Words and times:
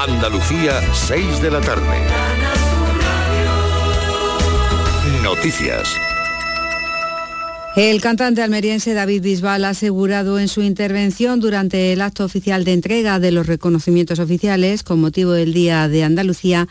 Andalucía, 0.00 0.80
6 0.94 1.42
de 1.42 1.50
la 1.50 1.60
tarde. 1.60 1.82
Noticias. 5.24 5.92
El 7.74 8.00
cantante 8.00 8.42
almeriense 8.42 8.94
David 8.94 9.22
Bisbal 9.22 9.64
ha 9.64 9.70
asegurado 9.70 10.38
en 10.38 10.46
su 10.46 10.62
intervención 10.62 11.40
durante 11.40 11.92
el 11.92 12.00
acto 12.00 12.24
oficial 12.24 12.62
de 12.62 12.74
entrega 12.74 13.18
de 13.18 13.32
los 13.32 13.48
reconocimientos 13.48 14.20
oficiales 14.20 14.84
con 14.84 15.00
motivo 15.00 15.32
del 15.32 15.52
Día 15.52 15.88
de 15.88 16.04
Andalucía 16.04 16.68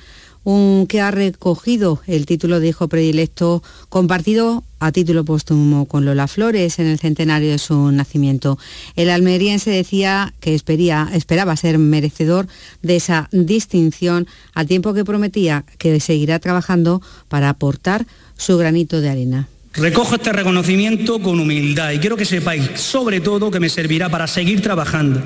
un, 0.48 0.88
que 0.88 1.02
ha 1.02 1.11
recogido 1.11 2.02
el 2.07 2.25
título 2.25 2.61
de 2.61 2.70
hijo 2.70 2.88
predilecto 2.88 3.61
compartido 3.89 4.64
a 4.79 4.93
título 4.93 5.25
póstumo 5.25 5.88
con 5.88 6.05
Lola 6.05 6.25
Flores 6.29 6.79
en 6.79 6.88
el 6.88 7.00
centenario 7.00 7.52
de 7.52 7.57
su 7.57 7.91
nacimiento. 7.91 8.57
El 8.96 9.10
almeriense 9.10 9.71
decía 9.71 10.33
que 10.39 10.55
esperaba 10.55 11.57
ser 11.57 11.79
merecedor 11.79 12.47
de 12.82 12.96
esa 12.96 13.28
distinción 13.33 14.25
al 14.54 14.68
tiempo 14.68 14.93
que 14.93 15.04
prometía 15.04 15.65
que 15.78 16.00
seguirá 16.00 16.39
trabajando 16.39 17.02
para 17.27 17.50
aportar 17.50 18.07
su 18.38 18.57
granito 18.57 19.02
de 19.02 19.10
arena. 19.10 19.50
Recojo 19.74 20.16
este 20.16 20.32
reconocimiento 20.32 21.19
con 21.19 21.41
humildad 21.41 21.91
y 21.91 22.00
quiero 22.00 22.16
que 22.16 22.24
sepáis 22.24 22.79
sobre 22.79 23.19
todo 23.19 23.52
que 23.52 23.60
me 23.60 23.68
servirá 23.68 24.07
para 24.07 24.27
seguir 24.27 24.61
trabajando 24.61 25.21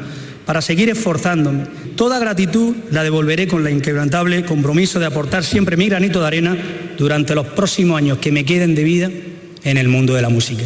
para 0.46 0.62
seguir 0.62 0.90
esforzándome. 0.90 1.66
Toda 1.96 2.20
gratitud 2.20 2.76
la 2.92 3.04
devolveré 3.04 3.48
con 3.48 3.64
la 3.64 3.72
inquebrantable 3.72 4.44
compromiso 4.46 5.00
de 5.00 5.06
aportar 5.06 5.44
siempre 5.44 5.78
mi 5.78 5.88
granito 5.88 6.22
de 6.22 6.28
arena 6.28 6.58
durante 6.98 7.36
los 7.36 7.48
próximos 7.48 7.98
años 7.98 8.18
que 8.18 8.32
me 8.32 8.46
queden 8.46 8.76
de 8.76 8.84
vida 8.84 9.12
en 9.64 9.78
el 9.78 9.88
mundo 9.88 10.14
de 10.14 10.22
la 10.22 10.30
música. 10.30 10.66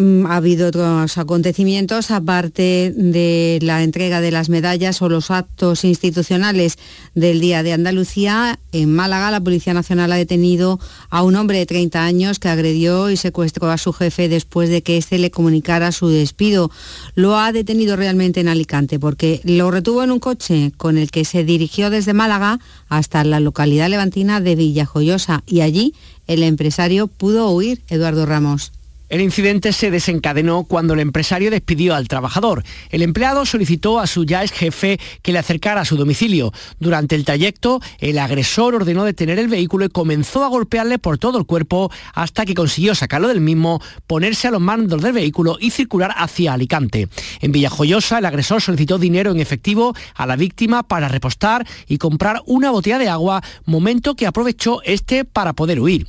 Mm, 0.00 0.24
ha 0.24 0.36
habido 0.36 0.68
otros 0.68 1.18
acontecimientos, 1.18 2.10
aparte 2.10 2.90
de 2.96 3.58
la 3.60 3.82
entrega 3.82 4.22
de 4.22 4.30
las 4.30 4.48
medallas 4.48 5.02
o 5.02 5.10
los 5.10 5.30
actos 5.30 5.84
institucionales 5.84 6.78
del 7.14 7.38
Día 7.38 7.62
de 7.62 7.74
Andalucía. 7.74 8.58
En 8.72 8.94
Málaga, 8.94 9.30
la 9.30 9.42
Policía 9.42 9.74
Nacional 9.74 10.10
ha 10.12 10.16
detenido 10.16 10.80
a 11.10 11.22
un 11.22 11.36
hombre 11.36 11.58
de 11.58 11.66
30 11.66 12.02
años 12.02 12.38
que 12.38 12.48
agredió 12.48 13.10
y 13.10 13.18
secuestró 13.18 13.70
a 13.70 13.76
su 13.76 13.92
jefe 13.92 14.30
después 14.30 14.70
de 14.70 14.80
que 14.80 14.96
éste 14.96 15.18
le 15.18 15.30
comunicara 15.30 15.92
su 15.92 16.08
despido. 16.08 16.70
Lo 17.14 17.36
ha 17.38 17.52
detenido 17.52 17.94
realmente 17.94 18.40
en 18.40 18.48
Alicante 18.48 18.98
porque 18.98 19.42
lo 19.44 19.70
retuvo 19.70 20.02
en 20.02 20.12
un 20.12 20.18
coche 20.18 20.72
con 20.78 20.96
el 20.96 21.10
que 21.10 21.26
se 21.26 21.44
dirigió 21.44 21.90
desde 21.90 22.14
Málaga 22.14 22.58
hasta 22.88 23.22
la 23.22 23.38
localidad 23.38 23.90
levantina 23.90 24.40
de 24.40 24.56
Villajoyosa 24.56 25.42
y 25.46 25.60
allí 25.60 25.92
el 26.26 26.42
empresario 26.42 27.06
pudo 27.06 27.50
huir, 27.50 27.82
Eduardo 27.90 28.24
Ramos. 28.24 28.72
El 29.10 29.20
incidente 29.22 29.72
se 29.72 29.90
desencadenó 29.90 30.62
cuando 30.62 30.94
el 30.94 31.00
empresario 31.00 31.50
despidió 31.50 31.96
al 31.96 32.06
trabajador. 32.06 32.62
El 32.90 33.02
empleado 33.02 33.44
solicitó 33.44 33.98
a 33.98 34.06
su 34.06 34.24
ya 34.24 34.44
ex 34.44 34.52
jefe 34.52 35.00
que 35.22 35.32
le 35.32 35.40
acercara 35.40 35.80
a 35.80 35.84
su 35.84 35.96
domicilio. 35.96 36.52
Durante 36.78 37.16
el 37.16 37.24
trayecto, 37.24 37.80
el 37.98 38.20
agresor 38.20 38.76
ordenó 38.76 39.04
detener 39.04 39.40
el 39.40 39.48
vehículo 39.48 39.86
y 39.86 39.88
comenzó 39.88 40.44
a 40.44 40.48
golpearle 40.48 41.00
por 41.00 41.18
todo 41.18 41.38
el 41.38 41.44
cuerpo 41.44 41.90
hasta 42.14 42.46
que 42.46 42.54
consiguió 42.54 42.94
sacarlo 42.94 43.26
del 43.26 43.40
mismo, 43.40 43.82
ponerse 44.06 44.46
a 44.46 44.52
los 44.52 44.60
mandos 44.60 45.02
del 45.02 45.12
vehículo 45.12 45.56
y 45.58 45.70
circular 45.72 46.14
hacia 46.16 46.52
Alicante. 46.52 47.08
En 47.40 47.50
Villajoyosa, 47.50 48.18
el 48.18 48.26
agresor 48.26 48.62
solicitó 48.62 48.96
dinero 48.96 49.32
en 49.32 49.40
efectivo 49.40 49.92
a 50.14 50.24
la 50.24 50.36
víctima 50.36 50.84
para 50.84 51.08
repostar 51.08 51.66
y 51.88 51.98
comprar 51.98 52.42
una 52.46 52.70
botella 52.70 52.98
de 52.98 53.08
agua, 53.08 53.42
momento 53.64 54.14
que 54.14 54.28
aprovechó 54.28 54.82
este 54.84 55.24
para 55.24 55.52
poder 55.52 55.80
huir. 55.80 56.06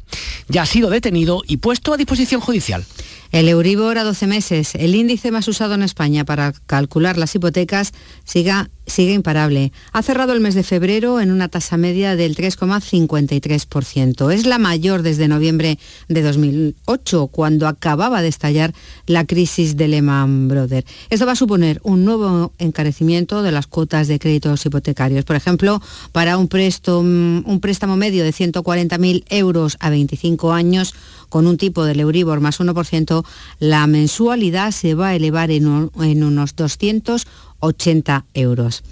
Ya 0.49 0.63
ha 0.63 0.65
sido 0.67 0.91
detenido 0.91 1.41
y 1.47 1.57
puesto 1.57 1.93
a 1.93 1.97
disposición 1.97 2.41
judicial. 2.41 2.85
El 3.31 3.47
Euribor 3.47 3.97
a 3.97 4.03
12 4.03 4.27
meses, 4.27 4.75
el 4.75 4.93
índice 4.93 5.31
más 5.31 5.47
usado 5.47 5.73
en 5.73 5.83
España 5.83 6.25
para 6.25 6.51
calcular 6.65 7.17
las 7.17 7.33
hipotecas, 7.33 7.93
sigue 8.25 9.13
imparable. 9.13 9.71
Ha 9.93 10.01
cerrado 10.03 10.33
el 10.33 10.41
mes 10.41 10.53
de 10.53 10.63
febrero 10.63 11.21
en 11.21 11.31
una 11.31 11.47
tasa 11.47 11.77
media 11.77 12.17
del 12.17 12.35
3,53%. 12.35 14.33
Es 14.33 14.45
la 14.45 14.57
mayor 14.57 15.01
desde 15.01 15.29
noviembre 15.29 15.79
de 16.09 16.21
2008, 16.21 17.27
cuando 17.27 17.69
acababa 17.69 18.21
de 18.21 18.27
estallar 18.27 18.73
la 19.05 19.25
crisis 19.25 19.77
de 19.77 19.87
Lehman 19.87 20.49
Brothers. 20.49 20.85
Esto 21.09 21.25
va 21.25 21.31
a 21.31 21.37
suponer 21.37 21.79
un 21.83 22.03
nuevo 22.03 22.51
encarecimiento 22.57 23.43
de 23.43 23.53
las 23.53 23.65
cuotas 23.65 24.09
de 24.09 24.19
créditos 24.19 24.65
hipotecarios. 24.65 25.23
Por 25.23 25.37
ejemplo, 25.37 25.81
para 26.11 26.37
un 26.37 26.49
un 26.51 27.59
préstamo 27.61 27.95
medio 27.95 28.25
de 28.25 28.33
140.000 28.33 29.23
euros 29.29 29.77
a 29.79 29.89
25 29.89 30.51
años, 30.51 30.93
con 31.29 31.47
un 31.47 31.55
tipo 31.55 31.85
del 31.85 32.01
Euribor 32.01 32.41
más 32.41 32.59
1%, 32.59 33.20
la 33.59 33.87
mensualidad 33.87 34.71
se 34.71 34.93
va 34.93 35.09
a 35.09 35.15
elevar 35.15 35.51
en, 35.51 35.67
unos 35.67 36.55
200 36.55 37.27
80 37.61 38.25
euros. 38.33 38.83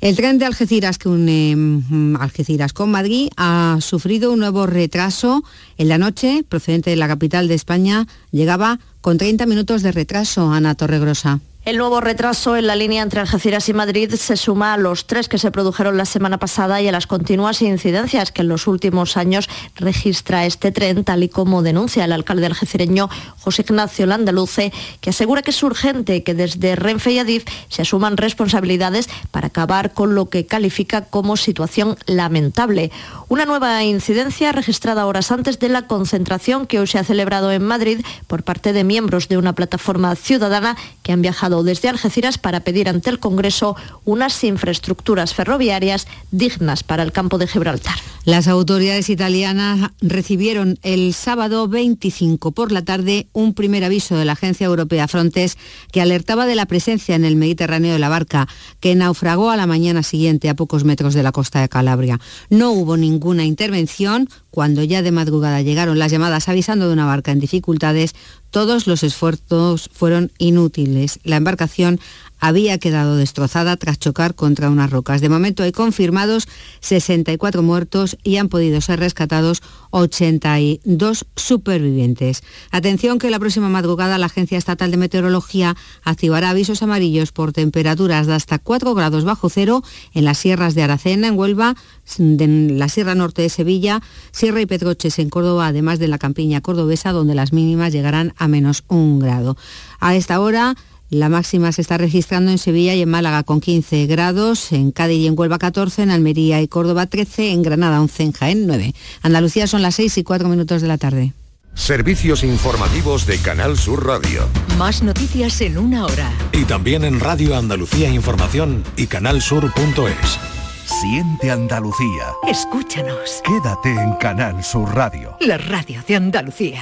El 0.00 0.16
tren 0.16 0.38
de 0.38 0.44
Algeciras 0.44 0.98
que 0.98 1.08
une 1.08 1.54
mm, 1.56 2.16
Algeciras 2.16 2.72
con 2.72 2.90
Madrid 2.90 3.28
ha 3.36 3.78
sufrido 3.80 4.32
un 4.32 4.40
nuevo 4.40 4.66
retraso. 4.66 5.42
En 5.78 5.88
la 5.88 5.98
noche, 5.98 6.44
procedente 6.48 6.90
de 6.90 6.96
la 6.96 7.08
capital 7.08 7.48
de 7.48 7.54
España, 7.54 8.06
llegaba 8.30 8.78
con 9.00 9.16
30 9.18 9.46
minutos 9.46 9.82
de 9.82 9.92
retraso, 9.92 10.52
Ana 10.52 10.74
Torregrosa. 10.74 11.40
El 11.66 11.78
nuevo 11.78 12.00
retraso 12.00 12.56
en 12.56 12.68
la 12.68 12.76
línea 12.76 13.02
entre 13.02 13.18
Algeciras 13.18 13.68
y 13.68 13.72
Madrid 13.72 14.14
se 14.14 14.36
suma 14.36 14.72
a 14.72 14.76
los 14.76 15.08
tres 15.08 15.28
que 15.28 15.36
se 15.36 15.50
produjeron 15.50 15.96
la 15.96 16.04
semana 16.04 16.38
pasada 16.38 16.80
y 16.80 16.86
a 16.86 16.92
las 16.92 17.08
continuas 17.08 17.60
incidencias 17.60 18.30
que 18.30 18.42
en 18.42 18.48
los 18.48 18.68
últimos 18.68 19.16
años 19.16 19.48
registra 19.74 20.46
este 20.46 20.70
tren, 20.70 21.02
tal 21.02 21.24
y 21.24 21.28
como 21.28 21.62
denuncia 21.62 22.04
el 22.04 22.12
alcalde 22.12 22.46
algecireño 22.46 23.10
José 23.40 23.62
Ignacio 23.62 24.06
Landaluce, 24.06 24.72
que 25.00 25.10
asegura 25.10 25.42
que 25.42 25.50
es 25.50 25.60
urgente 25.64 26.22
que 26.22 26.34
desde 26.34 26.76
Renfe 26.76 27.10
y 27.10 27.18
Adif 27.18 27.44
se 27.68 27.82
asuman 27.82 28.16
responsabilidades 28.16 29.08
para 29.32 29.48
acabar 29.48 29.92
con 29.92 30.14
lo 30.14 30.26
que 30.26 30.46
califica 30.46 31.06
como 31.06 31.36
situación 31.36 31.96
lamentable. 32.06 32.92
Una 33.28 33.44
nueva 33.44 33.82
incidencia 33.82 34.52
registrada 34.52 35.04
horas 35.04 35.32
antes 35.32 35.58
de 35.58 35.68
la 35.68 35.88
concentración 35.88 36.68
que 36.68 36.78
hoy 36.78 36.86
se 36.86 37.00
ha 37.00 37.02
celebrado 37.02 37.50
en 37.50 37.64
Madrid 37.64 38.06
por 38.28 38.44
parte 38.44 38.72
de 38.72 38.84
miembros 38.84 39.26
de 39.26 39.36
una 39.36 39.52
plataforma 39.52 40.14
ciudadana 40.14 40.76
que 41.02 41.10
han 41.10 41.22
viajado 41.22 41.55
desde 41.62 41.88
Algeciras 41.88 42.38
para 42.38 42.60
pedir 42.60 42.88
ante 42.88 43.10
el 43.10 43.18
Congreso 43.18 43.76
unas 44.04 44.42
infraestructuras 44.44 45.34
ferroviarias 45.34 46.06
dignas 46.30 46.82
para 46.82 47.02
el 47.02 47.12
campo 47.12 47.38
de 47.38 47.46
Gibraltar. 47.46 47.96
Las 48.24 48.48
autoridades 48.48 49.08
italianas 49.08 49.92
recibieron 50.00 50.78
el 50.82 51.14
sábado 51.14 51.68
25 51.68 52.50
por 52.50 52.72
la 52.72 52.82
tarde 52.82 53.28
un 53.32 53.54
primer 53.54 53.84
aviso 53.84 54.16
de 54.16 54.24
la 54.24 54.32
Agencia 54.32 54.66
Europea 54.66 55.06
Frontex 55.06 55.56
que 55.92 56.00
alertaba 56.00 56.46
de 56.46 56.56
la 56.56 56.66
presencia 56.66 57.14
en 57.14 57.24
el 57.24 57.36
Mediterráneo 57.36 57.92
de 57.92 58.00
la 58.00 58.08
barca 58.08 58.48
que 58.80 58.96
naufragó 58.96 59.50
a 59.50 59.56
la 59.56 59.68
mañana 59.68 60.02
siguiente 60.02 60.48
a 60.48 60.56
pocos 60.56 60.82
metros 60.82 61.14
de 61.14 61.22
la 61.22 61.30
costa 61.30 61.60
de 61.60 61.68
Calabria. 61.68 62.18
No 62.50 62.72
hubo 62.72 62.96
ninguna 62.96 63.44
intervención. 63.44 64.28
Cuando 64.50 64.82
ya 64.82 65.02
de 65.02 65.12
madrugada 65.12 65.60
llegaron 65.60 65.98
las 65.98 66.10
llamadas 66.10 66.48
avisando 66.48 66.86
de 66.86 66.94
una 66.94 67.04
barca 67.04 67.30
en 67.30 67.40
dificultades, 67.40 68.14
todos 68.50 68.86
los 68.86 69.02
esfuerzos 69.02 69.90
fueron 69.92 70.32
inútiles. 70.38 71.18
La 71.24 71.36
embarcación 71.36 72.00
había 72.46 72.78
quedado 72.78 73.16
destrozada 73.16 73.76
tras 73.76 73.98
chocar 73.98 74.36
contra 74.36 74.70
unas 74.70 74.90
rocas. 74.90 75.20
De 75.20 75.28
momento 75.28 75.64
hay 75.64 75.72
confirmados 75.72 76.46
64 76.80 77.60
muertos 77.62 78.16
y 78.22 78.36
han 78.36 78.48
podido 78.48 78.80
ser 78.80 79.00
rescatados 79.00 79.62
82 79.90 81.26
supervivientes. 81.34 82.44
Atención 82.70 83.18
que 83.18 83.30
la 83.30 83.40
próxima 83.40 83.68
madrugada 83.68 84.16
la 84.16 84.26
Agencia 84.26 84.58
Estatal 84.58 84.92
de 84.92 84.96
Meteorología 84.96 85.76
activará 86.04 86.50
avisos 86.50 86.82
amarillos 86.82 87.32
por 87.32 87.52
temperaturas 87.52 88.28
de 88.28 88.34
hasta 88.34 88.60
4 88.60 88.94
grados 88.94 89.24
bajo 89.24 89.50
cero 89.50 89.82
en 90.14 90.24
las 90.24 90.38
sierras 90.38 90.76
de 90.76 90.84
Aracena, 90.84 91.26
en 91.26 91.36
Huelva, 91.36 91.74
en 92.16 92.78
la 92.78 92.88
Sierra 92.88 93.16
Norte 93.16 93.42
de 93.42 93.48
Sevilla, 93.48 94.02
Sierra 94.30 94.60
y 94.60 94.66
Pedroches 94.66 95.18
en 95.18 95.30
Córdoba, 95.30 95.66
además 95.66 95.98
de 95.98 96.06
la 96.06 96.18
campiña 96.18 96.60
cordobesa, 96.60 97.10
donde 97.10 97.34
las 97.34 97.52
mínimas 97.52 97.92
llegarán 97.92 98.34
a 98.36 98.46
menos 98.46 98.84
un 98.86 99.18
grado. 99.18 99.56
A 99.98 100.14
esta 100.14 100.38
hora 100.38 100.76
la 101.10 101.28
máxima 101.28 101.72
se 101.72 101.82
está 101.82 101.98
registrando 101.98 102.50
en 102.50 102.58
Sevilla 102.58 102.94
y 102.94 103.02
en 103.02 103.08
Málaga 103.08 103.42
con 103.42 103.60
15 103.60 104.06
grados, 104.06 104.72
en 104.72 104.90
Cádiz 104.90 105.18
y 105.18 105.26
en 105.26 105.38
Huelva 105.38 105.58
14, 105.58 106.02
en 106.02 106.10
Almería 106.10 106.60
y 106.60 106.68
Córdoba 106.68 107.06
13, 107.06 107.52
en 107.52 107.62
Granada 107.62 108.00
11, 108.00 108.22
en 108.22 108.32
Jaén 108.32 108.66
9. 108.66 108.94
Andalucía 109.22 109.66
son 109.66 109.82
las 109.82 109.94
6 109.96 110.18
y 110.18 110.24
4 110.24 110.48
minutos 110.48 110.82
de 110.82 110.88
la 110.88 110.98
tarde. 110.98 111.32
Servicios 111.74 112.42
informativos 112.42 113.26
de 113.26 113.38
Canal 113.38 113.76
Sur 113.76 114.06
Radio. 114.06 114.48
Más 114.78 115.02
noticias 115.02 115.60
en 115.60 115.76
una 115.76 116.06
hora. 116.06 116.32
Y 116.52 116.64
también 116.64 117.04
en 117.04 117.20
Radio 117.20 117.54
Andalucía 117.54 118.08
Información 118.08 118.82
y 118.96 119.06
canalsur.es. 119.06 120.38
Siente 120.86 121.50
Andalucía. 121.50 122.32
Escúchanos. 122.48 123.42
Quédate 123.44 123.90
en 123.90 124.14
Canal 124.14 124.64
Sur 124.64 124.94
Radio. 124.94 125.36
La 125.40 125.58
radio 125.58 126.02
de 126.08 126.16
Andalucía. 126.16 126.80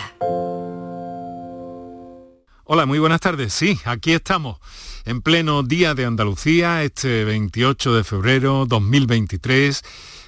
Hola, 2.67 2.87
muy 2.87 2.99
buenas 2.99 3.21
tardes. 3.21 3.53
Sí, 3.53 3.79
aquí 3.85 4.13
estamos. 4.13 4.57
en 5.05 5.21
pleno 5.21 5.63
Día 5.63 5.93
de 5.93 6.07
Andalucía, 6.07 6.83
este 6.83 7.25
28 7.25 7.95
de 7.95 8.05
febrero 8.05 8.65
2023, 8.67 9.83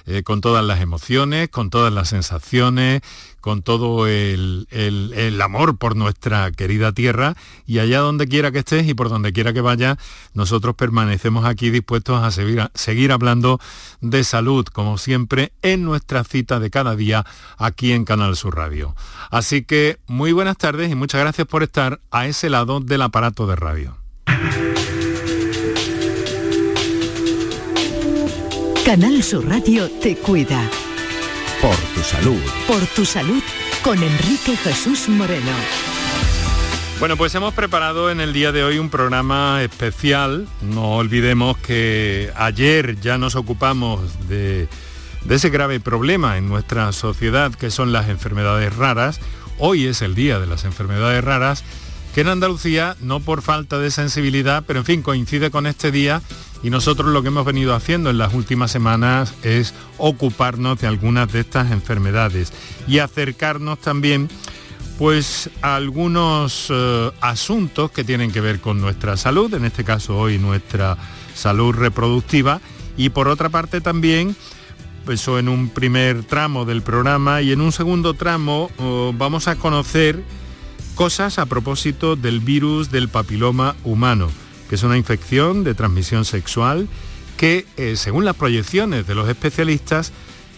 eh, 0.09 0.23
con 0.23 0.39
todas 0.39 0.63
las 0.63 0.79
emociones, 0.79 1.49
con 1.49 1.69
todas 1.69 1.91
las 1.91 2.07
sensaciones, 2.07 3.01
con 3.41 3.61
todo 3.61 4.07
el, 4.07 4.67
amor 5.41 5.77
por 5.77 5.97
nuestra 5.97 6.49
querida 6.51 6.93
tierra 6.93 7.35
y 7.65 7.79
allá 7.79 7.99
donde 7.99 8.27
quiera 8.27 8.51
que 8.51 8.59
estés 8.59 8.87
y 8.87 8.93
por 8.93 9.09
donde 9.09 9.33
quiera 9.33 9.51
que 9.51 9.59
vaya, 9.59 9.97
nosotros 10.33 10.75
permanecemos 10.75 11.45
aquí 11.45 11.69
dispuestos 11.69 12.23
a 12.23 12.31
seguir, 12.31 12.61
a 12.61 12.71
seguir 12.73 13.11
hablando 13.11 13.59
de 13.99 14.23
salud, 14.23 14.65
como 14.65 14.97
siempre, 14.97 15.51
en 15.61 15.83
nuestra 15.83 16.23
cita 16.23 16.61
de 16.61 16.69
cada 16.69 16.95
día 16.95 17.25
aquí 17.57 17.91
en 17.91 18.05
Canal 18.05 18.37
Sur 18.37 18.55
Radio. 18.55 18.95
Así 19.29 19.63
que 19.63 19.99
muy 20.07 20.31
buenas 20.31 20.57
tardes 20.57 20.89
y 20.89 20.95
muchas 20.95 21.19
gracias 21.19 21.47
por 21.47 21.63
estar 21.63 21.99
a 22.11 22.27
ese 22.27 22.49
lado 22.49 22.79
del 22.79 23.01
aparato 23.01 23.45
de 23.45 23.55
radio. 23.57 23.97
Canal 28.87 29.21
Sur 29.21 29.45
Radio 29.45 29.89
te 30.01 30.15
cuida. 30.15 30.63
Por 31.61 31.75
tu 31.93 31.99
salud. 31.99 32.39
Por 32.67 32.79
tu 32.95 33.03
salud 33.03 33.43
con 33.83 34.01
Enrique 34.01 34.55
Jesús 34.55 35.09
Moreno. 35.09 35.51
Bueno, 36.97 37.17
pues 37.17 37.35
hemos 37.35 37.53
preparado 37.53 38.09
en 38.09 38.21
el 38.21 38.31
día 38.31 38.53
de 38.53 38.63
hoy 38.63 38.79
un 38.79 38.89
programa 38.89 39.61
especial. 39.61 40.47
No 40.61 40.95
olvidemos 40.95 41.57
que 41.57 42.31
ayer 42.37 42.97
ya 43.01 43.17
nos 43.17 43.35
ocupamos 43.35 44.25
de, 44.29 44.69
de 45.25 45.35
ese 45.35 45.49
grave 45.49 45.81
problema 45.81 46.37
en 46.37 46.47
nuestra 46.47 46.93
sociedad 46.93 47.53
que 47.53 47.71
son 47.71 47.91
las 47.91 48.07
enfermedades 48.07 48.73
raras. 48.73 49.19
Hoy 49.57 49.85
es 49.87 50.01
el 50.01 50.15
día 50.15 50.39
de 50.39 50.47
las 50.47 50.63
enfermedades 50.63 51.21
raras 51.25 51.65
que 52.17 52.21
en 52.21 52.29
Andalucía, 52.29 52.97
no 52.99 53.19
por 53.19 53.43
falta 53.43 53.77
de 53.77 53.91
sensibilidad, 53.91 54.63
pero 54.65 54.79
en 54.79 54.85
fin, 54.85 55.01
coincide 55.03 55.51
con 55.51 55.67
este 55.67 55.91
día 55.91 56.23
y 56.63 56.71
nosotros 56.71 57.13
lo 57.13 57.21
que 57.21 57.27
hemos 57.27 57.45
venido 57.45 57.75
haciendo 57.75 58.09
en 58.09 58.17
las 58.17 58.33
últimas 58.33 58.71
semanas 58.71 59.35
es 59.43 59.75
ocuparnos 59.99 60.79
de 60.79 60.87
algunas 60.87 61.31
de 61.31 61.41
estas 61.41 61.71
enfermedades 61.71 62.51
y 62.87 62.97
acercarnos 62.97 63.77
también 63.77 64.29
pues 64.97 65.51
a 65.61 65.75
algunos 65.75 66.69
eh, 66.71 67.11
asuntos 67.21 67.91
que 67.91 68.03
tienen 68.03 68.31
que 68.31 68.41
ver 68.41 68.61
con 68.61 68.81
nuestra 68.81 69.15
salud, 69.15 69.53
en 69.53 69.65
este 69.65 69.83
caso 69.83 70.17
hoy 70.17 70.39
nuestra 70.39 70.97
salud 71.35 71.75
reproductiva 71.75 72.61
y 72.97 73.09
por 73.09 73.27
otra 73.27 73.49
parte 73.49 73.79
también 73.79 74.35
eso 75.07 75.37
en 75.37 75.49
un 75.49 75.69
primer 75.69 76.23
tramo 76.23 76.65
del 76.65 76.81
programa 76.81 77.43
y 77.43 77.51
en 77.51 77.61
un 77.61 77.71
segundo 77.71 78.15
tramo 78.15 78.71
oh, 78.79 79.13
vamos 79.15 79.47
a 79.47 79.55
conocer 79.55 80.23
cosas 80.97 81.39
a 81.39 81.45
propósito 81.45 82.17
del 82.17 82.41
virus 82.41 82.91
del 82.91 83.07
papiloma 83.07 83.77
humano 83.85 84.29
que 84.67 84.75
es 84.75 84.83
una 84.83 84.97
infección 84.97 85.63
de 85.63 85.73
transmisión 85.73 86.25
sexual 86.25 86.87
que, 87.37 87.65
eh, 87.77 87.95
según 87.95 88.25
las 88.25 88.35
proyecciones 88.35 89.07
de 89.07 89.15
los 89.15 89.29
especialistas, 89.29 90.11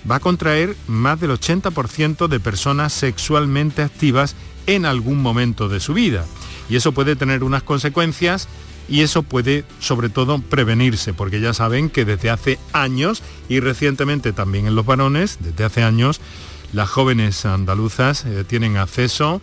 va 0.09 0.15
a 0.15 0.19
contraer 0.19 0.75
más 0.87 1.19
del 1.19 1.31
80% 1.31 2.27
de 2.27 2.39
personas 2.39 2.93
sexualmente 2.93 3.81
activas 3.81 4.35
en 4.65 4.85
algún 4.85 5.21
momento 5.21 5.67
de 5.67 5.79
su 5.79 5.93
vida. 5.93 6.25
Y 6.69 6.75
eso 6.77 6.93
puede 6.93 7.15
tener 7.15 7.43
unas 7.43 7.63
consecuencias 7.63 8.47
y 8.87 9.01
eso 9.01 9.23
puede 9.23 9.65
sobre 9.79 10.09
todo 10.09 10.39
prevenirse, 10.39 11.13
porque 11.13 11.41
ya 11.41 11.53
saben 11.53 11.89
que 11.89 12.05
desde 12.05 12.29
hace 12.29 12.59
años 12.71 13.21
y 13.49 13.59
recientemente 13.59 14.31
también 14.31 14.67
en 14.67 14.75
los 14.75 14.85
varones, 14.85 15.37
desde 15.41 15.65
hace 15.65 15.83
años, 15.83 16.21
las 16.71 16.89
jóvenes 16.89 17.45
andaluzas 17.45 18.25
eh, 18.25 18.43
tienen 18.47 18.77
acceso 18.77 19.41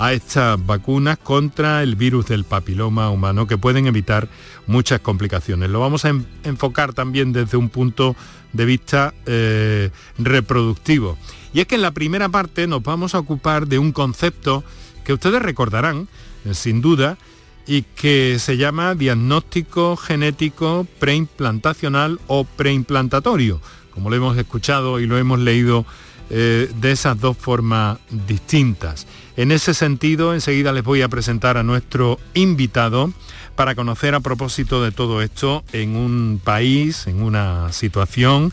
a 0.00 0.14
estas 0.14 0.64
vacunas 0.64 1.18
contra 1.18 1.82
el 1.82 1.94
virus 1.94 2.26
del 2.26 2.44
papiloma 2.44 3.10
humano 3.10 3.46
que 3.46 3.58
pueden 3.58 3.86
evitar 3.86 4.28
muchas 4.66 5.00
complicaciones. 5.00 5.68
Lo 5.68 5.78
vamos 5.78 6.06
a 6.06 6.14
enfocar 6.42 6.94
también 6.94 7.34
desde 7.34 7.58
un 7.58 7.68
punto 7.68 8.16
de 8.54 8.64
vista 8.64 9.12
eh, 9.26 9.90
reproductivo. 10.16 11.18
Y 11.52 11.60
es 11.60 11.66
que 11.66 11.74
en 11.74 11.82
la 11.82 11.90
primera 11.90 12.30
parte 12.30 12.66
nos 12.66 12.82
vamos 12.82 13.14
a 13.14 13.18
ocupar 13.18 13.66
de 13.66 13.78
un 13.78 13.92
concepto 13.92 14.64
que 15.04 15.12
ustedes 15.12 15.42
recordarán, 15.42 16.08
eh, 16.46 16.54
sin 16.54 16.80
duda, 16.80 17.18
y 17.66 17.82
que 17.82 18.38
se 18.38 18.56
llama 18.56 18.94
diagnóstico 18.94 19.96
genético 19.96 20.86
preimplantacional 20.98 22.18
o 22.26 22.44
preimplantatorio, 22.44 23.60
como 23.90 24.08
lo 24.08 24.16
hemos 24.16 24.38
escuchado 24.38 24.98
y 24.98 25.06
lo 25.06 25.18
hemos 25.18 25.40
leído 25.40 25.84
eh, 26.32 26.70
de 26.80 26.92
esas 26.92 27.20
dos 27.20 27.36
formas 27.36 27.98
distintas. 28.08 29.06
En 29.40 29.52
ese 29.52 29.72
sentido, 29.72 30.34
enseguida 30.34 30.70
les 30.70 30.84
voy 30.84 31.00
a 31.00 31.08
presentar 31.08 31.56
a 31.56 31.62
nuestro 31.62 32.20
invitado 32.34 33.10
para 33.56 33.74
conocer 33.74 34.14
a 34.14 34.20
propósito 34.20 34.84
de 34.84 34.92
todo 34.92 35.22
esto 35.22 35.64
en 35.72 35.96
un 35.96 36.42
país, 36.44 37.06
en 37.06 37.22
una 37.22 37.72
situación 37.72 38.52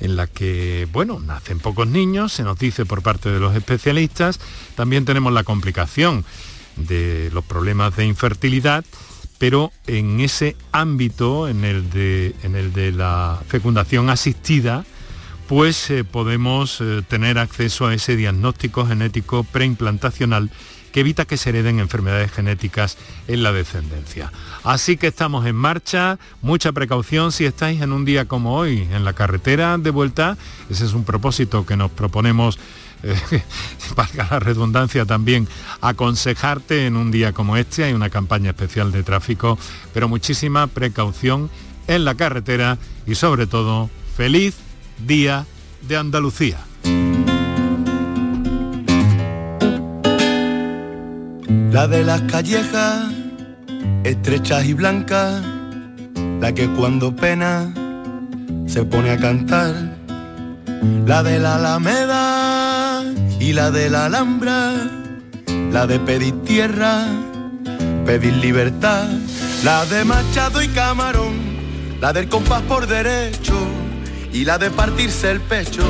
en 0.00 0.16
la 0.16 0.26
que, 0.26 0.88
bueno, 0.90 1.20
nacen 1.20 1.58
pocos 1.58 1.86
niños, 1.86 2.32
se 2.32 2.44
nos 2.44 2.58
dice 2.58 2.86
por 2.86 3.02
parte 3.02 3.30
de 3.30 3.40
los 3.40 3.54
especialistas, 3.54 4.40
también 4.74 5.04
tenemos 5.04 5.34
la 5.34 5.44
complicación 5.44 6.24
de 6.76 7.28
los 7.34 7.44
problemas 7.44 7.94
de 7.96 8.06
infertilidad, 8.06 8.86
pero 9.36 9.70
en 9.86 10.20
ese 10.20 10.56
ámbito, 10.72 11.46
en 11.46 11.62
el 11.62 11.90
de, 11.90 12.34
en 12.42 12.56
el 12.56 12.72
de 12.72 12.90
la 12.92 13.38
fecundación 13.48 14.08
asistida, 14.08 14.86
pues 15.48 15.90
eh, 15.90 16.04
podemos 16.04 16.80
eh, 16.80 17.02
tener 17.06 17.38
acceso 17.38 17.86
a 17.86 17.94
ese 17.94 18.16
diagnóstico 18.16 18.86
genético 18.86 19.44
preimplantacional 19.44 20.50
que 20.92 21.00
evita 21.00 21.24
que 21.24 21.36
se 21.36 21.50
hereden 21.50 21.80
enfermedades 21.80 22.30
genéticas 22.30 22.98
en 23.26 23.42
la 23.42 23.52
descendencia. 23.52 24.30
Así 24.62 24.96
que 24.96 25.06
estamos 25.08 25.46
en 25.46 25.56
marcha, 25.56 26.18
mucha 26.42 26.72
precaución 26.72 27.32
si 27.32 27.46
estáis 27.46 27.80
en 27.80 27.92
un 27.92 28.04
día 28.04 28.26
como 28.26 28.56
hoy 28.56 28.86
en 28.92 29.04
la 29.04 29.14
carretera 29.14 29.78
de 29.78 29.90
vuelta, 29.90 30.36
ese 30.68 30.84
es 30.84 30.92
un 30.92 31.04
propósito 31.04 31.64
que 31.64 31.76
nos 31.76 31.90
proponemos 31.90 32.58
eh, 33.02 33.16
valga 33.96 34.28
la 34.30 34.38
redundancia 34.38 35.04
también, 35.04 35.48
aconsejarte 35.80 36.86
en 36.86 36.96
un 36.96 37.10
día 37.10 37.32
como 37.32 37.56
este. 37.56 37.84
Hay 37.84 37.94
una 37.94 38.10
campaña 38.10 38.50
especial 38.50 38.92
de 38.92 39.02
tráfico, 39.02 39.58
pero 39.92 40.08
muchísima 40.08 40.66
precaución 40.68 41.50
en 41.88 42.04
la 42.04 42.14
carretera 42.14 42.78
y 43.06 43.16
sobre 43.16 43.46
todo, 43.46 43.90
feliz 44.16 44.54
Día 45.06 45.46
de 45.88 45.96
Andalucía. 45.96 46.58
La 51.72 51.88
de 51.88 52.04
las 52.04 52.20
callejas, 52.22 53.10
estrechas 54.04 54.64
y 54.64 54.74
blancas, 54.74 55.42
la 56.40 56.52
que 56.52 56.68
cuando 56.68 57.16
pena 57.16 57.72
se 58.66 58.84
pone 58.84 59.10
a 59.10 59.18
cantar. 59.18 59.74
La 61.04 61.24
de 61.24 61.40
la 61.40 61.56
Alameda 61.56 63.02
y 63.40 63.52
la 63.54 63.72
de 63.72 63.90
la 63.90 64.06
Alhambra, 64.06 64.72
la 65.72 65.86
de 65.88 65.98
pedir 65.98 66.40
tierra, 66.42 67.06
pedir 68.06 68.34
libertad, 68.34 69.08
la 69.64 69.84
de 69.86 70.04
Machado 70.04 70.62
y 70.62 70.68
Camarón, 70.68 71.34
la 72.00 72.12
del 72.12 72.28
compás 72.28 72.62
por 72.62 72.86
derecho 72.86 73.71
y 74.32 74.44
la 74.44 74.58
de 74.58 74.70
partirse 74.70 75.30
el 75.30 75.40
pecho, 75.40 75.84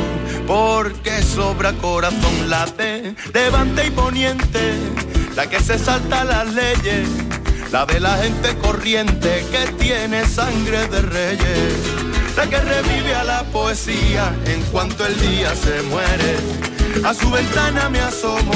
porque 0.46 1.22
sobra 1.22 1.72
corazón 1.74 2.50
la 2.50 2.66
de 2.66 3.14
levante 3.32 3.86
y 3.86 3.90
poniente, 3.90 4.74
la 5.36 5.48
que 5.48 5.60
se 5.60 5.78
salta 5.78 6.24
las 6.24 6.52
leyes, 6.52 7.08
la 7.70 7.86
de 7.86 8.00
la 8.00 8.16
gente 8.16 8.56
corriente 8.58 9.44
que 9.50 9.72
tiene 9.72 10.26
sangre 10.26 10.86
de 10.88 11.02
reyes, 11.02 11.74
la 12.36 12.46
que 12.48 12.58
revive 12.58 13.14
a 13.14 13.24
la 13.24 13.44
poesía 13.44 14.34
en 14.46 14.60
cuanto 14.72 15.06
el 15.06 15.18
día 15.20 15.54
se 15.54 15.82
muere. 15.82 16.36
A 17.04 17.14
su 17.14 17.30
ventana 17.30 17.88
me 17.88 18.00
asomo 18.00 18.52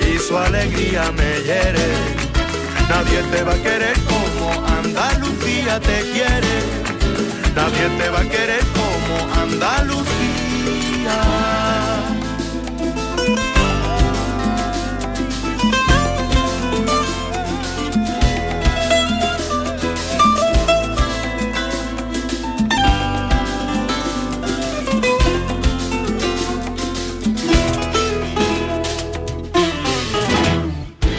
y 0.00 0.18
su 0.18 0.36
alegría 0.36 1.10
me 1.12 1.40
hiere. 1.42 1.88
Nadie 2.88 3.22
te 3.32 3.42
va 3.42 3.54
a 3.54 3.62
querer 3.62 3.96
como 4.04 4.66
Andalucía 4.66 5.80
te 5.80 6.00
quiere 6.12 6.92
nadie 7.54 7.88
te 7.98 8.08
va 8.08 8.20
a 8.20 8.28
querer 8.28 8.64
como 8.74 8.91
Andalucía. 9.42 10.02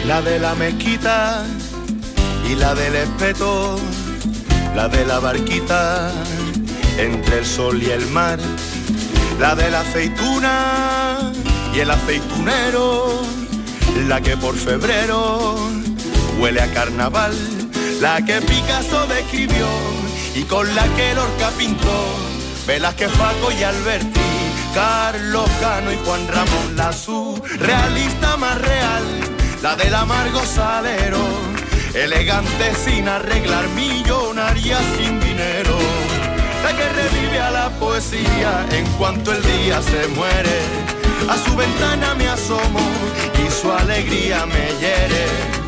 La 0.06 0.22
de 0.22 0.38
la 0.38 0.54
mezquita 0.54 1.44
y 2.48 2.54
la 2.54 2.74
del 2.74 2.94
espeto 2.94 3.78
la 4.74 4.88
de 4.88 5.04
la 5.06 5.20
barquita 5.20 6.10
entre 6.98 7.38
el 7.38 7.46
sol 7.46 7.82
y 7.82 7.90
el 7.90 8.06
mar, 8.08 8.38
la 9.40 9.54
de 9.54 9.70
la 9.70 9.80
aceituna 9.80 11.32
y 11.74 11.80
el 11.80 11.90
aceitunero, 11.90 13.22
la 14.06 14.20
que 14.20 14.36
por 14.36 14.54
febrero 14.56 15.56
huele 16.38 16.60
a 16.60 16.72
carnaval, 16.72 17.34
la 18.00 18.24
que 18.24 18.40
Picasso 18.40 19.06
describió 19.06 19.66
y 20.34 20.42
con 20.42 20.72
la 20.74 20.84
que 20.94 21.14
Lorca 21.14 21.50
pintó, 21.58 22.16
Velázquez, 22.66 23.10
Paco 23.12 23.50
y 23.52 23.62
Alberti, 23.62 24.20
Carlos 24.74 25.48
Cano 25.60 25.92
y 25.92 25.96
Juan 26.04 26.26
Ramón, 26.28 26.76
la 26.76 26.90
realista 27.58 28.36
más 28.36 28.60
real, 28.60 29.02
la 29.62 29.76
del 29.76 29.94
amargo 29.94 30.44
salero, 30.44 31.24
elegante 31.94 32.72
sin 32.84 33.08
arreglar, 33.08 33.68
millonaria 33.68 34.78
sin 34.96 35.20
dinero, 35.20 35.78
la 36.64 36.76
que 36.76 36.88
revive 36.88 37.40
a 37.40 37.50
la 37.50 37.70
poesía 37.78 38.66
en 38.70 38.86
cuanto 38.98 39.32
el 39.32 39.42
día 39.42 39.80
se 39.82 40.08
muere, 40.08 40.58
a 41.28 41.36
su 41.36 41.54
ventana 41.56 42.14
me 42.14 42.28
asomo 42.28 42.80
y 43.46 43.50
su 43.50 43.70
alegría 43.70 44.46
me 44.46 44.66
hiere 44.80 45.64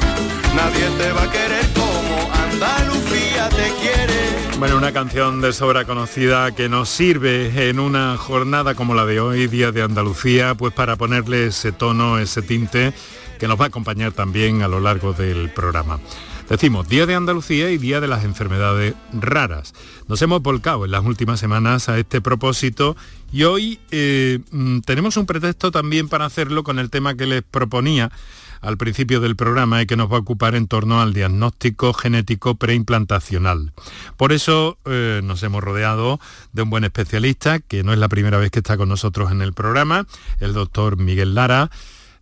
Nadie 0.56 0.88
te 0.96 1.12
va 1.12 1.24
a 1.24 1.30
querer 1.30 1.66
como 1.74 2.32
Andalucía 2.32 3.46
te 3.50 3.70
quiere. 3.78 4.58
Bueno, 4.58 4.78
una 4.78 4.90
canción 4.90 5.42
de 5.42 5.52
sobra 5.52 5.84
conocida 5.84 6.50
que 6.52 6.70
nos 6.70 6.88
sirve 6.88 7.68
en 7.68 7.78
una 7.78 8.16
jornada 8.16 8.74
como 8.74 8.94
la 8.94 9.04
de 9.04 9.20
hoy, 9.20 9.48
Día 9.48 9.70
de 9.70 9.82
Andalucía, 9.82 10.54
pues 10.54 10.72
para 10.72 10.96
ponerle 10.96 11.48
ese 11.48 11.72
tono, 11.72 12.18
ese 12.18 12.40
tinte 12.40 12.94
que 13.38 13.48
nos 13.48 13.60
va 13.60 13.66
a 13.66 13.68
acompañar 13.68 14.12
también 14.12 14.62
a 14.62 14.68
lo 14.68 14.80
largo 14.80 15.12
del 15.12 15.50
programa. 15.50 16.00
Decimos 16.48 16.88
Día 16.88 17.06
de 17.06 17.16
Andalucía 17.16 17.70
y 17.72 17.78
Día 17.78 18.00
de 18.00 18.06
las 18.06 18.24
Enfermedades 18.24 18.94
Raras. 19.12 19.74
Nos 20.06 20.22
hemos 20.22 20.42
volcado 20.42 20.84
en 20.84 20.92
las 20.92 21.04
últimas 21.04 21.40
semanas 21.40 21.88
a 21.88 21.98
este 21.98 22.20
propósito 22.20 22.96
y 23.32 23.42
hoy 23.42 23.80
eh, 23.90 24.38
mm, 24.52 24.80
tenemos 24.80 25.16
un 25.16 25.26
pretexto 25.26 25.72
también 25.72 26.08
para 26.08 26.24
hacerlo 26.24 26.62
con 26.62 26.78
el 26.78 26.88
tema 26.88 27.16
que 27.16 27.26
les 27.26 27.42
proponía 27.42 28.12
al 28.60 28.76
principio 28.76 29.20
del 29.20 29.34
programa 29.34 29.82
y 29.82 29.86
que 29.86 29.96
nos 29.96 30.10
va 30.10 30.16
a 30.16 30.20
ocupar 30.20 30.54
en 30.54 30.68
torno 30.68 31.00
al 31.00 31.12
diagnóstico 31.12 31.92
genético 31.92 32.54
preimplantacional. 32.54 33.72
Por 34.16 34.32
eso 34.32 34.78
eh, 34.84 35.22
nos 35.24 35.42
hemos 35.42 35.64
rodeado 35.64 36.20
de 36.52 36.62
un 36.62 36.70
buen 36.70 36.84
especialista, 36.84 37.58
que 37.58 37.82
no 37.82 37.92
es 37.92 37.98
la 37.98 38.08
primera 38.08 38.38
vez 38.38 38.52
que 38.52 38.60
está 38.60 38.76
con 38.76 38.88
nosotros 38.88 39.32
en 39.32 39.42
el 39.42 39.52
programa, 39.52 40.06
el 40.38 40.52
doctor 40.52 40.96
Miguel 40.96 41.34
Lara. 41.34 41.70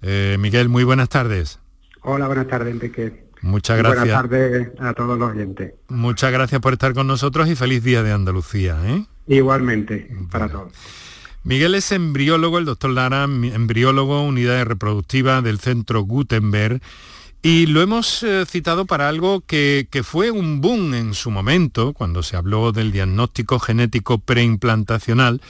Eh, 0.00 0.38
Miguel, 0.40 0.70
muy 0.70 0.84
buenas 0.84 1.10
tardes. 1.10 1.60
Hola, 2.00 2.26
buenas 2.26 2.48
tardes, 2.48 2.72
Enrique. 2.72 3.23
Muchas 3.44 3.76
gracias. 3.76 4.04
Buenas 4.04 4.22
tardes 4.22 4.68
a 4.80 4.94
todos 4.94 5.18
los 5.18 5.32
oyentes. 5.32 5.74
Muchas 5.88 6.32
gracias 6.32 6.62
por 6.62 6.72
estar 6.72 6.94
con 6.94 7.06
nosotros 7.06 7.46
y 7.46 7.54
feliz 7.54 7.84
día 7.84 8.02
de 8.02 8.10
Andalucía. 8.10 8.78
¿eh? 8.86 9.04
Igualmente, 9.26 10.08
para 10.30 10.48
todos. 10.48 10.72
Miguel 11.42 11.74
es 11.74 11.92
embriólogo, 11.92 12.58
el 12.58 12.64
doctor 12.64 12.88
Lara, 12.88 13.24
embriólogo, 13.24 14.22
unidad 14.22 14.64
reproductiva 14.64 15.42
del 15.42 15.58
Centro 15.58 16.00
Gutenberg, 16.00 16.80
y 17.42 17.66
lo 17.66 17.82
hemos 17.82 18.22
eh, 18.22 18.46
citado 18.46 18.86
para 18.86 19.10
algo 19.10 19.42
que, 19.42 19.86
fue 20.02 20.30
un 20.30 20.62
boom 20.62 20.94
en 20.94 21.12
su 21.12 21.30
momento, 21.30 21.92
cuando 21.92 22.22
se 22.22 22.38
habló 22.38 22.72
del 22.72 22.92
diagnóstico 22.92 23.58
genético 23.58 24.20
preimplantacional, 24.20 25.42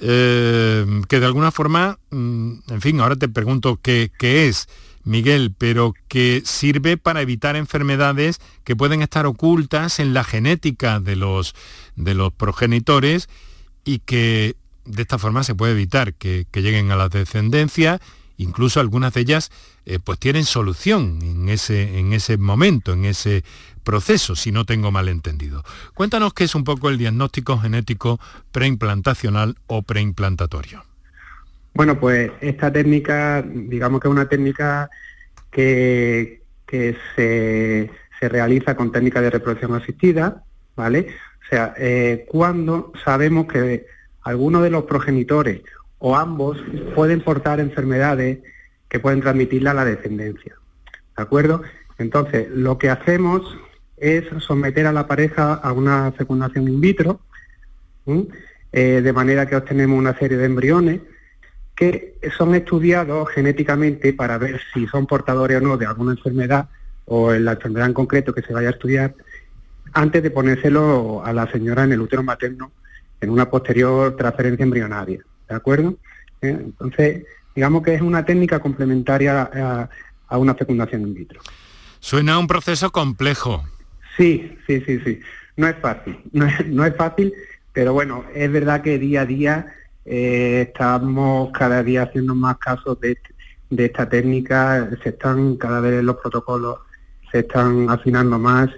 eh, 0.00 0.84
que 1.08 1.20
de 1.20 1.26
alguna 1.26 1.52
forma, 1.52 2.00
mm, 2.10 2.52
en 2.68 2.80
fin, 2.80 3.00
ahora 3.00 3.14
te 3.14 3.28
pregunto 3.28 3.78
qué, 3.80 4.10
qué 4.18 4.48
es, 4.48 4.66
Miguel, 5.04 5.54
pero 5.56 5.94
que 6.08 6.42
sirve 6.44 6.96
para 6.96 7.22
evitar 7.22 7.56
enfermedades 7.56 8.40
que 8.64 8.76
pueden 8.76 9.02
estar 9.02 9.26
ocultas 9.26 9.98
en 9.98 10.14
la 10.14 10.24
genética 10.24 11.00
de 11.00 11.16
los, 11.16 11.54
de 11.96 12.14
los 12.14 12.32
progenitores 12.32 13.28
y 13.84 13.98
que 14.00 14.56
de 14.84 15.02
esta 15.02 15.18
forma 15.18 15.44
se 15.44 15.54
puede 15.54 15.72
evitar 15.72 16.14
que, 16.14 16.46
lleguen 16.52 16.90
a 16.90 16.96
la 16.96 17.08
descendencia, 17.08 18.00
incluso 18.36 18.80
algunas 18.80 19.14
de 19.14 19.20
ellas 19.20 19.50
eh, 19.86 19.98
pues 20.02 20.18
tienen 20.18 20.44
solución 20.44 21.20
en 21.22 21.48
ese, 21.48 21.98
en 21.98 22.12
ese 22.12 22.36
momento, 22.36 22.92
en 22.92 23.04
ese 23.04 23.44
proceso, 23.82 24.36
si 24.36 24.52
no 24.52 24.64
tengo 24.64 24.90
mal 24.90 25.08
entendido. 25.08 25.64
Cuéntanos 25.94 26.34
qué 26.34 26.44
es 26.44 26.54
un 26.54 26.64
poco 26.64 26.88
el 26.88 26.98
diagnóstico 26.98 27.58
genético 27.58 28.20
preimplantacional 28.52 29.56
o 29.66 29.82
preimplantatorio. 29.82 30.91
Bueno, 31.74 31.98
pues 31.98 32.30
esta 32.40 32.70
técnica, 32.70 33.42
digamos 33.42 34.00
que 34.00 34.08
es 34.08 34.12
una 34.12 34.28
técnica 34.28 34.90
que, 35.50 36.42
que 36.66 36.96
se, 37.16 37.90
realiza 38.28 38.76
con 38.76 38.92
técnica 38.92 39.20
de 39.20 39.30
reproducción 39.30 39.74
asistida, 39.74 40.44
¿vale? 40.76 41.08
O 41.44 41.48
sea, 41.50 41.74
eh, 41.76 42.24
cuando 42.28 42.92
sabemos 43.04 43.46
que 43.46 43.84
alguno 44.22 44.62
de 44.62 44.70
los 44.70 44.84
progenitores 44.84 45.62
o 45.98 46.14
ambos 46.16 46.56
pueden 46.94 47.20
portar 47.20 47.58
enfermedades 47.58 48.38
que 48.88 49.00
pueden 49.00 49.20
transmitirla 49.20 49.72
a 49.72 49.74
la 49.74 49.84
descendencia. 49.84 50.54
¿De 51.16 51.22
acuerdo? 51.22 51.62
Entonces, 51.98 52.48
lo 52.50 52.78
que 52.78 52.90
hacemos 52.90 53.58
es 53.96 54.24
someter 54.38 54.86
a 54.86 54.92
la 54.92 55.08
pareja 55.08 55.54
a 55.54 55.72
una 55.72 56.12
fecundación 56.12 56.68
in 56.68 56.80
vitro, 56.80 57.20
eh, 58.72 59.00
de 59.02 59.12
manera 59.12 59.46
que 59.46 59.56
obtenemos 59.56 59.98
una 59.98 60.16
serie 60.16 60.36
de 60.36 60.44
embriones 60.44 61.00
que 61.74 62.18
son 62.36 62.54
estudiados 62.54 63.28
genéticamente 63.30 64.12
para 64.12 64.38
ver 64.38 64.60
si 64.72 64.86
son 64.86 65.06
portadores 65.06 65.58
o 65.58 65.60
no 65.60 65.76
de 65.76 65.86
alguna 65.86 66.12
enfermedad 66.12 66.68
o 67.06 67.32
en 67.32 67.44
la 67.44 67.52
enfermedad 67.52 67.88
en 67.88 67.94
concreto 67.94 68.34
que 68.34 68.42
se 68.42 68.52
vaya 68.52 68.68
a 68.68 68.72
estudiar, 68.72 69.14
antes 69.92 70.22
de 70.22 70.30
ponérselo 70.30 71.22
a 71.24 71.32
la 71.32 71.50
señora 71.50 71.84
en 71.84 71.92
el 71.92 72.00
útero 72.00 72.22
materno 72.22 72.72
en 73.20 73.30
una 73.30 73.48
posterior 73.48 74.16
transferencia 74.16 74.64
embrionaria. 74.64 75.20
¿De 75.48 75.54
acuerdo? 75.54 75.96
¿Eh? 76.40 76.56
Entonces, 76.58 77.24
digamos 77.54 77.82
que 77.82 77.94
es 77.94 78.02
una 78.02 78.24
técnica 78.24 78.58
complementaria 78.58 79.88
a, 80.28 80.38
una 80.38 80.54
fecundación 80.54 81.02
in 81.02 81.14
vitro. 81.14 81.40
Suena 82.00 82.38
un 82.38 82.46
proceso 82.46 82.90
complejo. 82.90 83.64
Sí, 84.16 84.56
sí, 84.66 84.82
sí, 84.86 84.98
sí. 85.04 85.20
No 85.56 85.68
es 85.68 85.76
fácil, 85.76 86.18
no 86.32 86.84
es, 86.84 86.96
fácil, 86.96 87.32
pero 87.72 87.92
bueno, 87.92 88.24
es 88.34 88.50
verdad 88.50 88.82
que 88.82 88.98
día 88.98 89.22
a 89.22 89.26
día 89.26 89.74
eh, 90.04 90.66
estamos 90.68 91.50
cada 91.52 91.82
día 91.82 92.02
haciendo 92.02 92.34
más 92.34 92.58
casos 92.58 92.98
de, 93.00 93.18
de 93.70 93.84
esta 93.86 94.08
técnica, 94.08 94.90
se 95.02 95.10
están 95.10 95.56
cada 95.56 95.80
vez 95.80 96.02
los 96.02 96.16
protocolos 96.16 96.78
se 97.30 97.40
están 97.40 97.88
afinando 97.88 98.38
más 98.38 98.68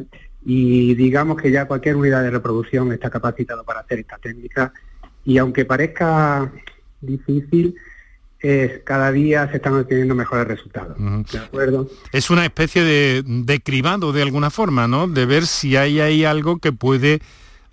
y 0.46 0.94
digamos 0.94 1.36
que 1.36 1.50
ya 1.50 1.66
cualquier 1.66 1.96
unidad 1.96 2.22
de 2.22 2.30
reproducción 2.30 2.92
está 2.92 3.10
capacitado 3.10 3.64
para 3.64 3.80
hacer 3.80 3.98
esta 3.98 4.16
técnica 4.18 4.72
y 5.24 5.38
aunque 5.38 5.64
parezca 5.64 6.52
difícil, 7.00 7.74
cada 8.84 9.10
día 9.10 9.48
se 9.50 9.56
están 9.56 9.74
obteniendo 9.74 10.14
mejores 10.14 10.46
resultados. 10.46 10.96
¿De 11.32 11.38
acuerdo? 11.38 11.88
Es 12.12 12.28
una 12.28 12.44
especie 12.44 12.82
de, 12.82 13.22
de, 13.26 13.60
cribado 13.60 14.12
de 14.12 14.20
alguna 14.20 14.50
forma, 14.50 14.86
¿no? 14.86 15.08
De 15.08 15.24
ver 15.24 15.46
si 15.46 15.76
hay 15.76 16.00
ahí 16.00 16.26
algo 16.26 16.58
que 16.58 16.70
puede 16.70 17.20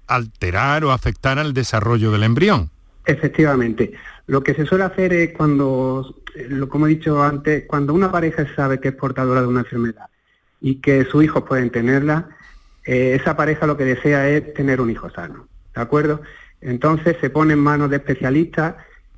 alterar 0.07 0.85
o 0.85 0.91
afectar 0.91 1.39
al 1.39 1.53
desarrollo 1.53 2.11
del 2.11 2.23
embrión. 2.23 2.69
Efectivamente. 3.05 3.93
Lo 4.27 4.43
que 4.43 4.53
se 4.53 4.65
suele 4.65 4.83
hacer 4.83 5.13
es 5.13 5.33
cuando, 5.33 6.15
como 6.69 6.87
he 6.87 6.89
dicho 6.89 7.21
antes, 7.21 7.65
cuando 7.67 7.93
una 7.93 8.11
pareja 8.11 8.45
sabe 8.55 8.79
que 8.79 8.89
es 8.89 8.95
portadora 8.95 9.41
de 9.41 9.47
una 9.47 9.61
enfermedad 9.61 10.05
y 10.61 10.75
que 10.75 11.05
sus 11.05 11.23
hijos 11.23 11.43
pueden 11.43 11.71
tenerla, 11.71 12.29
eh, 12.85 13.17
esa 13.19 13.35
pareja 13.35 13.67
lo 13.67 13.77
que 13.77 13.85
desea 13.85 14.29
es 14.29 14.53
tener 14.53 14.79
un 14.81 14.89
hijo 14.89 15.09
sano, 15.09 15.47
¿de 15.75 15.81
acuerdo? 15.81 16.21
Entonces 16.61 17.17
se 17.19 17.29
pone 17.29 17.53
en 17.53 17.59
manos 17.59 17.89
de 17.89 17.97
especialistas, 17.97 18.75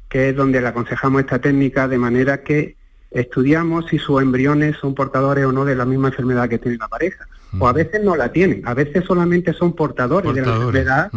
que 0.09 0.29
es 0.29 0.35
donde 0.35 0.61
le 0.61 0.67
aconsejamos 0.67 1.21
esta 1.21 1.39
técnica, 1.39 1.87
de 1.87 1.97
manera 1.97 2.43
que 2.43 2.77
estudiamos 3.11 3.85
si 3.87 3.99
sus 3.99 4.21
embriones 4.21 4.77
son 4.77 4.95
portadores 4.95 5.45
o 5.45 5.51
no 5.51 5.65
de 5.65 5.75
la 5.75 5.85
misma 5.85 6.09
enfermedad 6.09 6.49
que 6.49 6.57
tiene 6.57 6.77
la 6.77 6.87
pareja. 6.87 7.27
O 7.59 7.67
a 7.67 7.73
veces 7.73 8.03
no 8.03 8.15
la 8.15 8.31
tienen, 8.31 8.63
a 8.65 8.73
veces 8.73 9.05
solamente 9.05 9.53
son 9.53 9.73
portadores, 9.73 10.33
de 10.33 10.41
la 10.41 10.55
enfermedad, 10.55 11.11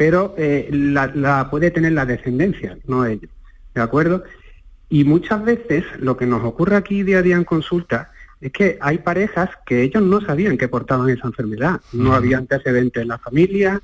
pero 0.00 0.34
eh, 0.38 0.66
la, 0.72 1.50
puede 1.50 1.70
tener 1.70 1.92
la 1.92 2.06
descendencia, 2.06 2.78
no 2.86 3.04
ellos. 3.04 3.30
¿De 3.74 3.82
acuerdo? 3.82 4.24
Y 4.88 5.04
muchas 5.04 5.44
veces 5.44 5.84
lo 5.98 6.16
que 6.16 6.24
nos 6.24 6.42
ocurre 6.42 6.76
aquí 6.76 7.02
día 7.02 7.18
a 7.18 7.22
día 7.22 7.36
en 7.36 7.44
consulta 7.44 8.10
es 8.40 8.50
que 8.50 8.78
hay 8.80 8.96
parejas 8.96 9.50
que 9.66 9.82
ellos 9.82 10.02
no 10.02 10.22
sabían 10.22 10.56
que 10.56 10.68
portaban 10.68 11.10
esa 11.10 11.26
enfermedad, 11.26 11.82
no 11.92 12.14
había 12.14 12.38
antecedentes 12.38 13.02
en 13.02 13.08
la 13.08 13.18
familia, 13.18 13.82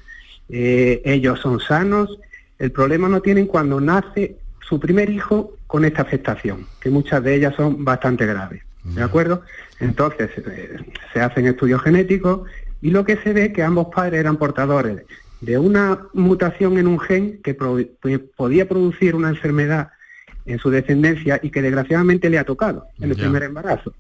eh, 0.49 1.03
ellos 1.05 1.39
son 1.39 1.61
sanos, 1.61 2.19
el 2.59 2.73
problema 2.73 3.11
no 3.11 3.21
tienen 3.21 3.47
cuando 3.47 3.79
nace 3.79 4.37
su 4.67 4.81
primer 4.81 5.11
hijo 5.11 5.59
con 5.67 5.85
esta 5.85 6.01
afectación, 6.01 6.67
que 6.81 6.89
muchas 6.89 7.23
de 7.23 7.35
ellas 7.35 7.55
son 7.57 7.85
bastante 7.85 8.25
graves, 8.25 8.63
¿de 8.85 9.03
acuerdo? 9.03 9.43
Entonces 9.81 10.31
eh, 10.39 10.79
se 11.13 11.21
hacen 11.21 11.47
estudios 11.47 11.83
genéticos 11.83 12.49
y 12.81 12.89
lo 12.89 13.05
que 13.05 13.19
se 13.19 13.35
ve 13.35 13.45
es 13.47 13.53
que 13.53 13.63
ambos 13.63 13.89
padres 13.95 14.19
eran 14.19 14.39
portadores 14.39 15.03
de 15.41 15.59
una 15.59 16.07
mutación 16.15 16.79
en 16.79 16.87
un 16.87 16.99
gen 16.99 17.41
que 17.43 17.55
podía 17.55 18.69
producir 18.69 19.15
una 19.15 19.29
enfermedad 19.29 19.91
en 20.47 20.59
su 20.59 20.71
descendencia 20.71 21.41
y 21.43 21.51
que 21.51 21.61
desgraciadamente 21.61 22.31
le 22.31 22.39
ha 22.39 22.45
tocado 22.45 22.87
en 23.01 23.11
el 23.11 23.17
primer 23.17 23.43
embarazo. 23.43 23.93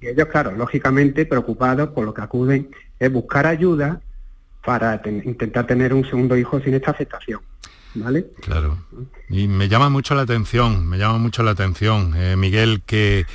Y 0.00 0.08
ellos, 0.08 0.26
claro, 0.26 0.50
lógicamente 0.52 1.26
preocupados 1.26 1.90
por 1.90 2.04
lo 2.04 2.12
que 2.12 2.20
acuden 2.20 2.70
es 2.98 3.12
buscar 3.12 3.46
ayuda 3.46 4.00
para 4.64 5.00
intentar 5.06 5.66
tener 5.66 5.94
un 5.94 6.04
segundo 6.04 6.36
hijo 6.36 6.60
sin 6.60 6.74
esta 6.74 6.90
aceptación. 6.90 7.40
¿Vale? 7.94 8.26
Claro. 8.40 8.78
Y 9.28 9.48
me 9.48 9.68
llama 9.68 9.90
mucho 9.90 10.14
la 10.14 10.22
atención, 10.22 10.88
me 10.88 10.96
llama 10.96 11.18
mucho 11.18 11.42
la 11.42 11.50
atención, 11.50 12.14
eh, 12.16 12.36
Miguel, 12.36 12.82
que, 12.86 13.26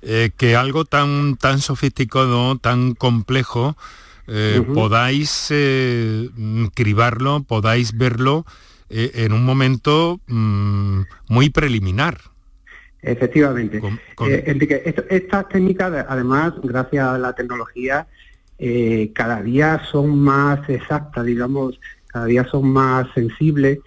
eh, 0.00 0.30
que 0.36 0.56
algo 0.56 0.86
tan, 0.86 1.36
tan 1.36 1.60
sofisticado, 1.60 2.56
tan 2.56 2.94
complejo, 2.94 3.76
eh, 4.26 4.62
podáis 4.74 5.48
eh, 5.50 6.28
cribarlo, 6.74 7.42
podáis 7.42 7.96
verlo 7.96 8.44
en 8.88 9.32
un 9.32 9.44
momento 9.44 10.20
mm, 10.26 11.00
muy 11.28 11.50
preliminar. 11.50 12.18
Efectivamente. 13.02 13.80
estas 15.10 15.48
técnicas, 15.48 16.06
además, 16.08 16.54
gracias 16.62 17.06
a 17.06 17.18
la 17.18 17.32
tecnología, 17.34 18.06
cada 19.12 19.42
día 19.42 19.82
son 19.90 20.18
más 20.18 20.68
exactas, 20.68 21.24
digamos, 21.24 21.78
cada 22.06 22.26
día 22.26 22.44
son 22.44 22.68
más 22.68 23.06
sensibles 23.14 23.78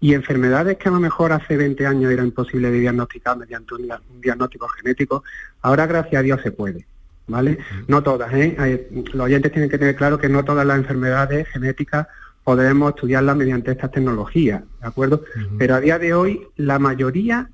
y 0.00 0.14
enfermedades 0.14 0.76
que 0.76 0.88
a 0.88 0.92
lo 0.92 1.00
mejor 1.00 1.32
hace 1.32 1.56
20 1.56 1.86
años 1.86 2.12
era 2.12 2.22
imposible 2.22 2.70
de 2.70 2.80
diagnosticar 2.80 3.36
mediante 3.36 3.74
un, 3.74 3.88
diagnóstico 4.20 4.68
genético, 4.68 5.24
ahora 5.62 5.86
gracias 5.86 6.20
a 6.20 6.22
Dios 6.22 6.40
se 6.42 6.52
puede. 6.52 6.86
¿Vale? 7.28 7.58
No 7.88 8.02
todas, 8.02 8.32
¿eh? 8.34 8.88
los 9.12 9.24
oyentes 9.24 9.50
tienen 9.50 9.68
que 9.68 9.78
tener 9.78 9.96
claro 9.96 10.16
que 10.16 10.28
no 10.28 10.44
todas 10.44 10.64
las 10.64 10.78
enfermedades 10.78 11.48
genéticas 11.48 12.06
podemos 12.44 12.90
estudiarlas 12.90 13.36
mediante 13.36 13.72
estas 13.72 13.90
tecnologías, 13.90 14.62
¿de 14.80 14.86
acuerdo? 14.86 15.24
Pero 15.58 15.74
a 15.74 15.80
día 15.80 15.98
de 15.98 16.14
hoy, 16.14 16.46
la 16.56 16.78
mayoría 16.78 17.50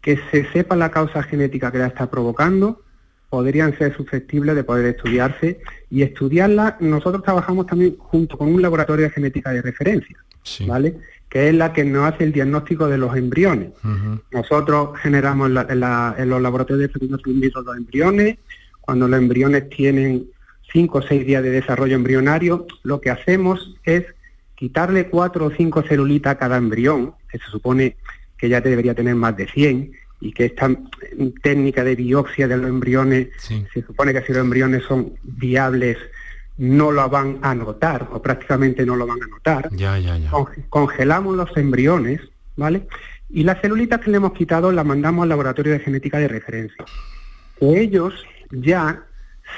que 0.00 0.18
se 0.30 0.50
sepa 0.50 0.74
la 0.74 0.90
causa 0.90 1.22
genética 1.22 1.70
que 1.70 1.78
la 1.78 1.86
está 1.86 2.10
provocando, 2.10 2.82
podrían 3.28 3.78
ser 3.78 3.96
susceptibles 3.96 4.56
de 4.56 4.64
poder 4.64 4.86
estudiarse 4.86 5.60
y 5.88 6.02
estudiarla. 6.02 6.76
Nosotros 6.80 7.22
trabajamos 7.22 7.66
también 7.66 7.96
junto 7.96 8.36
con 8.36 8.52
un 8.52 8.60
laboratorio 8.60 9.04
de 9.04 9.10
genética 9.10 9.52
de 9.52 9.62
referencia, 9.62 10.16
¿vale? 10.66 10.96
que 11.28 11.48
es 11.48 11.54
la 11.54 11.72
que 11.72 11.84
nos 11.84 12.12
hace 12.12 12.24
el 12.24 12.32
diagnóstico 12.32 12.88
de 12.88 12.98
los 12.98 13.16
embriones. 13.16 13.70
Nosotros 14.32 14.98
generamos 14.98 15.48
en, 15.48 15.80
los 16.28 16.42
laboratorios 16.42 16.80
de 16.80 16.88
fecundación 16.88 17.40
los 17.40 17.76
embriones. 17.76 18.38
Cuando 18.90 19.06
los 19.06 19.20
embriones 19.20 19.70
tienen 19.70 20.26
5 20.72 20.98
o 20.98 21.00
6 21.00 21.24
días 21.24 21.44
de 21.44 21.50
desarrollo 21.50 21.94
embrionario, 21.94 22.66
lo 22.82 23.00
que 23.00 23.10
hacemos 23.10 23.76
es 23.84 24.04
quitarle 24.56 25.08
4 25.08 25.46
o 25.46 25.50
5 25.52 25.82
celulitas 25.84 26.32
a 26.32 26.38
cada 26.38 26.56
embrión, 26.56 27.14
que 27.30 27.38
se 27.38 27.44
supone 27.44 27.94
que 28.36 28.48
ya 28.48 28.60
debería 28.60 28.92
tener 28.92 29.14
más 29.14 29.36
de 29.36 29.46
100, 29.46 29.92
y 30.20 30.32
que 30.32 30.46
esta 30.46 30.76
técnica 31.40 31.84
de 31.84 31.94
biopsia 31.94 32.48
de 32.48 32.56
los 32.56 32.68
embriones, 32.68 33.28
se 33.38 33.82
supone 33.86 34.12
que 34.12 34.22
si 34.22 34.32
los 34.32 34.42
embriones 34.42 34.82
son 34.82 35.12
viables, 35.22 35.96
no 36.58 36.90
lo 36.90 37.08
van 37.08 37.38
a 37.42 37.54
notar, 37.54 38.08
o 38.10 38.20
prácticamente 38.20 38.84
no 38.84 38.96
lo 38.96 39.06
van 39.06 39.22
a 39.22 39.28
notar. 39.28 39.68
Ya, 39.70 40.00
ya, 40.00 40.18
ya. 40.18 40.32
Congelamos 40.68 41.36
los 41.36 41.56
embriones, 41.56 42.20
¿vale? 42.56 42.88
Y 43.28 43.44
las 43.44 43.60
celulitas 43.60 44.00
que 44.00 44.10
le 44.10 44.16
hemos 44.16 44.32
quitado 44.32 44.72
las 44.72 44.84
mandamos 44.84 45.22
al 45.22 45.28
laboratorio 45.28 45.74
de 45.74 45.78
genética 45.78 46.18
de 46.18 46.26
referencia. 46.26 46.84
Ellos 47.60 48.14
ya 48.50 49.04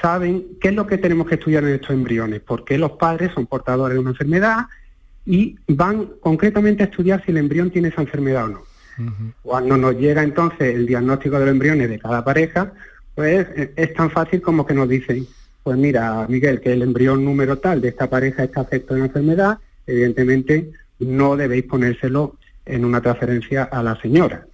saben 0.01 0.45
qué 0.59 0.69
es 0.69 0.73
lo 0.73 0.87
que 0.87 0.97
tenemos 0.97 1.27
que 1.27 1.35
estudiar 1.35 1.63
en 1.63 1.75
estos 1.75 1.91
embriones, 1.91 2.41
porque 2.41 2.77
los 2.77 2.91
padres 2.91 3.31
son 3.33 3.45
portadores 3.45 3.95
de 3.95 3.99
una 3.99 4.11
enfermedad 4.11 4.65
y 5.25 5.57
van 5.67 6.09
concretamente 6.19 6.83
a 6.83 6.87
estudiar 6.87 7.23
si 7.23 7.31
el 7.31 7.37
embrión 7.37 7.69
tiene 7.71 7.89
esa 7.89 8.01
enfermedad 8.01 8.45
o 8.45 8.49
no. 8.49 8.63
Cuando 9.41 9.75
nos 9.75 9.97
llega 9.97 10.21
entonces 10.21 10.75
el 10.75 10.85
diagnóstico 10.85 11.39
de 11.39 11.45
los 11.45 11.53
embriones 11.53 11.89
de 11.89 11.99
cada 11.99 12.23
pareja, 12.23 12.73
pues 13.15 13.47
eh, 13.55 13.73
es 13.75 13.93
tan 13.93 14.11
fácil 14.11 14.41
como 14.41 14.65
que 14.65 14.73
nos 14.73 14.87
dicen, 14.87 15.25
pues 15.63 15.77
mira, 15.77 16.27
Miguel, 16.29 16.61
que 16.61 16.73
el 16.73 16.83
embrión 16.83 17.25
número 17.25 17.57
tal 17.57 17.81
de 17.81 17.89
esta 17.89 18.09
pareja 18.09 18.43
está 18.43 18.61
afecto 18.61 18.93
a 18.93 18.97
una 18.97 19.05
enfermedad, 19.05 19.57
evidentemente 19.87 20.71
no 20.99 21.35
debéis 21.35 21.63
ponérselo 21.63 22.35
en 22.65 22.85
una 22.85 23.01
transferencia 23.01 23.63
a 23.63 23.81
la 23.81 23.99
señora. 23.99 24.45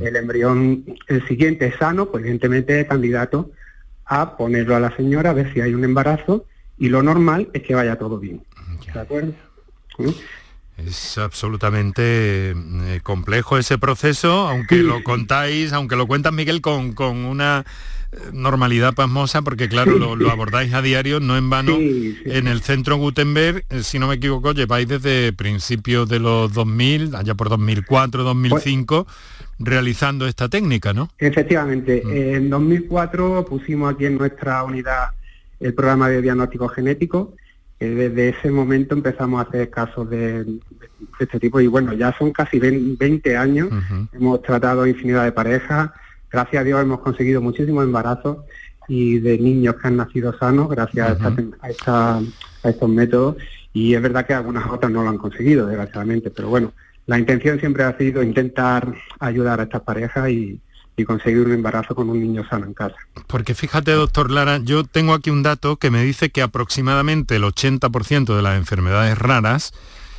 El 0.00 0.16
embrión, 0.16 0.84
el 1.08 1.26
siguiente 1.28 1.66
es 1.66 1.76
sano, 1.76 2.06
pues 2.06 2.22
evidentemente 2.22 2.80
es 2.80 2.88
candidato 2.88 3.50
a 4.08 4.36
ponerlo 4.36 4.74
a 4.74 4.80
la 4.80 4.94
señora, 4.96 5.30
a 5.30 5.34
ver 5.34 5.52
si 5.52 5.60
hay 5.60 5.74
un 5.74 5.84
embarazo, 5.84 6.46
y 6.78 6.88
lo 6.88 7.02
normal 7.02 7.48
es 7.52 7.62
que 7.62 7.74
vaya 7.74 7.98
todo 7.98 8.18
bien. 8.18 8.42
¿De 8.92 9.00
acuerdo? 9.00 9.34
Es 10.86 11.18
absolutamente 11.18 12.50
eh, 12.50 13.00
complejo 13.02 13.58
ese 13.58 13.78
proceso, 13.78 14.46
aunque 14.46 14.76
lo 14.76 15.02
contáis, 15.04 15.72
aunque 15.72 15.96
lo 15.96 16.06
cuentas 16.06 16.32
Miguel 16.32 16.60
con, 16.60 16.94
una 17.00 17.64
eh, 18.12 18.16
normalidad 18.32 18.94
pasmosa, 18.94 19.42
porque 19.42 19.68
claro, 19.68 20.14
lo, 20.14 20.30
abordáis 20.30 20.72
a 20.74 20.82
diario, 20.82 21.18
no 21.18 21.36
en 21.36 21.50
vano. 21.50 21.76
en 21.78 22.46
el 22.46 22.60
centro 22.60 22.96
Gutenberg, 22.96 23.64
eh, 23.70 23.82
si 23.82 23.98
no 23.98 24.06
me 24.06 24.14
equivoco, 24.14 24.52
lleváis 24.52 24.86
desde 24.86 25.32
principios 25.32 26.08
de 26.08 26.20
los 26.20 26.52
2000, 26.52 27.16
allá 27.16 27.34
por 27.34 27.48
2004, 27.48 28.22
2005, 28.22 29.06
realizando 29.58 30.28
esta 30.28 30.48
técnica, 30.48 30.92
¿no? 30.92 31.10
Efectivamente, 31.18 32.02
mm. 32.04 32.34
en 32.36 32.50
2004 32.50 33.46
pusimos 33.46 33.92
aquí 33.92 34.06
en 34.06 34.16
nuestra 34.16 34.62
unidad 34.62 35.08
el 35.58 35.74
programa 35.74 36.08
de 36.08 36.22
diagnóstico 36.22 36.68
genético 36.68 37.34
desde 37.86 38.30
ese 38.30 38.50
momento 38.50 38.94
empezamos 38.94 39.38
a 39.38 39.48
hacer 39.48 39.70
casos 39.70 40.08
de, 40.10 40.58
este 41.20 41.38
tipo. 41.38 41.60
Y 41.60 41.66
bueno, 41.66 41.92
ya 41.92 42.14
son 42.18 42.32
casi 42.32 42.58
20 42.58 43.36
años, 43.36 43.68
hemos 44.12 44.42
tratado 44.42 44.86
infinidad 44.86 45.24
de 45.24 45.32
parejas, 45.32 45.90
gracias 46.30 46.60
a 46.60 46.64
Dios 46.64 46.82
hemos 46.82 47.00
conseguido 47.00 47.40
muchísimos 47.40 47.84
embarazos 47.84 48.38
y 48.88 49.18
de 49.18 49.38
niños 49.38 49.76
que 49.76 49.88
han 49.88 49.96
nacido 49.96 50.36
sanos 50.38 50.68
gracias 50.68 51.18
a, 51.20 52.20
a, 52.62 52.68
estos 52.68 52.88
métodos. 52.88 53.36
Y 53.72 53.94
es 53.94 54.02
verdad 54.02 54.26
que 54.26 54.34
algunas 54.34 54.68
otras 54.68 54.90
no 54.90 55.02
lo 55.02 55.10
han 55.10 55.18
conseguido, 55.18 55.66
desgraciadamente, 55.66 56.30
pero 56.30 56.48
bueno, 56.48 56.72
la 57.06 57.18
intención 57.18 57.60
siempre 57.60 57.84
ha 57.84 57.96
sido 57.96 58.22
intentar 58.22 58.92
ayudar 59.20 59.60
a 59.60 59.64
estas 59.64 59.82
parejas 59.82 60.30
y, 60.30 60.60
y 60.98 61.04
conseguir 61.04 61.40
un 61.40 61.52
embarazo 61.52 61.94
con 61.94 62.10
un 62.10 62.20
niño 62.20 62.46
sano 62.48 62.66
en 62.66 62.74
casa. 62.74 62.96
Porque 63.26 63.54
fíjate, 63.54 63.92
doctor 63.92 64.30
Lara, 64.30 64.58
yo 64.58 64.84
tengo 64.84 65.14
aquí 65.14 65.30
un 65.30 65.42
dato 65.42 65.76
que 65.76 65.90
me 65.90 66.02
dice 66.02 66.30
que 66.30 66.42
aproximadamente 66.42 67.36
el 67.36 67.44
80% 67.44 68.36
de 68.36 68.42
las 68.42 68.58
enfermedades 68.58 69.16
raras 69.16 69.72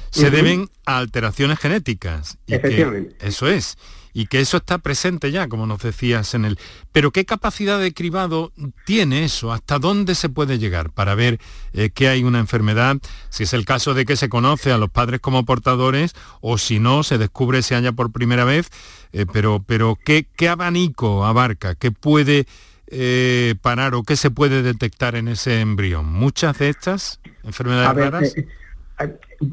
se 0.10 0.32
deben 0.32 0.70
a 0.86 0.98
alteraciones 0.98 1.60
genéticas. 1.60 2.38
Efectivamente. 2.48 3.16
eso 3.20 3.48
es 3.48 3.78
y 4.14 4.28
que 4.28 4.40
eso 4.40 4.58
está 4.58 4.78
presente 4.80 5.32
ya, 5.32 5.48
como 5.48 5.66
nos 5.66 5.82
decías 5.82 6.34
en 6.34 6.46
el... 6.46 6.60
Pero 6.92 7.12
¿qué 7.12 7.26
capacidad 7.26 7.80
de 7.80 7.94
cribado 7.94 8.52
tiene 8.86 9.24
eso? 9.24 9.52
¿Hasta 9.54 9.80
dónde 9.80 10.16
se 10.16 10.30
puede 10.30 10.60
llegar 10.60 10.90
para 10.92 11.16
ver 11.16 11.40
eh, 11.74 11.90
que 11.90 12.08
hay 12.08 12.24
una 12.24 12.40
enfermedad? 12.40 12.98
Si 13.30 13.44
es 13.44 13.54
el 13.54 13.66
caso 13.66 13.94
de 13.94 14.06
que 14.06 14.16
se 14.16 14.30
conoce 14.30 14.72
a 14.72 14.78
los 14.78 14.90
padres 14.90 15.20
como 15.20 15.46
portadores 15.46 16.14
o 16.42 16.58
si 16.58 16.80
no, 16.80 17.04
se 17.04 17.18
descubre 17.18 17.62
se 17.62 17.76
haya 17.76 17.92
por 17.92 18.12
primera 18.12 18.44
vez. 18.44 18.70
Eh, 19.12 19.26
pero 19.32 19.64
pero 19.66 19.98
¿qué, 20.04 20.28
¿qué, 20.36 20.50
abanico 20.50 21.26
abarca? 21.26 21.76
¿Qué 21.76 21.92
puede 21.92 22.46
eh, 22.88 23.56
parar 23.62 23.96
o 23.96 24.04
qué 24.04 24.16
se 24.16 24.32
puede 24.32 24.62
detectar 24.62 25.16
en 25.16 25.28
ese 25.28 25.62
embrión? 25.62 26.06
¿Muchas 26.06 26.58
de 26.60 26.70
estas 26.70 27.20
enfermedades 27.44 27.96
raras? 27.96 28.34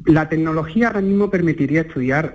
La 0.06 0.28
tecnología 0.28 0.88
ahora 0.88 1.00
mismo 1.00 1.30
permitiría 1.30 1.82
estudiar 1.82 2.34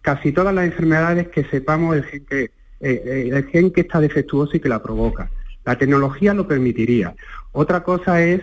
casi 0.00 0.32
todas 0.32 0.54
las 0.54 0.64
enfermedades 0.66 1.28
que 1.28 1.44
sepamos 1.44 1.96
el 1.96 2.04
gen 2.04 2.24
que, 2.24 2.42
eh, 2.44 2.50
eh, 2.80 3.30
el 3.32 3.44
gen 3.46 3.70
que 3.70 3.82
está 3.82 4.00
defectuoso 4.00 4.56
y 4.56 4.60
que 4.60 4.68
la 4.68 4.82
provoca. 4.82 5.30
La 5.64 5.76
tecnología 5.76 6.32
lo 6.32 6.48
permitiría. 6.48 7.14
Otra 7.52 7.82
cosa 7.82 8.22
es 8.22 8.42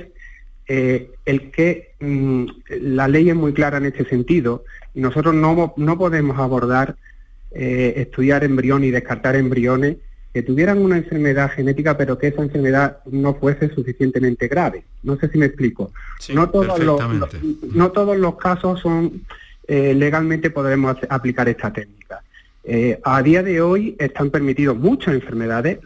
eh, 0.68 1.12
el 1.26 1.52
que 1.52 1.94
mm, 2.00 2.46
la 2.82 3.08
ley 3.08 3.30
es 3.30 3.36
muy 3.36 3.54
clara 3.54 3.78
en 3.78 3.86
este 3.86 4.06
sentido 4.06 4.64
y 4.94 5.02
nosotros 5.02 5.34
no, 5.34 5.74
no 5.78 5.98
podemos 5.98 6.38
abordar 6.40 6.96
estudiar 7.58 8.44
embriones 8.44 8.90
y 8.90 8.92
descartar 8.92 9.38
embriones 9.38 9.96
que 10.36 10.44
tuvieran 10.44 10.80
una 10.80 10.98
enfermedad 10.98 11.50
genética, 11.50 11.96
pero 11.96 12.18
que 12.18 12.28
esa 12.28 12.42
enfermedad 12.42 12.98
no 13.06 13.36
fuese 13.36 13.74
suficientemente 13.74 14.50
grave. 14.50 14.84
No 15.02 15.16
sé 15.16 15.30
si 15.30 15.38
me 15.38 15.46
explico. 15.46 15.94
no, 16.34 16.50
todos 16.50 16.78
los, 16.78 17.02
no 17.74 17.92
todos 17.94 18.18
los 18.18 18.36
casos 18.36 18.82
son 18.82 19.22
eh, 19.66 19.94
legalmente 19.96 20.50
podremos 20.50 20.98
aplicar 21.08 21.48
esta 21.48 21.72
técnica. 21.72 22.22
Eh, 22.66 23.00
a 23.06 23.22
día 23.22 23.44
de 23.44 23.62
hoy 23.62 23.96
están 23.98 24.30
permitidos 24.30 24.76
muchas 24.76 25.14
enfermedades, 25.14 25.80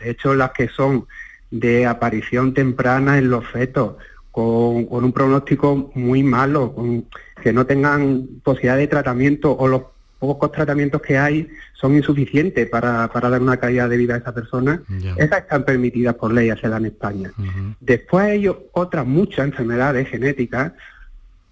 de 0.00 0.10
hecho 0.10 0.34
las 0.34 0.50
que 0.50 0.66
son 0.66 1.06
de 1.52 1.86
aparición 1.86 2.54
temprana 2.54 3.18
en 3.18 3.30
los 3.30 3.46
fetos, 3.46 3.94
con, 4.32 4.88
un 4.90 5.12
pronóstico 5.12 5.92
muy 5.94 6.24
malo, 6.24 6.72
con, 6.74 7.04
que 7.40 7.52
no 7.52 7.66
tengan 7.66 8.26
posibilidad 8.42 8.78
de 8.78 8.88
tratamiento 8.88 9.56
o 9.56 9.68
los 9.68 9.82
pocos 10.18 10.52
tratamientos 10.52 11.02
que 11.02 11.18
hay 11.18 11.48
son 11.74 11.94
insuficientes 11.94 12.68
para, 12.68 13.08
dar 13.08 13.42
una 13.42 13.56
calidad 13.56 13.88
de 13.88 13.96
vida 13.96 14.14
a 14.14 14.18
esa 14.18 14.34
persona. 14.34 14.82
Esas 15.16 15.40
están 15.40 15.64
permitidas 15.64 16.14
por 16.14 16.32
ley 16.32 16.50
a 16.50 16.54
en 16.54 16.86
España. 16.86 17.32
Después 17.80 18.26
hay 18.26 18.48
otras 18.72 19.06
muchas 19.06 19.46
enfermedades 19.46 20.08
genéticas 20.08 20.72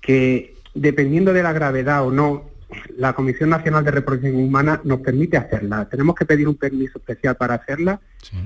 que, 0.01 0.55
dependiendo 0.75 1.33
de 1.33 1.43
la 1.43 1.53
gravedad 1.53 2.07
o 2.07 2.11
no, 2.11 2.55
la 2.97 3.13
Comisión 3.13 3.51
Nacional 3.51 3.85
de 3.85 3.91
Reproducción 3.91 4.35
Humana 4.35 4.81
nos 4.85 5.01
permite 5.01 5.37
hacerla. 5.37 5.89
Tenemos 5.89 6.15
que 6.15 6.25
pedir 6.25 6.49
un 6.49 6.57
permiso 6.57 6.99
especial 6.99 7.37
para 7.37 7.55
hacerla 7.55 8.01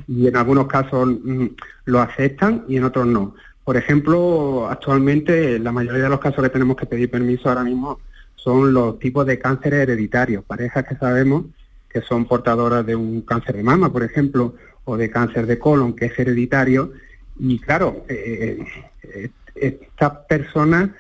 y 0.07 0.27
en 0.27 0.37
algunos 0.37 0.67
casos 0.67 1.09
mm, 1.09 1.47
lo 1.87 2.01
aceptan 2.01 2.65
y 2.69 2.77
en 2.77 2.85
otros 2.85 3.07
no. 3.07 3.35
Por 3.65 3.77
ejemplo, 3.77 4.69
actualmente 4.71 5.59
la 5.59 5.73
mayoría 5.73 6.05
de 6.05 6.09
los 6.09 6.21
casos 6.21 6.43
que 6.43 6.51
tenemos 6.51 6.77
que 6.77 6.87
pedir 6.87 7.11
permiso 7.11 7.49
ahora 7.49 7.65
mismo 7.65 8.01
son 8.39 8.73
los 8.73 8.99
tipos 8.99 9.27
de 9.27 9.39
cánceres 9.39 9.81
hereditarios, 9.81 10.45
parejas 10.45 10.87
que 10.87 10.97
sabemos 10.97 11.45
que 11.89 12.03
son 12.03 12.27
portadoras 12.27 12.85
de 12.87 12.95
un 12.95 13.23
cáncer 13.23 13.57
de 13.57 13.63
mama, 13.63 13.93
por 13.93 14.03
ejemplo, 14.03 14.55
o 14.85 14.97
de 14.97 15.11
cáncer 15.11 15.47
de 15.47 15.59
colon, 15.59 15.95
que 15.95 16.07
es 16.07 16.19
hereditario, 16.19 16.93
Y 17.41 17.59
claro, 17.61 18.05
eh, 18.09 18.59
eh, 19.03 19.31
estas 19.55 20.11
personas, 20.29 20.91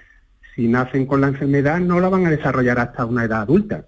si 0.55 0.69
nacen 0.69 1.05
con 1.07 1.21
la 1.21 1.29
enfermedad, 1.29 1.81
no 1.81 1.99
la 2.01 2.09
van 2.09 2.27
a 2.27 2.31
desarrollar 2.31 2.79
hasta 2.79 3.05
una 3.07 3.25
edad 3.25 3.43
adulta. 3.43 3.87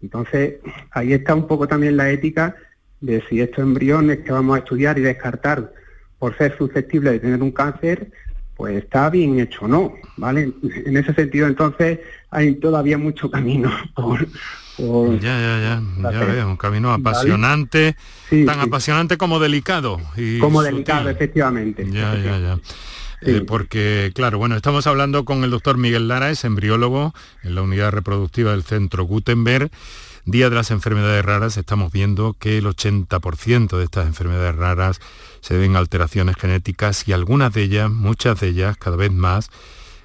Entonces, 0.00 0.56
ahí 0.92 1.12
está 1.12 1.34
un 1.34 1.46
poco 1.46 1.66
también 1.66 1.96
la 1.96 2.10
ética 2.10 2.54
de 3.00 3.22
si 3.28 3.40
estos 3.40 3.64
embriones 3.64 4.18
que 4.18 4.32
vamos 4.32 4.56
a 4.56 4.60
estudiar 4.60 4.98
y 4.98 5.02
descartar 5.02 5.72
por 6.18 6.36
ser 6.36 6.56
susceptibles 6.56 7.14
de 7.14 7.20
tener 7.20 7.42
un 7.42 7.52
cáncer, 7.52 8.10
pues 8.58 8.82
está 8.82 9.08
bien 9.08 9.38
hecho 9.38 9.60
o 9.62 9.68
no, 9.68 9.94
¿vale? 10.16 10.52
En 10.84 10.96
ese 10.96 11.14
sentido, 11.14 11.46
entonces, 11.46 12.00
hay 12.28 12.56
todavía 12.56 12.98
mucho 12.98 13.30
camino 13.30 13.70
por... 13.94 14.26
ya, 15.20 15.40
ya, 15.40 15.80
ya, 16.02 16.10
ya 16.10 16.24
veo, 16.24 16.48
un 16.48 16.56
camino 16.56 16.92
apasionante, 16.92 17.94
tan 18.28 18.58
apasionante 18.58 19.16
como 19.16 19.38
delicado. 19.38 20.00
Y 20.16 20.40
como 20.40 20.60
delicado, 20.60 21.08
efectivamente. 21.08 21.86
Ya, 21.88 22.16
ya, 22.16 22.38
ya. 22.40 22.58
Eh, 23.20 23.44
porque, 23.46 24.10
claro, 24.12 24.38
bueno, 24.38 24.56
estamos 24.56 24.88
hablando 24.88 25.24
con 25.24 25.44
el 25.44 25.50
doctor 25.50 25.78
Miguel 25.78 26.08
Lara, 26.08 26.30
es 26.30 26.44
embriólogo 26.44 27.14
en 27.44 27.54
la 27.54 27.62
unidad 27.62 27.92
reproductiva 27.92 28.50
del 28.50 28.64
Centro 28.64 29.04
Gutenberg. 29.04 29.70
Día 30.30 30.50
de 30.50 30.56
las 30.56 30.70
enfermedades 30.70 31.24
raras, 31.24 31.56
estamos 31.56 31.90
viendo 31.90 32.36
que 32.38 32.58
el 32.58 32.66
80% 32.66 33.78
de 33.78 33.84
estas 33.84 34.06
enfermedades 34.06 34.54
raras 34.56 35.00
se 35.40 35.54
deben 35.54 35.74
a 35.74 35.78
alteraciones 35.78 36.36
genéticas 36.36 37.08
y 37.08 37.14
algunas 37.14 37.54
de 37.54 37.62
ellas, 37.62 37.90
muchas 37.90 38.38
de 38.38 38.48
ellas, 38.48 38.76
cada 38.76 38.96
vez 38.96 39.10
más, 39.10 39.48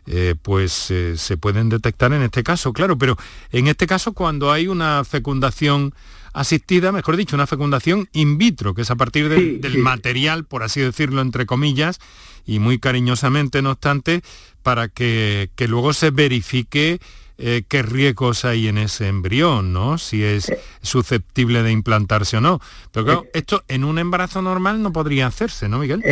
eh, 0.08 0.36
pues 0.42 0.90
eh, 0.92 1.18
se 1.18 1.36
pueden 1.36 1.68
detectar 1.68 2.14
en 2.14 2.22
este 2.22 2.42
caso, 2.42 2.72
claro, 2.72 2.98
pero 2.98 3.18
en 3.52 3.68
este 3.68 3.86
caso 3.86 4.14
cuando 4.14 4.50
hay 4.54 4.70
una 4.70 5.04
fecundación 5.04 5.94
asistida, 6.32 6.94
mejor 6.94 7.18
dicho, 7.18 7.36
una 7.36 7.46
fecundación 7.46 8.08
in 8.14 8.38
vitro, 8.38 8.74
que 8.74 8.84
es 8.84 8.92
a 8.92 8.96
partir 8.96 9.28
del 9.28 9.78
material, 9.80 10.46
por 10.46 10.64
así 10.64 10.80
decirlo, 10.80 11.22
entre 11.22 11.46
comillas, 11.46 12.00
y 12.46 12.60
muy 12.60 12.80
cariñosamente, 12.80 13.62
no 13.62 13.72
obstante, 13.72 14.22
para 14.62 14.88
que, 14.88 15.50
luego 15.68 15.92
se 15.92 16.12
verifique 16.12 17.02
eh, 17.38 17.64
qué 17.68 17.82
riesgos 17.82 18.46
hay 18.46 18.68
en 18.68 18.78
ese 18.78 19.08
embrión, 19.08 19.74
¿no? 19.74 19.98
Si 19.98 20.24
es 20.24 20.50
eh. 20.50 20.60
susceptible 20.82 21.64
de 21.64 21.72
implantarse 21.72 22.38
o 22.38 22.42
no. 22.42 22.60
Pero 22.92 23.06
claro, 23.06 23.24
eh. 23.26 23.32
esto 23.34 23.64
en 23.68 23.84
un 23.84 24.00
embarazo 24.00 24.42
normal 24.42 24.82
no 24.82 24.94
podría 24.94 25.28
hacerse, 25.28 25.68
¿no, 25.70 25.80
Miguel? 25.80 26.04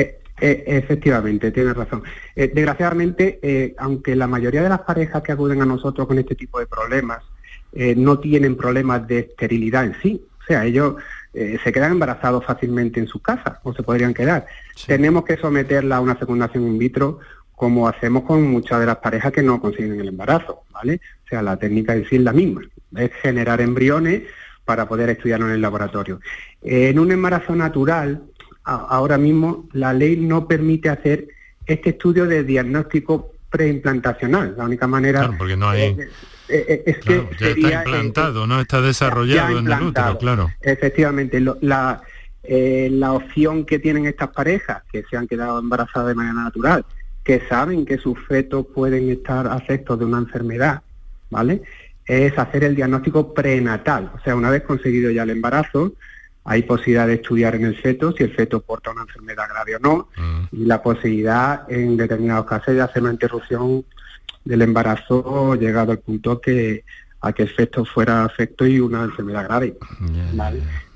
efectivamente, 0.44 1.52
tienes 1.52 1.76
razón. 1.76 2.02
desgraciadamente, 2.36 3.76
aunque 3.78 4.16
la 4.16 4.26
mayoría 4.26 4.64
de 4.64 4.70
las 4.70 4.80
parejas 4.80 5.22
que 5.22 5.32
acuden 5.32 5.62
a 5.62 5.68
nosotros 5.68 6.08
con 6.08 6.18
este 6.18 6.34
tipo 6.34 6.60
de 6.60 6.66
problemas 6.66 7.22
no 7.74 8.18
tienen 8.18 8.58
problemas 8.58 9.08
de 9.08 9.20
esterilidad 9.20 9.86
en 9.86 9.96
sí, 10.02 10.26
o 10.42 10.44
sea, 10.44 10.66
ellos 10.66 10.96
eh, 11.34 11.58
se 11.64 11.72
quedan 11.72 11.94
embarazados 11.94 12.44
fácilmente 12.46 13.00
en 13.00 13.08
su 13.08 13.22
casa 13.22 13.62
o 13.64 13.74
se 13.74 13.84
podrían 13.84 14.14
quedar. 14.14 14.48
Tenemos 14.86 15.24
que 15.24 15.38
someterla 15.38 15.98
a 15.98 16.02
una 16.02 16.16
fecundación 16.16 16.68
in 16.68 16.78
vitro 16.78 17.20
como 17.62 17.88
hacemos 17.88 18.24
con 18.24 18.42
muchas 18.42 18.80
de 18.80 18.88
las 18.88 18.98
parejas 18.98 19.32
que 19.32 19.44
no 19.44 19.62
consiguen 19.62 20.00
el 20.00 20.08
embarazo, 20.08 20.64
¿vale? 20.74 21.00
O 21.24 21.28
sea, 21.30 21.44
la 21.44 21.58
técnica 21.58 21.94
en 21.94 22.10
sí 22.10 22.16
es 22.16 22.24
la 22.24 22.34
misma, 22.34 22.64
es 22.96 23.12
generar 23.22 23.62
embriones 23.62 24.24
para 24.66 24.88
poder 24.88 25.12
estudiarlo 25.12 25.46
en 25.46 25.54
el 25.54 25.62
laboratorio. 25.62 26.20
En 26.64 26.98
un 26.98 27.12
embarazo 27.12 27.56
natural, 27.56 28.24
ahora 28.64 29.20
mismo 29.20 29.70
la 29.74 29.94
ley 29.94 30.18
no 30.18 30.48
permite 30.48 30.90
hacer 30.90 31.28
este 31.68 31.92
estudio 31.92 32.26
de 32.26 32.44
diagnóstico 32.44 33.36
preimplantacional. 33.52 34.56
La 34.58 34.64
única 34.64 34.88
manera... 34.88 35.20
Claro, 35.20 35.36
porque 35.38 35.56
no 35.56 35.70
hay... 35.70 35.82
Eh, 35.82 36.10
eh, 36.50 36.84
es 36.88 36.98
que 36.98 37.30
ya 37.40 37.50
está 37.50 37.70
eh, 37.70 37.74
implantado, 37.76 38.48
¿no? 38.48 38.60
Está 38.60 38.82
desarrollado 38.82 39.60
en 39.60 39.72
el 39.72 39.84
útero, 39.84 40.18
claro. 40.18 40.50
Efectivamente, 40.62 41.40
la, 41.40 42.02
la 42.42 43.12
opción 43.14 43.66
que 43.66 43.78
tienen 43.78 44.08
estas 44.08 44.30
parejas, 44.30 44.82
que 44.92 45.04
se 45.08 45.16
han 45.16 45.28
quedado 45.28 45.60
embarazadas 45.60 46.08
de 46.08 46.16
manera 46.16 46.34
natural, 46.34 46.84
que 47.24 47.42
saben 47.48 47.86
que 47.86 47.98
sus 47.98 48.20
fetos 48.28 48.66
pueden 48.74 49.10
estar 49.10 49.48
afectos 49.48 50.00
de 50.00 50.06
una 50.06 50.18
enfermedad, 50.18 50.82
¿vale? 51.30 51.62
Es 52.06 52.38
hacer 52.38 52.64
el 52.64 52.76
diagnóstico 52.76 53.34
prenatal. 53.34 54.12
O 54.16 54.20
sea, 54.24 54.36
una 54.36 54.50
vez 54.50 54.64
conseguido 54.64 55.12
ya 55.12 55.24
el 55.24 55.30
embarazo, 55.30 55.94
hay 56.44 56.64
posibilidad 56.64 57.08
de 57.08 57.16
estudiar 57.16 57.56
en 57.56 57.66
el 57.66 57.76
feto 57.76 58.12
si 58.12 58.24
el 58.24 58.34
feto 58.34 58.62
porta 58.62 58.92
una 58.92 59.04
enfermedad 59.04 59.46
grave 59.50 59.76
o 59.76 59.80
no, 59.80 60.08
mm. 60.18 60.56
y 60.56 60.66
la 60.66 60.82
posibilidad 60.82 61.72
en 61.72 61.98
determinados 61.98 62.46
casos 62.46 62.74
de 62.74 62.82
hacer 62.82 63.04
una 63.04 63.12
interrupción 63.12 63.86
del 64.44 64.62
embarazo 64.64 65.56
llegado 65.56 65.92
al 65.92 66.00
punto 66.00 66.42
que 66.42 66.84
a 67.22 67.34
que 67.34 67.44
el 67.44 67.50
feto 67.50 67.86
fuera 67.86 68.26
afecto 68.26 68.66
y 68.66 68.80
una 68.80 69.04
enfermedad 69.04 69.46
grave. 69.46 69.78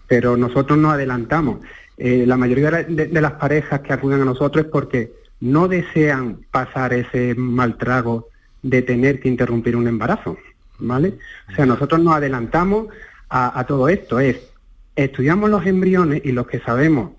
Pero 0.08 0.36
nosotros 0.36 0.78
nos 0.78 0.94
adelantamos. 0.94 1.60
Eh, 1.98 2.26
la 2.28 2.36
mayoría 2.36 2.72
de, 2.72 3.22
las 3.22 3.34
parejas 3.34 3.82
que 3.82 3.94
acuden 3.94 4.22
a 4.22 4.26
nosotros 4.26 4.66
es 4.66 4.72
porque 4.72 5.14
no 5.46 5.68
desean 5.68 6.46
pasar 6.52 6.94
ese 6.94 7.36
mal 7.36 7.78
trago 7.78 8.28
de 8.62 8.82
tener 8.82 9.20
que 9.20 9.30
interrumpir 9.30 9.76
un 9.76 9.88
embarazo. 9.88 10.38
¿vale? 10.80 11.18
O 11.52 11.56
sea, 11.56 11.66
nosotros 11.66 12.02
nos 12.02 12.16
adelantamos 12.16 12.88
a, 13.30 13.60
a 13.60 13.66
todo 13.66 13.90
esto. 13.90 14.20
Es, 14.20 14.38
estudiamos 14.96 15.50
los 15.50 15.66
embriones 15.66 16.22
y 16.24 16.32
los 16.32 16.48
que 16.48 16.60
sabemos 16.60 17.12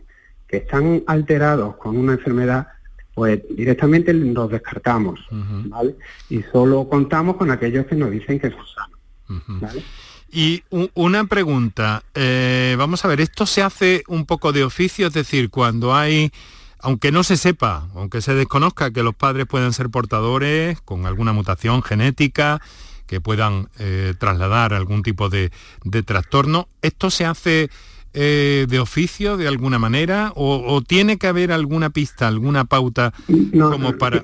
que 0.49 0.59
están 0.59 1.03
alterados 1.07 1.77
con 1.77 1.97
una 1.97 2.13
enfermedad, 2.13 2.69
pues 3.15 3.43
directamente 3.51 4.13
los 4.13 4.51
descartamos, 4.51 5.21
¿vale? 5.31 5.97
Y 6.29 6.43
solo 6.53 6.89
contamos 6.89 7.37
con 7.37 7.51
aquellos 7.51 7.87
que 7.87 7.97
nos 7.97 8.11
dicen 8.11 8.39
que 8.39 8.51
son 8.51 8.65
sanos, 8.75 9.75
Y 10.31 10.63
una 10.95 11.25
pregunta, 11.25 12.05
eh, 12.15 12.77
vamos 12.79 13.05
a 13.05 13.09
ver, 13.09 13.21
esto 13.21 13.47
se 13.47 13.63
hace 13.63 14.05
un 14.07 14.27
poco 14.27 14.53
de 14.53 14.65
oficio, 14.65 15.07
es 15.09 15.15
decir, 15.15 15.51
cuando 15.51 15.95
hay, 15.95 16.31
aunque 16.87 17.11
no 17.11 17.25
se 17.25 17.37
sepa, 17.37 17.89
aunque 17.97 18.21
se 18.21 18.33
desconozca 18.37 18.93
que 18.93 19.03
los 19.03 19.13
padres 19.13 19.47
pueden 19.47 19.73
ser 19.73 19.91
portadores 19.91 20.81
con 20.83 21.05
alguna 21.05 21.33
mutación 21.33 21.83
genética, 21.83 22.61
que 23.09 23.21
puedan 23.21 23.69
eh, 23.81 24.15
trasladar 24.17 24.73
algún 24.73 25.03
tipo 25.03 25.29
de, 25.29 25.51
de 25.83 26.03
trastorno, 26.05 26.69
¿esto 26.83 27.11
se 27.11 27.25
hace 27.25 27.71
eh, 28.15 28.67
de 28.69 28.79
oficio 28.79 29.37
de 29.37 29.49
alguna 29.49 29.81
manera 29.81 30.31
o, 30.37 30.81
tiene 30.81 31.19
que 31.19 31.27
haber 31.27 31.51
alguna 31.51 31.91
pista, 31.91 32.29
alguna 32.29 32.67
pauta 32.67 33.13
como 33.53 33.99
para... 33.99 34.23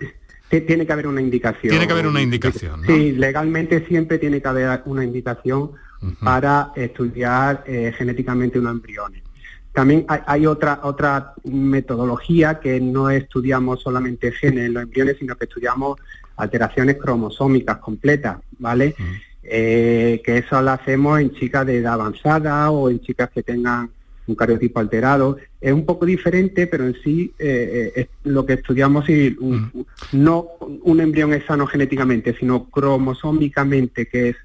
Tiene 0.49 0.87
que 0.87 0.93
haber 0.93 1.09
una 1.09 1.21
indicación. 1.21 1.71
Tiene 1.71 1.89
que 1.89 1.93
haber 1.93 2.07
una 2.07 2.23
indicación. 2.23 2.83
Sí, 2.87 3.11
legalmente 3.11 3.85
siempre 3.89 4.19
tiene 4.19 4.41
que 4.41 4.47
haber 4.47 4.83
una 4.85 5.03
indicación 5.03 5.73
para 6.21 6.73
estudiar 6.77 7.65
eh, 7.67 7.93
genéticamente 7.99 8.61
unos 8.61 8.73
embriones. 8.73 9.23
También 9.73 10.05
hay, 10.09 10.47
otra, 10.47 10.81
otra 10.83 11.33
metodología 11.45 12.61
que 12.61 12.79
no 12.79 13.09
estudiamos 13.09 13.81
solamente 13.81 14.31
genes 14.31 14.67
en 14.67 14.75
los 14.75 14.83
embriones, 14.83 15.17
sino 15.19 15.35
que 15.37 15.47
estudiamos 15.47 15.99
alteraciones 16.37 16.97
cromosómicas 16.97 17.79
completas, 17.79 18.39
¿vale? 18.59 18.95
Eh, 19.43 20.21
que 20.25 20.39
eso 20.39 20.61
lo 20.63 20.71
hacemos 20.71 21.21
en 21.21 21.33
chicas 21.33 21.67
de 21.67 21.79
edad 21.79 21.95
avanzada 21.95 22.71
o 22.71 22.91
en 22.91 23.01
chicas 23.01 23.31
que 23.31 23.43
tengan 23.43 23.91
un 24.27 24.35
cariotipo 24.35 24.79
alterado. 24.79 25.37
Es 25.61 25.73
un 25.73 25.85
poco 25.85 26.07
diferente, 26.07 26.67
pero 26.67 26.87
en 26.87 26.95
sí 27.03 27.33
eh, 27.39 27.93
eh, 27.97 28.01
es 28.03 28.09
lo 28.25 28.47
que 28.47 28.55
estudiamos 28.55 29.09
y 29.09 29.37
no 30.13 30.47
un 30.61 31.01
embrión 31.01 31.33
es 31.33 31.45
sano 31.45 31.67
genéticamente, 31.67 32.37
sino 32.39 32.65
cromosómicamente, 32.65 34.07
que 34.07 34.29
es... 34.31 34.37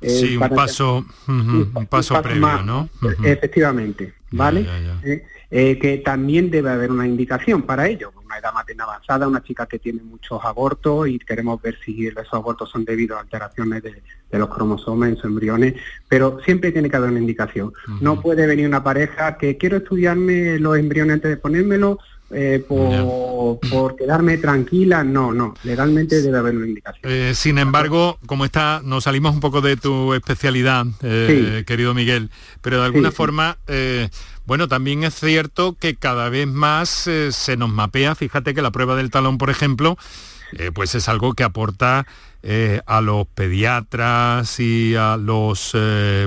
sí, 0.00 0.36
un 0.36 0.48
paso, 0.48 1.04
un, 1.28 1.86
paso, 1.90 2.20
previo, 2.22 2.62
¿no? 2.62 2.88
Efectivamente, 3.24 4.14
¿vale? 4.30 4.66
Eh, 5.50 5.78
que 5.78 5.98
también 5.98 6.50
debe 6.50 6.70
haber 6.70 6.90
una 6.90 7.06
indicación 7.06 7.62
para 7.62 7.86
ello. 7.86 8.12
Una 8.24 8.38
edad 8.38 8.52
materna 8.52 8.84
avanzada, 8.84 9.28
una 9.28 9.42
chica 9.42 9.66
que 9.66 9.78
tiene 9.78 10.02
muchos 10.02 10.44
abortos 10.44 11.08
y 11.08 11.18
queremos 11.20 11.62
ver 11.62 11.78
si 11.84 12.06
esos 12.08 12.34
abortos 12.34 12.68
son 12.70 12.84
debido 12.84 13.16
a 13.16 13.20
alteraciones 13.20 13.82
de, 13.82 14.02
los 14.32 14.48
cromosomas 14.48 15.10
en 15.10 15.16
sus 15.16 15.26
embriones, 15.26 15.74
pero 16.08 16.40
siempre 16.44 16.72
tiene 16.72 16.90
que 16.90 16.96
haber 16.96 17.10
una 17.10 17.20
indicación. 17.20 17.72
No 18.00 18.20
puede 18.20 18.46
venir 18.46 18.66
una 18.66 18.82
pareja 18.82 19.38
que 19.38 19.56
quiero 19.56 19.78
estudiarme 19.78 20.58
los 20.58 20.76
embriones 20.76 21.14
antes 21.14 21.30
de 21.30 21.36
ponérmelo, 21.36 21.98
eh, 22.30 22.64
por, 22.66 23.96
quedarme 23.96 24.38
tranquila, 24.38 25.04
no, 25.04 25.32
no, 25.32 25.54
legalmente 25.62 26.22
debe 26.22 26.38
haber 26.38 26.56
una 26.56 26.66
indicación. 26.66 27.12
Eh, 27.12 27.32
sin 27.34 27.58
embargo, 27.58 28.18
como 28.26 28.44
está, 28.44 28.80
nos 28.84 29.04
salimos 29.04 29.34
un 29.34 29.40
poco 29.40 29.60
de 29.60 29.76
tu 29.76 30.14
especialidad, 30.14 30.86
querido 31.00 31.94
Miguel, 31.94 32.30
pero 32.62 32.80
de 32.80 32.86
alguna 32.86 33.10
forma 33.10 33.56
bueno, 34.46 34.68
también 34.68 35.02
es 35.02 35.14
cierto 35.14 35.76
que 35.76 35.96
cada 35.96 36.28
vez 36.28 36.46
más 36.46 37.08
eh, 37.08 37.32
se 37.32 37.56
nos 37.56 37.68
mapea, 37.68 38.14
fíjate 38.14 38.54
que 38.54 38.62
la 38.62 38.70
prueba 38.70 38.94
del 38.94 39.10
talón, 39.10 39.38
por 39.38 39.50
ejemplo, 39.50 39.98
eh, 40.52 40.70
pues 40.72 40.94
es 40.94 41.08
algo 41.08 41.34
que 41.34 41.42
aporta 41.42 42.06
eh, 42.44 42.80
a 42.86 43.00
los 43.00 43.26
pediatras 43.26 44.60
y 44.60 44.94
a 44.94 45.16
los 45.16 45.76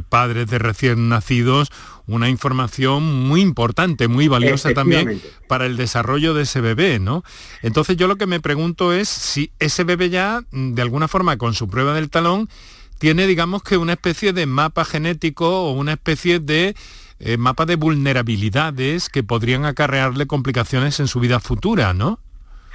padres 0.09 0.49
de 0.49 0.59
recién 0.59 1.07
nacidos 1.07 1.71
una 2.09 2.29
información 2.29 3.27
muy 3.27 3.41
importante, 3.41 4.07
muy 4.07 4.27
valiosa 4.27 4.73
también 4.73 5.21
para 5.47 5.65
el 5.65 5.77
desarrollo 5.77 6.33
de 6.33 6.43
ese 6.43 6.59
bebé, 6.59 6.99
¿no? 6.99 7.23
Entonces 7.61 7.97
yo 7.97 8.07
lo 8.07 8.15
que 8.15 8.25
me 8.25 8.39
pregunto 8.39 8.93
es 8.93 9.07
si 9.07 9.51
ese 9.59 9.83
bebé 9.83 10.09
ya, 10.09 10.41
de 10.51 10.81
alguna 10.81 11.07
forma, 11.07 11.37
con 11.37 11.53
su 11.53 11.67
prueba 11.67 11.93
del 11.93 12.09
talón, 12.09 12.49
tiene, 12.97 13.27
digamos 13.27 13.63
que 13.63 13.77
una 13.77 13.93
especie 13.93 14.33
de 14.33 14.45
mapa 14.45 14.85
genético 14.85 15.65
o 15.65 15.71
una 15.71 15.93
especie 15.93 16.39
de 16.39 16.75
eh, 17.19 17.37
mapa 17.37 17.65
de 17.65 17.75
vulnerabilidades 17.75 19.09
que 19.09 19.23
podrían 19.23 19.65
acarrearle 19.65 20.25
complicaciones 20.25 20.99
en 20.99 21.07
su 21.07 21.19
vida 21.19 21.39
futura, 21.39 21.93
¿no? 21.93 22.19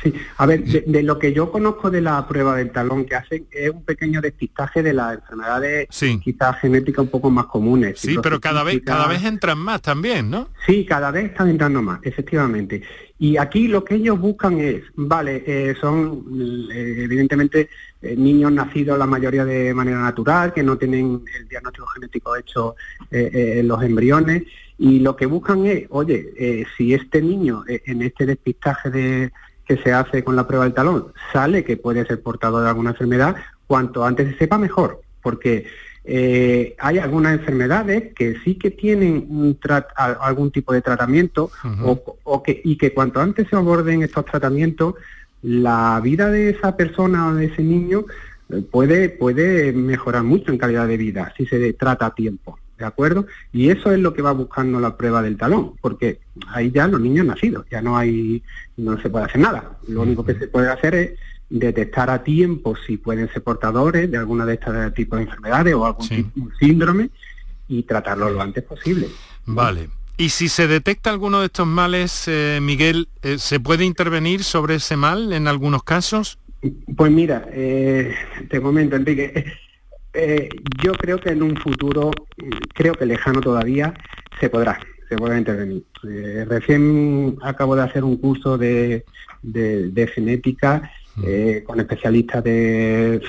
Sí, 0.04 0.12
a 0.36 0.44
ver, 0.44 0.64
de, 0.64 1.02
lo 1.02 1.18
que 1.18 1.32
yo 1.32 1.50
conozco 1.50 1.90
de 1.90 2.02
la 2.02 2.28
prueba 2.28 2.56
del 2.56 2.70
talón 2.70 3.06
que 3.06 3.14
hacen 3.14 3.46
es 3.50 3.70
un 3.70 3.82
pequeño 3.84 4.20
despistaje 4.20 4.82
de 4.82 4.92
las 4.92 5.14
enfermedades 5.14 5.88
quizás 6.22 6.60
genéticas 6.60 7.04
un 7.04 7.10
poco 7.10 7.30
más 7.30 7.46
comunes. 7.46 7.98
Sí, 7.98 8.16
pero 8.22 8.38
cada 8.38 8.62
vez, 8.62 8.82
cada 8.84 9.08
vez 9.08 9.24
entran 9.24 9.58
más 9.58 9.80
también, 9.80 10.30
¿no? 10.30 10.50
Sí, 10.66 10.84
cada 10.84 11.10
vez 11.10 11.30
están 11.30 11.48
entrando 11.48 11.80
más, 11.80 12.00
efectivamente. 12.02 12.82
Y 13.18 13.38
aquí 13.38 13.68
lo 13.68 13.84
que 13.84 13.94
ellos 13.94 14.20
buscan 14.20 14.58
es, 14.58 14.82
vale, 14.96 15.42
eh, 15.46 15.74
son 15.80 16.68
eh, 16.70 17.04
evidentemente 17.04 17.70
eh, 18.02 18.14
niños 18.16 18.52
nacidos 18.52 18.98
la 18.98 19.06
mayoría 19.06 19.46
de 19.46 19.72
manera 19.72 20.00
natural, 20.00 20.52
que 20.52 20.62
no 20.62 20.76
tienen 20.76 21.22
el 21.38 21.48
diagnóstico 21.48 21.86
genético 21.86 22.36
hecho 22.36 22.76
en 23.10 23.66
los 23.68 23.82
embriones, 23.82 24.42
y 24.76 24.98
lo 24.98 25.16
que 25.16 25.24
buscan 25.26 25.64
es, 25.66 25.84
oye, 25.90 26.66
si 26.76 26.92
este 26.92 27.22
niño 27.22 27.64
en 27.66 28.02
este 28.02 28.26
despistaje 28.26 28.90
de 28.90 29.32
que 29.66 29.76
se 29.78 29.92
hace 29.92 30.22
con 30.22 30.36
la 30.36 30.46
prueba 30.46 30.64
del 30.64 30.74
talón 30.74 31.12
sale 31.32 31.64
que 31.64 31.76
puede 31.76 32.04
ser 32.06 32.22
portador 32.22 32.62
de 32.62 32.68
alguna 32.68 32.90
enfermedad, 32.90 33.36
cuanto 33.66 34.04
antes 34.04 34.32
se 34.32 34.38
sepa 34.38 34.58
mejor, 34.58 35.00
porque 35.22 35.66
eh, 36.04 36.76
hay 36.78 36.98
algunas 36.98 37.38
enfermedades 37.38 38.12
que 38.14 38.36
sí 38.44 38.56
que 38.56 38.70
tienen 38.70 39.26
un 39.28 39.58
algún 39.96 40.50
tipo 40.50 40.74
de 40.74 40.82
tratamiento 40.82 41.50
o, 42.24 42.42
que, 42.42 42.60
y 42.62 42.76
que 42.76 42.92
cuanto 42.92 43.20
antes 43.20 43.48
se 43.48 43.56
aborden 43.56 44.02
estos 44.02 44.26
tratamientos, 44.26 44.96
la 45.42 46.00
vida 46.02 46.30
de 46.30 46.50
esa 46.50 46.76
persona 46.76 47.28
o 47.28 47.34
de 47.34 47.46
ese 47.46 47.62
niño 47.62 48.04
eh, 48.50 48.62
puede, 48.70 49.08
puede 49.08 49.72
mejorar 49.72 50.22
mucho 50.22 50.52
en 50.52 50.58
calidad 50.58 50.86
de 50.86 50.98
vida 50.98 51.32
si 51.36 51.46
se 51.46 51.72
trata 51.72 52.06
a 52.06 52.14
tiempo. 52.14 52.58
¿De 52.84 52.88
acuerdo? 52.88 53.26
Y 53.52 53.70
eso 53.70 53.90
es 53.92 53.98
lo 53.98 54.12
que 54.12 54.22
va 54.22 54.32
buscando 54.32 54.78
la 54.78 54.96
prueba 54.96 55.22
del 55.22 55.38
talón, 55.38 55.72
porque 55.80 56.20
ahí 56.48 56.70
ya 56.70 56.86
los 56.86 57.00
niños 57.00 57.24
nacidos, 57.26 57.66
ya 57.70 57.80
no 57.80 57.96
hay, 57.96 58.42
no 58.76 59.00
se 59.00 59.08
puede 59.08 59.24
hacer 59.24 59.40
nada. 59.40 59.78
Lo 59.88 60.02
único 60.02 60.24
que 60.24 60.34
se 60.34 60.48
puede 60.48 60.70
hacer 60.70 60.94
es 60.94 61.18
detectar 61.48 62.10
a 62.10 62.22
tiempo 62.22 62.74
si 62.86 62.96
pueden 62.96 63.32
ser 63.32 63.42
portadores 63.42 64.10
de 64.10 64.18
alguna 64.18 64.44
de 64.44 64.54
estos 64.54 64.94
tipos 64.94 65.18
de 65.18 65.24
enfermedades 65.24 65.74
o 65.74 65.86
algún 65.86 66.52
síndrome 66.58 67.10
y 67.68 67.82
tratarlo 67.84 68.30
lo 68.30 68.40
antes 68.42 68.62
posible. 68.64 69.08
Vale. 69.46 69.88
Y 70.16 70.28
si 70.28 70.48
se 70.48 70.68
detecta 70.68 71.10
alguno 71.10 71.40
de 71.40 71.46
estos 71.46 71.66
males, 71.66 72.28
eh, 72.28 72.60
Miguel, 72.62 73.08
eh, 73.22 73.38
¿se 73.38 73.58
puede 73.58 73.84
intervenir 73.84 74.44
sobre 74.44 74.76
ese 74.76 74.96
mal 74.96 75.32
en 75.32 75.48
algunos 75.48 75.82
casos? 75.82 76.38
Pues 76.96 77.10
mira, 77.10 77.46
eh, 77.50 78.14
te 78.48 78.60
comento, 78.60 78.96
Enrique, 78.96 79.44
eh, 80.14 80.48
yo 80.82 80.92
creo 80.94 81.18
que 81.18 81.30
en 81.30 81.42
un 81.42 81.56
futuro, 81.56 82.10
creo 82.72 82.94
que 82.94 83.06
lejano 83.06 83.40
todavía, 83.40 83.94
se 84.40 84.48
podrá, 84.48 84.78
se 85.08 85.16
podrá 85.16 85.38
intervenir. 85.38 85.84
Eh, 86.08 86.44
recién 86.48 87.36
acabo 87.42 87.74
de 87.76 87.82
hacer 87.82 88.04
un 88.04 88.16
curso 88.16 88.56
de, 88.56 89.04
genética 90.14 90.90
mm. 91.16 91.22
eh, 91.26 91.64
con 91.66 91.80
especialistas 91.80 92.44
de, 92.44 93.20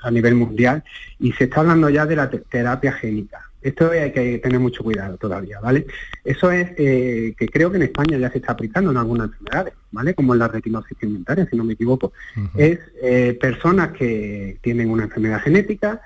a 0.00 0.10
nivel 0.10 0.34
mundial 0.34 0.82
y 1.20 1.32
se 1.32 1.44
está 1.44 1.60
hablando 1.60 1.88
ya 1.88 2.04
de 2.04 2.16
la 2.16 2.28
terapia 2.28 2.92
génica. 2.92 3.50
Esto 3.66 3.90
hay 3.90 4.12
que 4.12 4.38
tener 4.38 4.60
mucho 4.60 4.84
cuidado 4.84 5.16
todavía, 5.16 5.58
¿vale? 5.58 5.86
Eso 6.24 6.52
es 6.52 6.70
eh, 6.76 7.34
que 7.36 7.48
creo 7.48 7.68
que 7.68 7.78
en 7.78 7.82
España 7.82 8.16
ya 8.16 8.30
se 8.30 8.38
está 8.38 8.52
aplicando 8.52 8.92
en 8.92 8.96
algunas 8.96 9.26
enfermedades, 9.26 9.74
¿vale? 9.90 10.14
Como 10.14 10.34
en 10.34 10.38
la 10.38 10.46
retinosis 10.46 10.96
pigmentaria, 10.96 11.48
si 11.50 11.56
no 11.56 11.64
me 11.64 11.72
equivoco. 11.72 12.12
Es 12.56 12.78
eh, 13.02 13.36
personas 13.40 13.90
que 13.90 14.58
tienen 14.62 14.88
una 14.88 15.04
enfermedad 15.04 15.40
genética, 15.40 16.00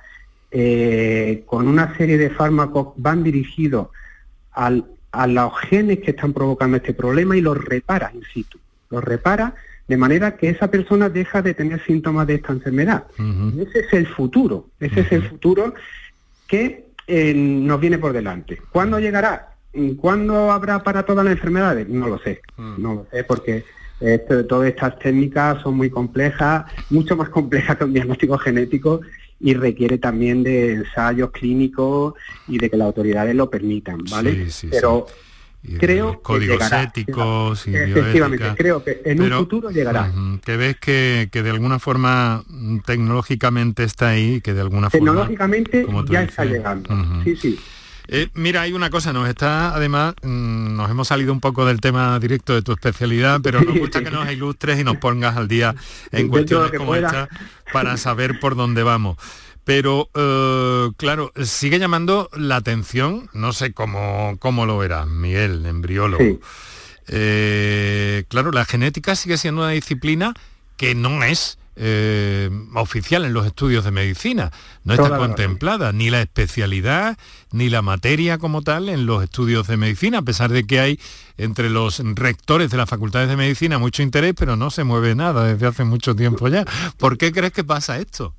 eh, 0.51 1.43
con 1.45 1.69
una 1.69 1.95
serie 1.99 2.17
de 2.17 2.31
fármacos 2.31 2.95
van 2.97 3.23
dirigidos 3.23 3.89
al, 4.53 4.87
a 5.13 5.27
los 5.27 5.53
genes 5.69 5.99
que 5.99 6.13
están 6.13 6.33
provocando 6.33 6.79
este 6.79 6.95
problema 6.95 7.37
y 7.37 7.43
los 7.43 7.63
repara 7.63 8.11
in 8.15 8.23
situ. 8.33 8.59
Los 8.89 9.05
repara 9.05 9.55
de 9.87 9.97
manera 9.99 10.37
que 10.37 10.49
esa 10.49 10.71
persona 10.71 11.11
deja 11.11 11.43
de 11.43 11.53
tener 11.53 11.85
síntomas 11.85 12.27
de 12.27 12.37
esta 12.37 12.53
enfermedad. 12.53 13.05
Ese 13.59 13.81
es 13.81 13.93
el 13.93 14.07
futuro, 14.07 14.69
ese 14.81 15.01
es 15.01 15.13
el 15.13 15.29
futuro 15.29 15.75
que 16.47 16.90
eh, 17.11 17.35
nos 17.35 17.81
viene 17.81 17.99
por 17.99 18.13
delante. 18.13 18.59
¿Cuándo 18.71 18.99
llegará? 18.99 19.55
¿Cuándo 19.99 20.51
habrá 20.51 20.83
para 20.83 21.05
todas 21.05 21.25
las 21.25 21.33
enfermedades? 21.33 21.89
No 21.89 22.09
lo 22.09 22.19
sé, 22.19 22.41
mm. 22.57 22.75
no 22.79 22.95
lo 22.95 23.07
sé 23.11 23.25
porque 23.25 23.65
todas 24.49 24.69
estas 24.69 24.99
técnicas 24.99 25.61
son 25.63 25.77
muy 25.77 25.91
complejas, 25.91 26.65
mucho 26.89 27.17
más 27.17 27.29
complejas 27.39 27.77
que 27.77 27.85
un 27.85 27.93
diagnóstico 27.93 28.39
genético 28.39 29.01
y 29.41 29.55
requiere 29.55 29.99
también 29.99 30.43
de 30.43 30.73
ensayos 30.75 31.31
clínicos 31.31 32.15
y 32.47 32.59
de 32.59 32.71
que 32.71 32.77
las 32.77 32.87
autoridades 32.87 33.35
lo 33.35 33.51
permitan, 33.51 33.99
¿vale? 34.11 34.49
Pero 34.71 35.07
creo 35.79 36.23
códigos 36.23 36.73
éticos 36.73 37.67
y 37.67 37.77
efectivamente 37.77 38.53
creo 38.57 38.83
que 38.83 39.03
en 39.05 39.23
un 39.23 39.31
futuro 39.31 39.71
llegará. 39.71 40.13
que 40.45 40.57
ves 40.57 40.77
que, 40.79 41.29
que, 41.31 41.43
de 41.43 41.51
alguna 41.51 41.79
forma 41.79 42.45
mm, 42.47 42.81
tecnológicamente 42.81 43.85
está 43.85 44.09
ahí 44.09 44.41
que 44.41 44.55
de 44.55 44.61
alguna 44.61 44.91
forma 44.91 45.13
tecnológicamente 45.13 45.87
ya 46.09 46.23
está 46.23 46.45
llegando. 46.45 46.91
Sí 47.25 47.37
sí. 47.37 47.59
Eh, 48.13 48.29
mira, 48.35 48.63
hay 48.63 48.73
una 48.73 48.91
cosa, 48.91 49.13
nos 49.13 49.29
está, 49.29 49.73
además, 49.73 50.15
mm, 50.23 50.75
nos 50.75 50.91
hemos 50.91 51.07
salido 51.07 51.33
un 51.33 51.39
poco 51.39 51.65
del 51.65 51.81
tema 51.81 52.19
directo 52.19 52.55
de 52.55 52.63
tu 52.63 52.73
especialidad, 52.73 53.41
pero 53.41 53.61
nos 53.61 53.79
gusta 53.79 54.03
que 54.03 54.11
nos 54.11 54.29
ilustres 54.33 54.81
y 54.81 54.85
nos 54.85 54.97
pongas 54.97 55.37
al 55.37 55.47
día 55.47 55.77
en 56.11 56.27
cuestiones 56.27 56.73
como 56.77 56.97
esta 56.97 57.29
para 57.73 57.97
saber 57.97 58.41
por 58.41 58.57
dónde 58.57 58.83
vamos. 58.83 59.17
Pero, 59.73 60.11
eh, 60.17 60.91
claro, 60.97 61.31
sigue 61.45 61.79
llamando 61.79 62.29
la 62.35 62.57
atención, 62.57 63.31
no 63.33 63.53
sé 63.53 63.73
cómo, 63.73 64.37
cómo 64.41 64.67
lo 64.67 64.77
verás, 64.79 65.07
Miguel, 65.07 65.65
embriólogo. 65.65 66.41
Eh, 67.07 68.25
claro, 68.27 68.51
la 68.51 68.65
genética 68.65 69.15
sigue 69.15 69.39
siendo 69.39 69.61
una 69.61 69.71
disciplina 69.71 70.35
que 70.77 70.97
no 70.97 71.23
es 71.23 71.60
eh, 71.83 72.51
oficial 72.75 73.25
en 73.25 73.33
los 73.33 73.47
estudios 73.47 73.85
de 73.85 73.91
medicina. 73.91 74.51
No 74.85 74.93
está 74.93 75.17
contemplada 75.17 75.93
ni 75.93 76.11
la 76.11 76.21
especialidad 76.21 77.17
ni 77.53 77.71
la 77.71 77.81
materia 77.81 78.37
como 78.37 78.61
tal 78.61 78.91
en 78.91 79.07
los 79.07 79.23
estudios 79.23 79.67
de 79.67 79.79
medicina, 79.79 80.19
a 80.19 80.23
pesar 80.23 80.51
de 80.51 80.65
que 80.65 80.79
hay 80.79 81.01
entre 81.39 81.71
los 81.71 82.03
rectores 82.17 82.71
de 82.71 82.77
las 82.77 82.89
facultades 82.89 83.31
de 83.31 83.37
medicina 83.37 83.79
mucho 83.79 84.03
interés, 84.03 84.35
pero 84.39 84.57
no 84.57 84.69
se 84.69 84.85
mueve 84.85 85.15
nada 85.15 85.45
desde 85.45 85.67
hace 85.67 85.85
mucho 85.85 86.15
tiempo 86.15 86.49
ya. 86.49 86.67
¿Por 86.99 87.17
qué 87.17 87.33
crees 87.33 87.53
que 87.53 87.65
pasa 87.65 87.99
esto? 87.99 88.35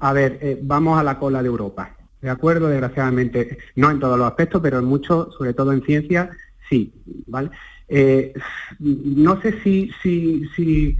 A 0.00 0.14
ver, 0.14 0.38
eh, 0.40 0.58
vamos 0.62 0.98
a 0.98 1.02
la 1.02 1.18
cola 1.18 1.42
de 1.42 1.48
Europa. 1.48 1.94
De 2.22 2.30
acuerdo, 2.30 2.68
desgraciadamente, 2.68 3.58
no 3.76 3.90
en 3.90 4.00
todos 4.00 4.16
los 4.16 4.26
aspectos, 4.26 4.62
pero 4.62 4.78
en 4.78 4.86
muchos, 4.86 5.34
sobre 5.34 5.52
todo 5.52 5.72
en 5.72 5.82
ciencia, 5.82 6.30
sí, 6.70 6.94
¿vale? 7.26 7.50
Eh, 7.88 8.32
no 8.78 9.38
sé 9.42 9.60
si, 9.62 9.90
si, 10.02 10.48
si 10.56 10.96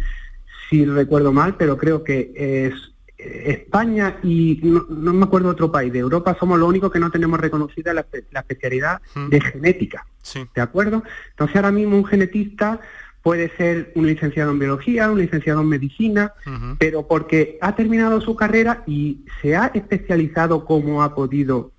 si 0.72 0.86
recuerdo 0.86 1.34
mal, 1.34 1.56
pero 1.58 1.76
creo 1.76 2.02
que 2.02 2.32
es 2.34 2.72
España 3.18 4.16
y 4.22 4.58
no, 4.62 5.12
me 5.12 5.24
acuerdo 5.24 5.50
otro 5.50 5.70
país 5.70 5.92
de 5.92 5.98
Europa 5.98 6.34
somos 6.40 6.58
los 6.58 6.66
únicos 6.66 6.90
que 6.90 6.98
no 6.98 7.10
tenemos 7.10 7.38
reconocida 7.38 7.92
la, 7.92 8.06
especialidad 8.32 9.02
de 9.28 9.38
genética. 9.38 10.06
¿De 10.54 10.62
acuerdo? 10.62 11.02
Entonces 11.30 11.56
ahora 11.56 11.72
mismo 11.72 11.98
un 11.98 12.06
genetista 12.06 12.80
puede 13.20 13.54
ser 13.56 13.92
un 13.96 14.06
licenciado 14.06 14.50
en 14.50 14.58
biología, 14.58 15.10
un 15.10 15.18
licenciado 15.18 15.60
en 15.60 15.68
medicina, 15.68 16.32
pero 16.78 17.06
porque 17.06 17.58
ha 17.60 17.76
terminado 17.76 18.22
su 18.22 18.34
carrera 18.34 18.82
y 18.86 19.18
se 19.42 19.54
ha 19.54 19.66
especializado 19.74 20.64
como 20.64 21.02
ha 21.02 21.14
podido 21.14 21.70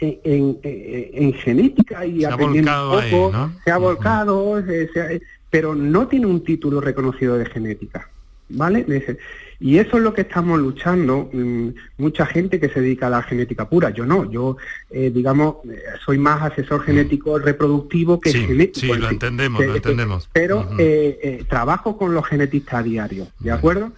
en, 0.00 1.32
genética 1.32 2.04
y 2.04 2.24
ha 2.24 2.36
volcado 2.36 2.98
un 2.98 3.10
poco, 3.10 3.50
se 3.64 3.70
ha 3.70 3.78
volcado, 3.78 4.62
pero 5.48 5.74
no 5.74 6.08
tiene 6.08 6.26
un 6.26 6.44
título 6.44 6.82
reconocido 6.82 7.38
de 7.38 7.46
genética. 7.46 8.10
¿Vale? 8.48 8.84
Y 9.60 9.78
eso 9.78 9.96
es 9.96 10.02
lo 10.02 10.12
que 10.12 10.22
estamos 10.22 10.58
luchando, 10.58 11.30
mm, 11.32 11.68
mucha 11.98 12.26
gente 12.26 12.60
que 12.60 12.68
se 12.68 12.80
dedica 12.80 13.06
a 13.06 13.10
la 13.10 13.22
genética 13.22 13.68
pura, 13.68 13.90
yo 13.90 14.04
no, 14.04 14.30
yo, 14.30 14.56
eh, 14.90 15.10
digamos, 15.14 15.56
eh, 15.64 15.80
soy 16.04 16.18
más 16.18 16.42
asesor 16.42 16.82
mm. 16.82 16.84
genético 16.84 17.38
reproductivo 17.38 18.20
que 18.20 18.32
genético. 18.32 18.94
Sí, 18.94 19.00
lo 19.00 19.08
entendemos, 19.08 19.64
lo 19.64 19.76
entendemos. 19.76 20.28
Pero 20.32 20.68
eh, 20.78 21.44
trabajo 21.48 21.96
con 21.96 22.14
los 22.14 22.26
genetistas 22.26 22.74
a 22.74 22.82
diario, 22.82 23.28
¿de 23.38 23.52
acuerdo? 23.52 23.92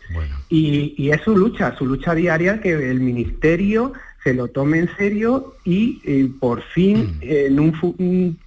Y, 0.49 1.11
es 1.11 1.23
su 1.23 1.37
lucha, 1.37 1.75
su 1.77 1.87
lucha 1.87 2.15
diaria 2.15 2.61
que 2.61 2.73
el 2.73 3.01
ministerio 3.01 3.93
se 4.23 4.35
lo 4.35 4.49
tome 4.49 4.79
en 4.79 4.91
serio 4.97 5.57
y 5.65 6.25
por 6.39 6.63
fin 6.63 7.19
mm. 7.19 7.23
en 7.23 7.61
un, 7.61 8.39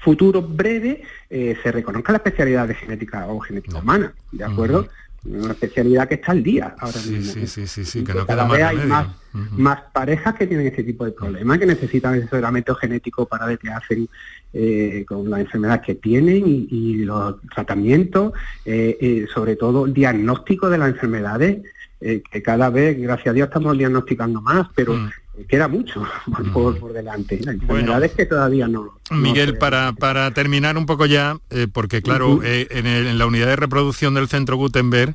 futuro 0.00 0.42
breve 0.42 1.02
se 1.28 1.72
reconozca 1.72 2.12
la 2.12 2.18
especialidad 2.18 2.68
de 2.68 2.74
genética 2.74 3.26
o 3.26 3.40
genética 3.40 3.78
humana, 3.78 4.12
¿de 4.32 4.44
acuerdo? 4.44 4.88
una 5.28 5.52
especialidad 5.52 6.08
que 6.08 6.14
está 6.16 6.32
al 6.32 6.42
día 6.42 6.74
ahora 6.78 7.00
mismo. 7.00 7.32
Sí, 7.32 7.46
sí, 7.46 7.66
sí, 7.66 7.84
sí, 7.84 8.04
que 8.04 8.14
no 8.14 8.26
cada 8.26 8.46
vez 8.48 8.62
hay 8.62 8.76
más, 8.86 9.08
más 9.32 9.80
parejas 9.92 10.34
que 10.34 10.46
tienen 10.46 10.66
este 10.66 10.84
tipo 10.84 11.04
de 11.04 11.12
problemas, 11.12 11.58
que 11.58 11.66
necesitan 11.66 12.14
asesoramiento 12.14 12.74
genético 12.74 13.26
para 13.26 13.46
ver 13.46 13.58
qué 13.58 13.70
hacen 13.70 14.08
eh, 14.52 15.04
con 15.06 15.28
la 15.28 15.40
enfermedad 15.40 15.82
que 15.82 15.96
tienen 15.96 16.44
y, 16.46 16.96
los 16.98 17.40
tratamientos, 17.54 18.32
eh, 18.64 18.96
eh, 19.00 19.26
sobre 19.32 19.56
todo 19.56 19.86
el 19.86 19.94
diagnóstico 19.94 20.68
de 20.68 20.78
las 20.78 20.90
enfermedades, 20.90 21.58
que 21.98 22.42
cada 22.42 22.68
vez, 22.68 22.96
gracias 23.00 23.28
a 23.28 23.32
Dios, 23.32 23.48
estamos 23.48 23.76
diagnosticando 23.76 24.42
más, 24.42 24.68
pero 24.74 24.94
queda 25.44 25.68
mucho 25.68 26.02
por, 26.52 26.78
por 26.78 26.92
delante. 26.92 27.38
La 27.42 27.52
enfermedad 27.52 28.02
es 28.04 28.12
que 28.12 28.26
todavía 28.26 28.68
no. 28.68 28.98
Miguel, 29.10 29.58
para, 29.58 29.92
para 29.92 30.30
terminar 30.32 30.76
un 30.76 30.86
poco 30.86 31.06
ya, 31.06 31.38
eh, 31.50 31.66
porque 31.72 32.02
claro, 32.02 32.40
eh, 32.42 32.66
en, 32.70 33.18
la 33.18 33.26
unidad 33.26 33.46
de 33.46 33.56
reproducción 33.56 34.14
del 34.14 34.28
Centro 34.28 34.56
Gutenberg, 34.56 35.14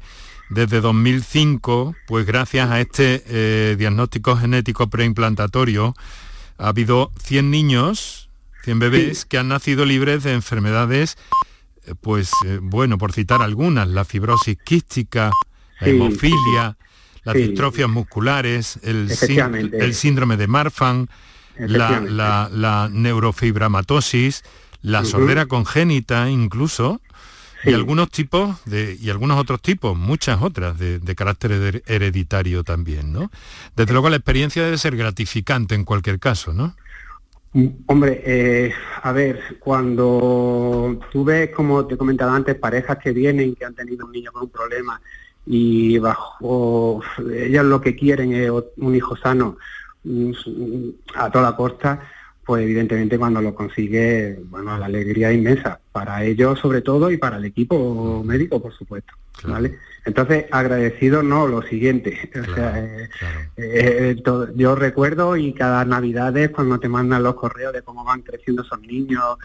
desde 0.49 0.81
2005, 0.81 1.95
pues 2.07 2.25
gracias 2.25 2.69
a 2.69 2.81
este 2.81 3.23
eh, 3.27 3.75
diagnóstico 3.77 4.35
genético 4.35 4.89
preimplantatorio, 4.89 5.95
ha 6.57 6.69
habido 6.69 7.11
100 7.23 7.49
niños, 7.49 8.29
100 8.63 8.79
bebés 8.79 9.25
que 9.25 9.37
han 9.37 9.47
nacido 9.47 9.85
libres 9.85 10.23
de 10.23 10.33
enfermedades, 10.33 11.17
pues 12.01 12.29
bueno, 12.61 12.97
por 12.97 13.11
citar 13.11 13.41
algunas, 13.41 13.87
la 13.87 14.05
fibrosis 14.05 14.57
quística, 14.63 15.31
la 15.79 15.87
hemofilia, 15.87 16.77
las 17.23 17.35
distrofias 17.35 17.89
musculares, 17.89 18.79
el, 18.83 19.09
el, 19.73 19.93
síndrome 19.93 20.37
de 20.37 20.47
Marfan, 20.47 21.09
la, 21.57 22.89
neurofibramatosis, 22.91 24.43
la 24.81 25.05
sordera 25.05 25.45
congénita 25.45 26.29
incluso, 26.29 27.01
y 27.63 27.73
algunos 27.73 28.09
tipos 28.09 28.63
de, 28.65 28.97
y 28.99 29.11
algunos 29.11 29.39
otros 29.39 29.61
tipos, 29.61 29.95
muchas 29.95 30.41
otras 30.41 30.79
de, 30.79 31.15
carácter 31.15 31.83
hereditario 31.85 32.63
también, 32.63 33.13
¿no? 33.13 33.29
Desde 33.75 33.91
luego 33.93 34.09
la 34.09 34.15
experiencia 34.15 34.63
debe 34.63 34.77
ser 34.77 34.95
gratificante 34.95 35.75
en 35.75 35.83
cualquier 35.83 36.19
caso, 36.19 36.53
¿no? 36.53 36.75
Mm, 37.53 37.67
hombre, 37.85 38.23
eh, 38.25 38.73
a 39.03 39.11
ver, 39.11 39.57
cuando 39.59 40.99
tú 41.11 41.23
ves, 41.23 41.51
como 41.51 41.85
te 41.85 41.97
comentaba 41.97 42.35
antes, 42.35 42.55
parejas 42.55 42.97
que 42.97 43.11
vienen, 43.11 43.55
que 43.55 43.65
han 43.65 43.75
tenido 43.75 44.05
un 44.05 44.11
niño 44.11 44.31
con 44.31 44.43
un 44.43 44.49
problema 44.49 44.99
y 45.45 45.97
bajo 45.97 47.01
ellas 47.33 47.65
lo 47.65 47.81
que 47.81 47.95
quieren 47.95 48.33
es 48.33 48.51
un 48.77 48.95
hijo 48.95 49.15
sano 49.15 49.57
a 51.15 51.31
toda 51.31 51.55
costa, 51.55 52.01
pues 52.45 52.63
evidentemente 52.63 53.17
cuando 53.17 53.41
lo 53.41 53.53
consigue, 53.53 54.39
bueno, 54.49 54.77
la 54.77 54.85
alegría 54.85 55.31
es 55.31 55.37
inmensa, 55.37 55.79
para 55.91 56.23
ellos 56.23 56.59
sobre 56.59 56.81
todo 56.81 57.11
y 57.11 57.17
para 57.17 57.37
el 57.37 57.45
equipo 57.45 58.23
médico, 58.23 58.61
por 58.61 58.73
supuesto. 58.73 59.13
¿vale? 59.43 59.77
Entonces, 60.03 60.45
agradecido 60.51 61.21
no, 61.21 61.47
lo 61.47 61.61
siguiente. 61.61 62.29
Eh, 63.57 64.15
eh, 64.17 64.23
yo 64.55 64.75
recuerdo 64.75 65.37
y 65.37 65.53
cada 65.53 65.85
Navidad 65.85 66.35
es 66.37 66.49
cuando 66.49 66.79
te 66.79 66.87
mandan 66.87 67.21
los 67.21 67.35
correos 67.35 67.73
de 67.73 67.81
cómo 67.83 68.03
van 68.03 68.21
creciendo 68.21 68.63
esos 68.63 68.81
niños 68.81 69.37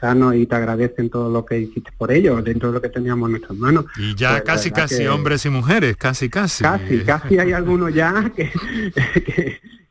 sanos 0.00 0.34
y 0.34 0.46
te 0.46 0.54
agradecen 0.54 1.10
todo 1.10 1.30
lo 1.30 1.44
que 1.44 1.58
hiciste 1.58 1.90
por 1.96 2.12
ellos, 2.12 2.44
dentro 2.44 2.68
de 2.68 2.74
lo 2.74 2.82
que 2.82 2.88
teníamos 2.88 3.26
en 3.28 3.32
nuestras 3.32 3.58
manos. 3.58 3.86
Y 3.96 4.14
ya 4.14 4.32
pues, 4.32 4.42
casi, 4.42 4.70
casi 4.70 5.06
hombres 5.06 5.44
y 5.46 5.50
mujeres, 5.50 5.96
casi, 5.96 6.28
casi. 6.28 6.62
Casi, 6.62 6.98
casi 7.00 7.38
hay 7.38 7.52
algunos 7.52 7.92
ya 7.92 8.30
que, 8.36 8.52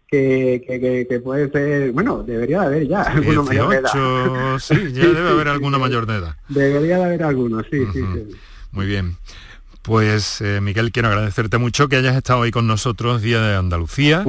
que 0.08 1.06
que, 1.10 1.20
puede 1.20 1.50
ser, 1.50 1.92
bueno, 1.92 2.24
debería 2.24 2.62
de 2.62 2.66
haber 2.68 2.88
ya 2.88 3.02
alguno 3.02 3.44
mayor 3.44 3.70
de 3.70 3.78
edad. 3.78 4.60
Sí, 4.60 4.76
ya 4.94 5.08
debe 5.14 5.30
haber 5.30 5.48
alguno 5.48 5.80
mayor 5.80 6.06
de 6.06 6.18
edad. 6.18 6.36
Debería 6.48 6.98
de 6.98 7.04
haber 7.04 7.24
alguno, 7.24 7.62
sí, 7.64 7.84
sí, 7.92 8.02
sí. 8.14 8.36
Muy 8.72 8.86
bien. 8.86 9.18
Pues 9.86 10.42
eh, 10.42 10.62
Miguel, 10.62 10.92
quiero 10.92 11.10
agradecerte 11.10 11.60
mucho 11.60 11.88
que 11.88 11.98
hayas 11.98 12.16
estado 12.16 12.40
hoy 12.40 12.50
con 12.50 12.66
nosotros, 12.66 13.22
Día 13.22 13.40
de 13.42 13.56
Andalucía, 13.56 14.26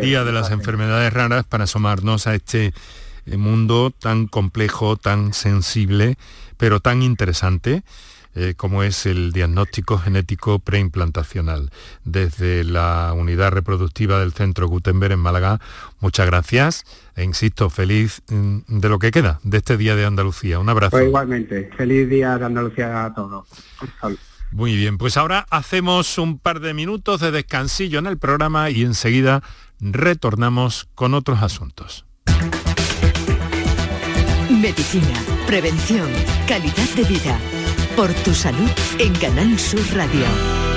Día 0.00 0.22
de 0.22 0.30
las 0.30 0.52
Enfermedades 0.52 1.12
Raras, 1.12 1.44
para 1.44 1.64
asomarnos 1.64 2.28
a 2.28 2.36
este 2.36 2.72
eh, 3.26 3.36
mundo 3.36 3.90
tan 3.90 4.28
complejo, 4.28 4.96
tan 4.96 5.32
sensible, 5.32 6.16
pero 6.56 6.78
tan 6.78 7.02
interesante. 7.02 7.82
Eh, 8.36 8.54
como 8.56 8.84
es 8.84 9.06
el 9.06 9.32
diagnóstico 9.32 9.98
genético 9.98 10.60
preimplantacional. 10.60 11.70
Desde 12.04 12.62
la 12.62 13.12
unidad 13.12 13.50
reproductiva 13.50 14.20
del 14.20 14.32
Centro 14.32 14.68
Gutenberg 14.68 15.14
en 15.14 15.18
Málaga, 15.18 15.58
muchas 15.98 16.26
gracias 16.26 16.84
e 17.16 17.24
insisto, 17.24 17.70
feliz 17.70 18.22
mm, 18.28 18.58
de 18.68 18.88
lo 18.88 19.00
que 19.00 19.10
queda 19.10 19.40
de 19.42 19.58
este 19.58 19.76
Día 19.76 19.96
de 19.96 20.06
Andalucía. 20.06 20.60
Un 20.60 20.68
abrazo. 20.68 20.92
Pues 20.92 21.06
igualmente, 21.06 21.70
feliz 21.76 22.08
Día 22.08 22.38
de 22.38 22.44
Andalucía 22.44 23.06
a 23.06 23.12
todos. 23.12 23.48
Muy 24.52 24.76
bien, 24.76 24.98
pues 24.98 25.16
ahora 25.16 25.46
hacemos 25.50 26.18
un 26.18 26.38
par 26.38 26.60
de 26.60 26.74
minutos 26.74 27.20
de 27.20 27.30
descansillo 27.30 27.98
en 27.98 28.06
el 28.06 28.18
programa 28.18 28.70
y 28.70 28.82
enseguida 28.82 29.42
retornamos 29.80 30.88
con 30.94 31.14
otros 31.14 31.42
asuntos. 31.42 32.04
Medicina, 34.50 35.22
prevención, 35.46 36.08
calidad 36.46 36.88
de 36.96 37.04
vida. 37.04 37.38
Por 37.96 38.12
tu 38.12 38.34
salud 38.34 38.70
en 38.98 39.14
Canal 39.14 39.58
Sur 39.58 39.80
Radio. 39.94 40.69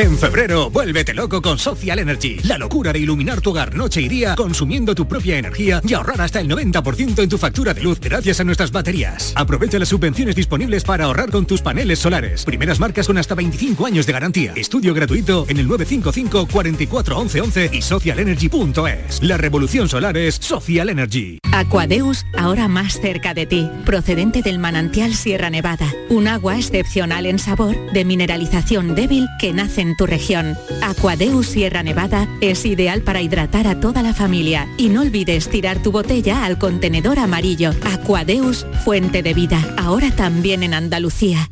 En 0.00 0.16
febrero, 0.16 0.70
vuélvete 0.70 1.12
loco 1.12 1.42
con 1.42 1.58
Social 1.58 1.98
Energy. 1.98 2.38
La 2.44 2.56
locura 2.56 2.90
de 2.90 3.00
iluminar 3.00 3.42
tu 3.42 3.50
hogar 3.50 3.74
noche 3.74 4.00
y 4.00 4.08
día 4.08 4.34
consumiendo 4.34 4.94
tu 4.94 5.06
propia 5.06 5.36
energía 5.36 5.82
y 5.86 5.92
ahorrar 5.92 6.22
hasta 6.22 6.40
el 6.40 6.48
90% 6.48 7.22
en 7.22 7.28
tu 7.28 7.36
factura 7.36 7.74
de 7.74 7.82
luz 7.82 8.00
gracias 8.00 8.40
a 8.40 8.44
nuestras 8.44 8.72
baterías. 8.72 9.34
Aprovecha 9.36 9.78
las 9.78 9.90
subvenciones 9.90 10.34
disponibles 10.34 10.84
para 10.84 11.04
ahorrar 11.04 11.30
con 11.30 11.44
tus 11.44 11.60
paneles 11.60 11.98
solares. 11.98 12.46
Primeras 12.46 12.80
marcas 12.80 13.06
con 13.08 13.18
hasta 13.18 13.34
25 13.34 13.84
años 13.84 14.06
de 14.06 14.14
garantía. 14.14 14.54
Estudio 14.56 14.94
gratuito 14.94 15.44
en 15.50 15.58
el 15.58 15.68
955 15.68 16.48
44 16.50 17.18
11 17.18 17.40
11 17.42 17.70
y 17.70 17.82
socialenergy.es. 17.82 19.22
La 19.22 19.36
revolución 19.36 19.86
solar 19.86 20.16
es 20.16 20.36
Social 20.36 20.88
Energy. 20.88 21.40
Aquadeus, 21.52 22.24
ahora 22.38 22.68
más 22.68 22.98
cerca 23.02 23.34
de 23.34 23.44
ti, 23.44 23.68
procedente 23.84 24.40
del 24.40 24.58
manantial 24.60 25.12
Sierra 25.14 25.50
Nevada. 25.50 25.92
Un 26.08 26.26
agua 26.26 26.56
excepcional 26.56 27.26
en 27.26 27.38
sabor, 27.38 27.76
de 27.92 28.06
mineralización 28.06 28.94
débil 28.94 29.26
que 29.38 29.52
nace 29.52 29.82
en 29.82 29.89
tu 29.96 30.06
región. 30.06 30.56
Aquadeus 30.82 31.46
Sierra 31.46 31.82
Nevada 31.82 32.28
es 32.40 32.64
ideal 32.64 33.02
para 33.02 33.22
hidratar 33.22 33.66
a 33.66 33.80
toda 33.80 34.02
la 34.02 34.14
familia 34.14 34.68
y 34.76 34.88
no 34.88 35.02
olvides 35.02 35.48
tirar 35.48 35.82
tu 35.82 35.92
botella 35.92 36.44
al 36.44 36.58
contenedor 36.58 37.18
amarillo. 37.18 37.72
Aquadeus, 37.84 38.66
fuente 38.84 39.22
de 39.22 39.34
vida, 39.34 39.74
ahora 39.78 40.10
también 40.10 40.62
en 40.62 40.74
Andalucía. 40.74 41.50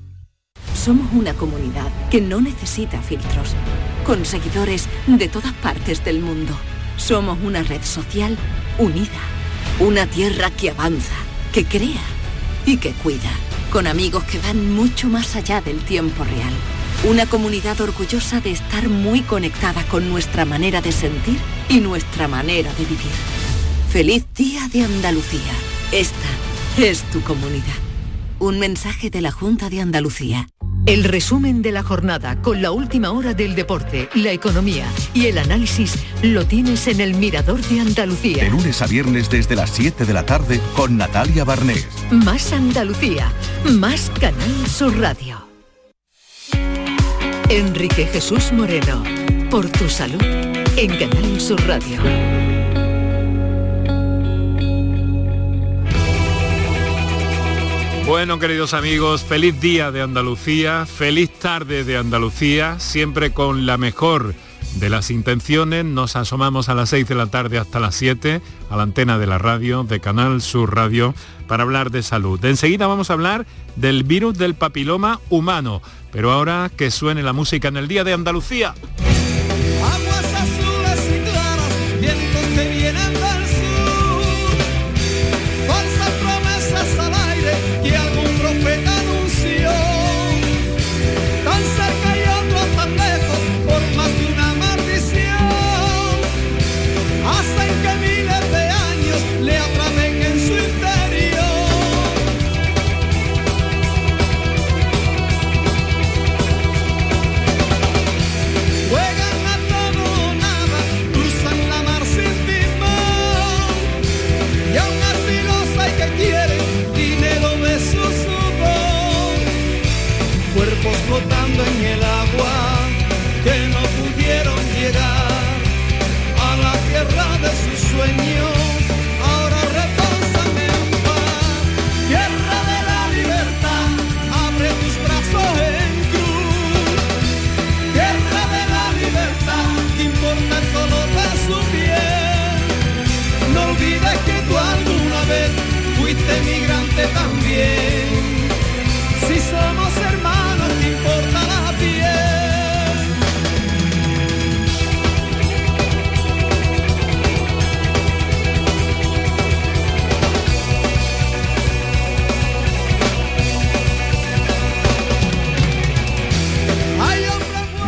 Somos 0.74 1.12
una 1.12 1.34
comunidad 1.34 1.88
que 2.10 2.20
no 2.20 2.40
necesita 2.40 3.00
filtros, 3.02 3.54
con 4.04 4.24
seguidores 4.24 4.88
de 5.06 5.28
todas 5.28 5.52
partes 5.54 6.04
del 6.04 6.20
mundo. 6.20 6.56
Somos 6.96 7.38
una 7.42 7.62
red 7.62 7.82
social 7.82 8.36
unida, 8.78 9.20
una 9.80 10.06
tierra 10.06 10.50
que 10.50 10.70
avanza, 10.70 11.14
que 11.52 11.64
crea 11.64 12.02
y 12.66 12.76
que 12.76 12.92
cuida, 12.92 13.30
con 13.70 13.86
amigos 13.86 14.24
que 14.24 14.38
van 14.38 14.74
mucho 14.74 15.08
más 15.08 15.36
allá 15.36 15.60
del 15.60 15.78
tiempo 15.80 16.24
real 16.24 16.52
una 17.04 17.26
comunidad 17.26 17.80
orgullosa 17.80 18.40
de 18.40 18.50
estar 18.50 18.88
muy 18.88 19.20
conectada 19.20 19.84
con 19.84 20.08
nuestra 20.08 20.44
manera 20.44 20.80
de 20.80 20.92
sentir 20.92 21.38
y 21.68 21.80
nuestra 21.80 22.26
manera 22.26 22.72
de 22.74 22.84
vivir. 22.84 23.12
Feliz 23.90 24.26
Día 24.34 24.68
de 24.72 24.82
Andalucía. 24.84 25.52
Esta 25.92 26.28
es 26.76 27.02
tu 27.04 27.20
comunidad. 27.22 27.64
Un 28.40 28.58
mensaje 28.58 29.10
de 29.10 29.20
la 29.20 29.30
Junta 29.30 29.70
de 29.70 29.80
Andalucía. 29.80 30.48
El 30.86 31.04
resumen 31.04 31.60
de 31.60 31.72
la 31.72 31.82
jornada 31.82 32.40
con 32.40 32.62
la 32.62 32.70
última 32.70 33.10
hora 33.10 33.34
del 33.34 33.54
deporte, 33.54 34.08
la 34.14 34.32
economía 34.32 34.86
y 35.12 35.26
el 35.26 35.38
análisis 35.38 35.94
lo 36.22 36.46
tienes 36.46 36.86
en 36.88 37.00
el 37.00 37.14
Mirador 37.14 37.60
de 37.62 37.80
Andalucía. 37.80 38.44
De 38.44 38.50
lunes 38.50 38.80
a 38.80 38.86
viernes 38.86 39.28
desde 39.28 39.54
las 39.54 39.70
7 39.70 40.04
de 40.04 40.12
la 40.12 40.24
tarde 40.24 40.60
con 40.74 40.96
Natalia 40.96 41.44
Barnés. 41.44 41.86
Más 42.10 42.52
Andalucía, 42.52 43.30
más 43.64 44.10
Canal 44.18 44.66
Sur 44.66 44.98
Radio. 44.98 45.47
Enrique 47.50 48.04
Jesús 48.04 48.52
Moreno, 48.52 49.02
por 49.50 49.70
tu 49.70 49.88
salud, 49.88 50.22
en 50.76 50.98
Canal 50.98 51.40
Sur 51.40 51.58
Radio. 51.66 51.98
Bueno, 58.06 58.38
queridos 58.38 58.74
amigos, 58.74 59.22
feliz 59.22 59.58
día 59.62 59.90
de 59.90 60.02
Andalucía, 60.02 60.84
feliz 60.84 61.30
tarde 61.38 61.84
de 61.84 61.96
Andalucía, 61.96 62.78
siempre 62.80 63.32
con 63.32 63.64
la 63.64 63.78
mejor 63.78 64.34
de 64.76 64.90
las 64.90 65.10
intenciones. 65.10 65.86
Nos 65.86 66.16
asomamos 66.16 66.68
a 66.68 66.74
las 66.74 66.90
6 66.90 67.08
de 67.08 67.14
la 67.14 67.26
tarde 67.26 67.58
hasta 67.58 67.80
las 67.80 67.94
7 67.94 68.42
a 68.68 68.76
la 68.76 68.82
antena 68.82 69.18
de 69.18 69.26
la 69.26 69.38
radio, 69.38 69.84
de 69.84 70.00
Canal 70.00 70.42
Sur 70.42 70.74
Radio, 70.74 71.14
para 71.46 71.62
hablar 71.62 71.90
de 71.90 72.02
salud. 72.02 72.44
enseguida 72.44 72.86
vamos 72.86 73.08
a 73.08 73.14
hablar 73.14 73.46
del 73.76 74.04
virus 74.04 74.36
del 74.36 74.54
papiloma 74.54 75.20
humano. 75.30 75.80
Pero 76.10 76.32
ahora 76.32 76.70
que 76.74 76.90
suene 76.90 77.22
la 77.22 77.32
música 77.32 77.68
en 77.68 77.76
el 77.76 77.88
Día 77.88 78.04
de 78.04 78.12
Andalucía. 78.12 78.74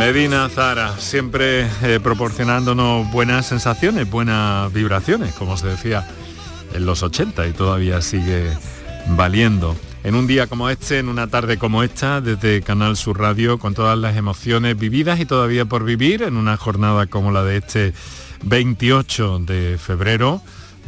Medina 0.00 0.48
Zara, 0.48 0.96
siempre 0.98 1.68
eh, 1.82 2.00
proporcionándonos 2.02 3.12
buenas 3.12 3.44
sensaciones, 3.44 4.08
buenas 4.08 4.72
vibraciones, 4.72 5.34
como 5.34 5.58
se 5.58 5.66
decía 5.66 6.08
en 6.72 6.86
los 6.86 7.02
80 7.02 7.46
y 7.46 7.52
todavía 7.52 8.00
sigue 8.00 8.50
valiendo. 9.08 9.76
En 10.02 10.14
un 10.14 10.26
día 10.26 10.46
como 10.46 10.70
este, 10.70 11.00
en 11.00 11.10
una 11.10 11.26
tarde 11.26 11.58
como 11.58 11.82
esta, 11.82 12.22
desde 12.22 12.62
Canal 12.62 12.96
Sur 12.96 13.20
Radio, 13.20 13.58
con 13.58 13.74
todas 13.74 13.98
las 13.98 14.16
emociones 14.16 14.78
vividas 14.78 15.20
y 15.20 15.26
todavía 15.26 15.66
por 15.66 15.84
vivir, 15.84 16.22
en 16.22 16.38
una 16.38 16.56
jornada 16.56 17.06
como 17.06 17.30
la 17.30 17.44
de 17.44 17.58
este 17.58 17.92
28 18.44 19.40
de 19.40 19.76
febrero 19.76 20.40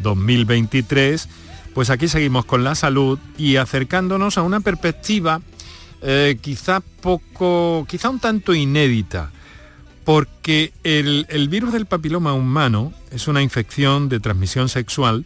2023, 0.02 1.28
pues 1.74 1.90
aquí 1.90 2.08
seguimos 2.08 2.46
con 2.46 2.64
la 2.64 2.74
salud 2.74 3.18
y 3.36 3.56
acercándonos 3.56 4.38
a 4.38 4.42
una 4.42 4.60
perspectiva 4.60 5.42
eh, 6.03 6.36
quizá 6.40 6.80
poco, 6.80 7.86
quizá 7.88 8.11
un 8.11 8.18
tanto 8.18 8.55
inédita, 8.55 9.30
porque 10.05 10.72
el, 10.82 11.48
virus 11.48 11.72
del 11.72 11.86
papiloma 11.86 12.32
humano 12.32 12.92
es 13.11 13.28
una 13.28 13.42
infección 13.42 14.09
de 14.09 14.18
transmisión 14.18 14.68
sexual 14.68 15.24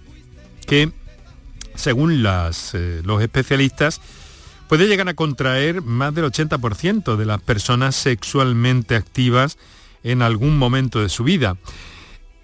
que, 0.66 0.92
según 1.74 2.12
eh, 2.12 3.00
los 3.04 3.22
especialistas, 3.22 4.00
puede 4.68 4.86
llegar 4.86 5.08
a 5.08 5.14
contraer 5.14 5.80
más 5.80 6.14
del 6.14 6.26
80% 6.26 7.16
de 7.16 7.24
las 7.24 7.40
personas 7.40 7.96
sexualmente 7.96 8.96
activas 8.96 9.56
en 10.02 10.22
algún 10.22 10.58
momento 10.58 11.00
de 11.00 11.08
su 11.08 11.24
vida. 11.24 11.56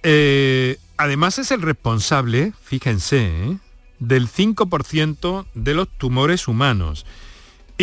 Eh, 0.02 0.78
además 0.96 1.38
es 1.38 1.50
el 1.50 1.62
responsable, 1.62 2.52
fíjense, 2.64 3.58
del 3.98 4.28
5% 4.28 5.46
de 5.54 5.74
los 5.74 5.88
tumores 5.98 6.48
humanos. 6.48 7.04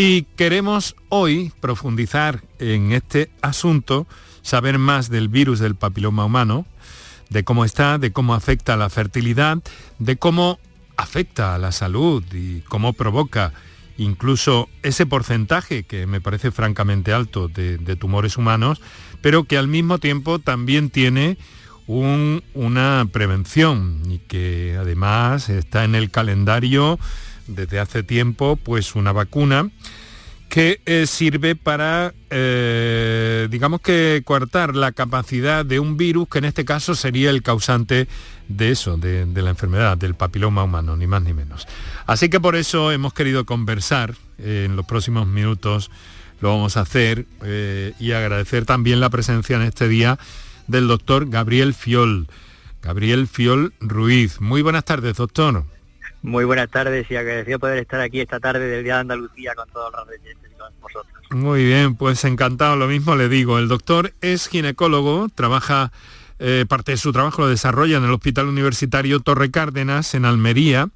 Y 0.01 0.21
queremos 0.37 0.95
hoy 1.09 1.51
profundizar 1.59 2.41
en 2.57 2.93
este 2.93 3.29
asunto, 3.41 4.07
saber 4.41 4.77
más 4.79 5.09
del 5.09 5.27
virus 5.27 5.59
del 5.59 5.75
papiloma 5.75 6.23
humano, 6.23 6.65
de 7.29 7.43
cómo 7.43 7.65
está, 7.65 7.97
de 7.97 8.13
cómo 8.13 8.33
afecta 8.33 8.75
a 8.75 8.77
la 8.77 8.89
fertilidad, 8.89 9.57
de 9.97 10.15
cómo 10.15 10.57
afecta 10.95 11.53
a 11.53 11.57
la 11.57 11.73
salud 11.73 12.23
y 12.31 12.61
cómo 12.61 12.93
provoca 12.93 13.51
incluso 13.97 14.69
ese 14.83 15.05
porcentaje 15.05 15.83
que 15.83 16.07
me 16.07 16.21
parece 16.21 16.51
francamente 16.51 17.11
alto 17.11 17.49
de, 17.49 17.77
tumores 17.97 18.37
humanos, 18.37 18.79
pero 19.21 19.43
que 19.43 19.57
al 19.57 19.67
mismo 19.67 19.97
tiempo 19.97 20.39
también 20.39 20.91
tiene 20.91 21.37
un- 21.87 22.41
una 22.53 23.05
prevención 23.11 24.01
y 24.09 24.19
que 24.19 24.77
además 24.79 25.49
está 25.49 25.83
en 25.83 25.93
el 25.95 26.09
calendario 26.09 26.97
desde 27.49 27.79
hace 27.79 28.03
tiempo 28.03 28.55
pues 28.55 28.95
una 28.95 29.11
vacuna 29.11 29.69
que 30.49 30.81
eh, 30.87 31.05
sirve 31.05 31.55
para, 31.55 32.13
eh, 32.31 33.47
digamos 33.51 33.81
que 33.81 34.23
coartar 34.25 34.75
la 34.75 34.91
capacidad 34.91 35.63
de 35.63 35.79
un 35.79 35.95
virus 35.95 36.27
que 36.27 36.39
en 36.39 36.45
este 36.45 36.65
caso 36.65 36.95
sería 36.95 37.29
el 37.29 37.43
causante 37.43 38.07
de 38.47 38.71
eso, 38.71 38.97
de, 38.97 39.27
la 39.27 39.51
enfermedad, 39.51 39.95
del 39.95 40.15
papiloma 40.15 40.63
humano, 40.63 40.97
ni 40.97 41.05
más 41.05 41.21
ni 41.21 41.33
menos. 41.33 41.67
Así 42.07 42.29
que 42.29 42.39
por 42.39 42.55
eso 42.55 42.91
hemos 42.91 43.13
querido 43.13 43.45
conversar 43.45 44.15
eh, 44.39 44.63
en 44.65 44.75
los 44.75 44.87
próximos 44.87 45.27
minutos, 45.27 45.91
lo 46.41 46.49
vamos 46.49 46.77
a 46.77 46.81
hacer 46.81 47.25
y 47.99 48.13
agradecer 48.13 48.65
también 48.65 49.01
la 49.01 49.09
presencia 49.09 49.57
en 49.57 49.63
este 49.63 49.89
día 49.89 50.17
del 50.67 50.87
doctor 50.87 51.29
Gabriel 51.29 51.73
Fiol. 51.73 52.27
Gabriel 52.81 53.27
Fiol 53.27 53.73
Ruiz. 53.81 54.39
Muy 54.39 54.61
buenas 54.61 54.85
tardes, 54.85 55.17
doctor. 55.17 55.65
Muy 56.21 56.43
buenas 56.43 56.69
tardes 56.69 57.09
y 57.09 57.15
agradecido 57.15 57.59
poder 57.59 57.79
estar 57.79 58.01
aquí 58.01 58.19
esta 58.19 58.39
tarde 58.39 58.67
del 58.67 58.83
Día 58.83 58.95
de 58.95 59.01
Andalucía 59.01 59.55
con 59.55 59.69
todos 59.69 59.91
los 59.91 60.07
oyentes 60.07 60.51
y 60.53 60.57
con 60.57 60.73
vosotros. 60.81 61.23
Muy 61.31 61.63
bien, 61.63 61.95
pues 61.95 62.25
encantado, 62.25 62.75
lo 62.75 62.87
mismo 62.87 63.15
le 63.15 63.29
digo. 63.29 63.57
El 63.57 63.67
doctor 63.67 64.13
es 64.19 64.47
ginecólogo, 64.47 65.29
trabaja, 65.33 65.91
eh, 66.39 66.65
parte 66.67 66.91
de 66.91 66.97
su 66.97 67.13
trabajo 67.13 67.43
lo 67.43 67.47
desarrolla 67.47 67.97
en 67.97 68.03
el 68.03 68.11
Hospital 68.11 68.47
Universitario 68.47 69.21
Torre 69.21 69.49
Cárdenas, 69.49 70.13
en 70.13 70.25
Almería. 70.25 70.89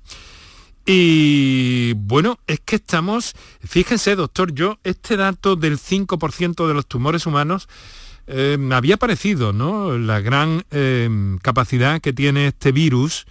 Y 0.86 1.94
bueno, 1.94 2.40
es 2.46 2.60
que 2.60 2.76
estamos, 2.76 3.34
fíjense 3.66 4.18
doctor, 4.18 4.54
yo 4.54 4.80
este 4.84 5.16
dato 5.16 5.56
del 5.56 5.80
5% 5.80 6.68
de 6.68 6.74
los 6.74 6.86
tumores 6.88 7.26
humanos 7.26 7.70
eh, 8.28 8.58
me 8.60 8.76
había 8.76 8.98
parecido, 8.98 9.54
¿no? 9.54 9.98
La 9.98 10.20
gran 10.20 10.66
eh, 10.72 11.38
capacidad 11.42 12.02
que 12.02 12.12
tiene 12.12 12.48
este 12.48 12.74
virus 12.74 13.26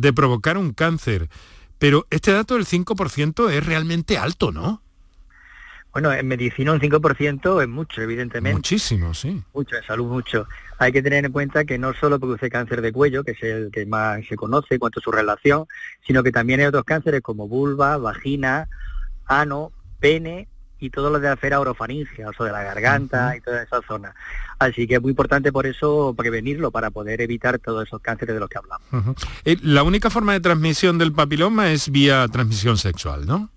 de 0.00 0.12
provocar 0.12 0.56
un 0.58 0.72
cáncer. 0.72 1.28
Pero 1.78 2.06
este 2.10 2.32
dato 2.32 2.54
del 2.54 2.66
5% 2.66 3.50
es 3.50 3.64
realmente 3.64 4.18
alto, 4.18 4.50
¿no? 4.50 4.82
Bueno, 5.92 6.12
en 6.12 6.28
medicina 6.28 6.72
un 6.72 6.80
5% 6.80 7.62
es 7.62 7.68
mucho, 7.68 8.02
evidentemente. 8.02 8.56
Muchísimo, 8.56 9.14
sí. 9.14 9.42
Mucho, 9.54 9.76
en 9.76 9.82
salud 9.84 10.06
mucho. 10.06 10.46
Hay 10.78 10.92
que 10.92 11.02
tener 11.02 11.24
en 11.24 11.32
cuenta 11.32 11.64
que 11.64 11.78
no 11.78 11.94
solo 11.94 12.20
produce 12.20 12.50
cáncer 12.50 12.82
de 12.82 12.92
cuello, 12.92 13.24
que 13.24 13.32
es 13.32 13.42
el 13.42 13.70
que 13.72 13.86
más 13.86 14.24
se 14.26 14.36
conoce 14.36 14.74
en 14.74 14.80
cuanto 14.80 15.00
a 15.00 15.02
su 15.02 15.10
relación, 15.10 15.66
sino 16.06 16.22
que 16.22 16.30
también 16.30 16.60
hay 16.60 16.66
otros 16.66 16.84
cánceres 16.84 17.20
como 17.22 17.48
vulva, 17.48 17.96
vagina, 17.96 18.68
ano, 19.26 19.72
pene 19.98 20.46
y 20.78 20.90
todo 20.90 21.10
lo 21.10 21.18
de 21.18 21.28
la 21.28 21.34
esfera 21.34 21.58
orofaringea, 21.58 22.28
o 22.28 22.32
sea, 22.32 22.46
de 22.46 22.52
la 22.52 22.62
garganta 22.62 23.36
y 23.36 23.40
toda 23.40 23.62
esa 23.62 23.80
zona. 23.82 24.14
Así 24.58 24.88
que 24.88 24.96
es 24.96 25.02
muy 25.02 25.10
importante 25.10 25.52
por 25.52 25.66
eso 25.66 26.14
prevenirlo, 26.16 26.70
para 26.70 26.90
poder 26.90 27.20
evitar 27.20 27.58
todos 27.58 27.86
esos 27.86 28.00
cánceres 28.00 28.34
de 28.34 28.40
los 28.40 28.48
que 28.48 28.58
hablamos. 28.58 29.16
Eh, 29.44 29.56
La 29.62 29.84
única 29.84 30.10
forma 30.10 30.32
de 30.32 30.40
transmisión 30.40 30.98
del 30.98 31.12
papiloma 31.12 31.70
es 31.70 31.90
vía 31.90 32.26
transmisión 32.28 32.76
sexual, 32.76 33.26
¿no? 33.26 33.50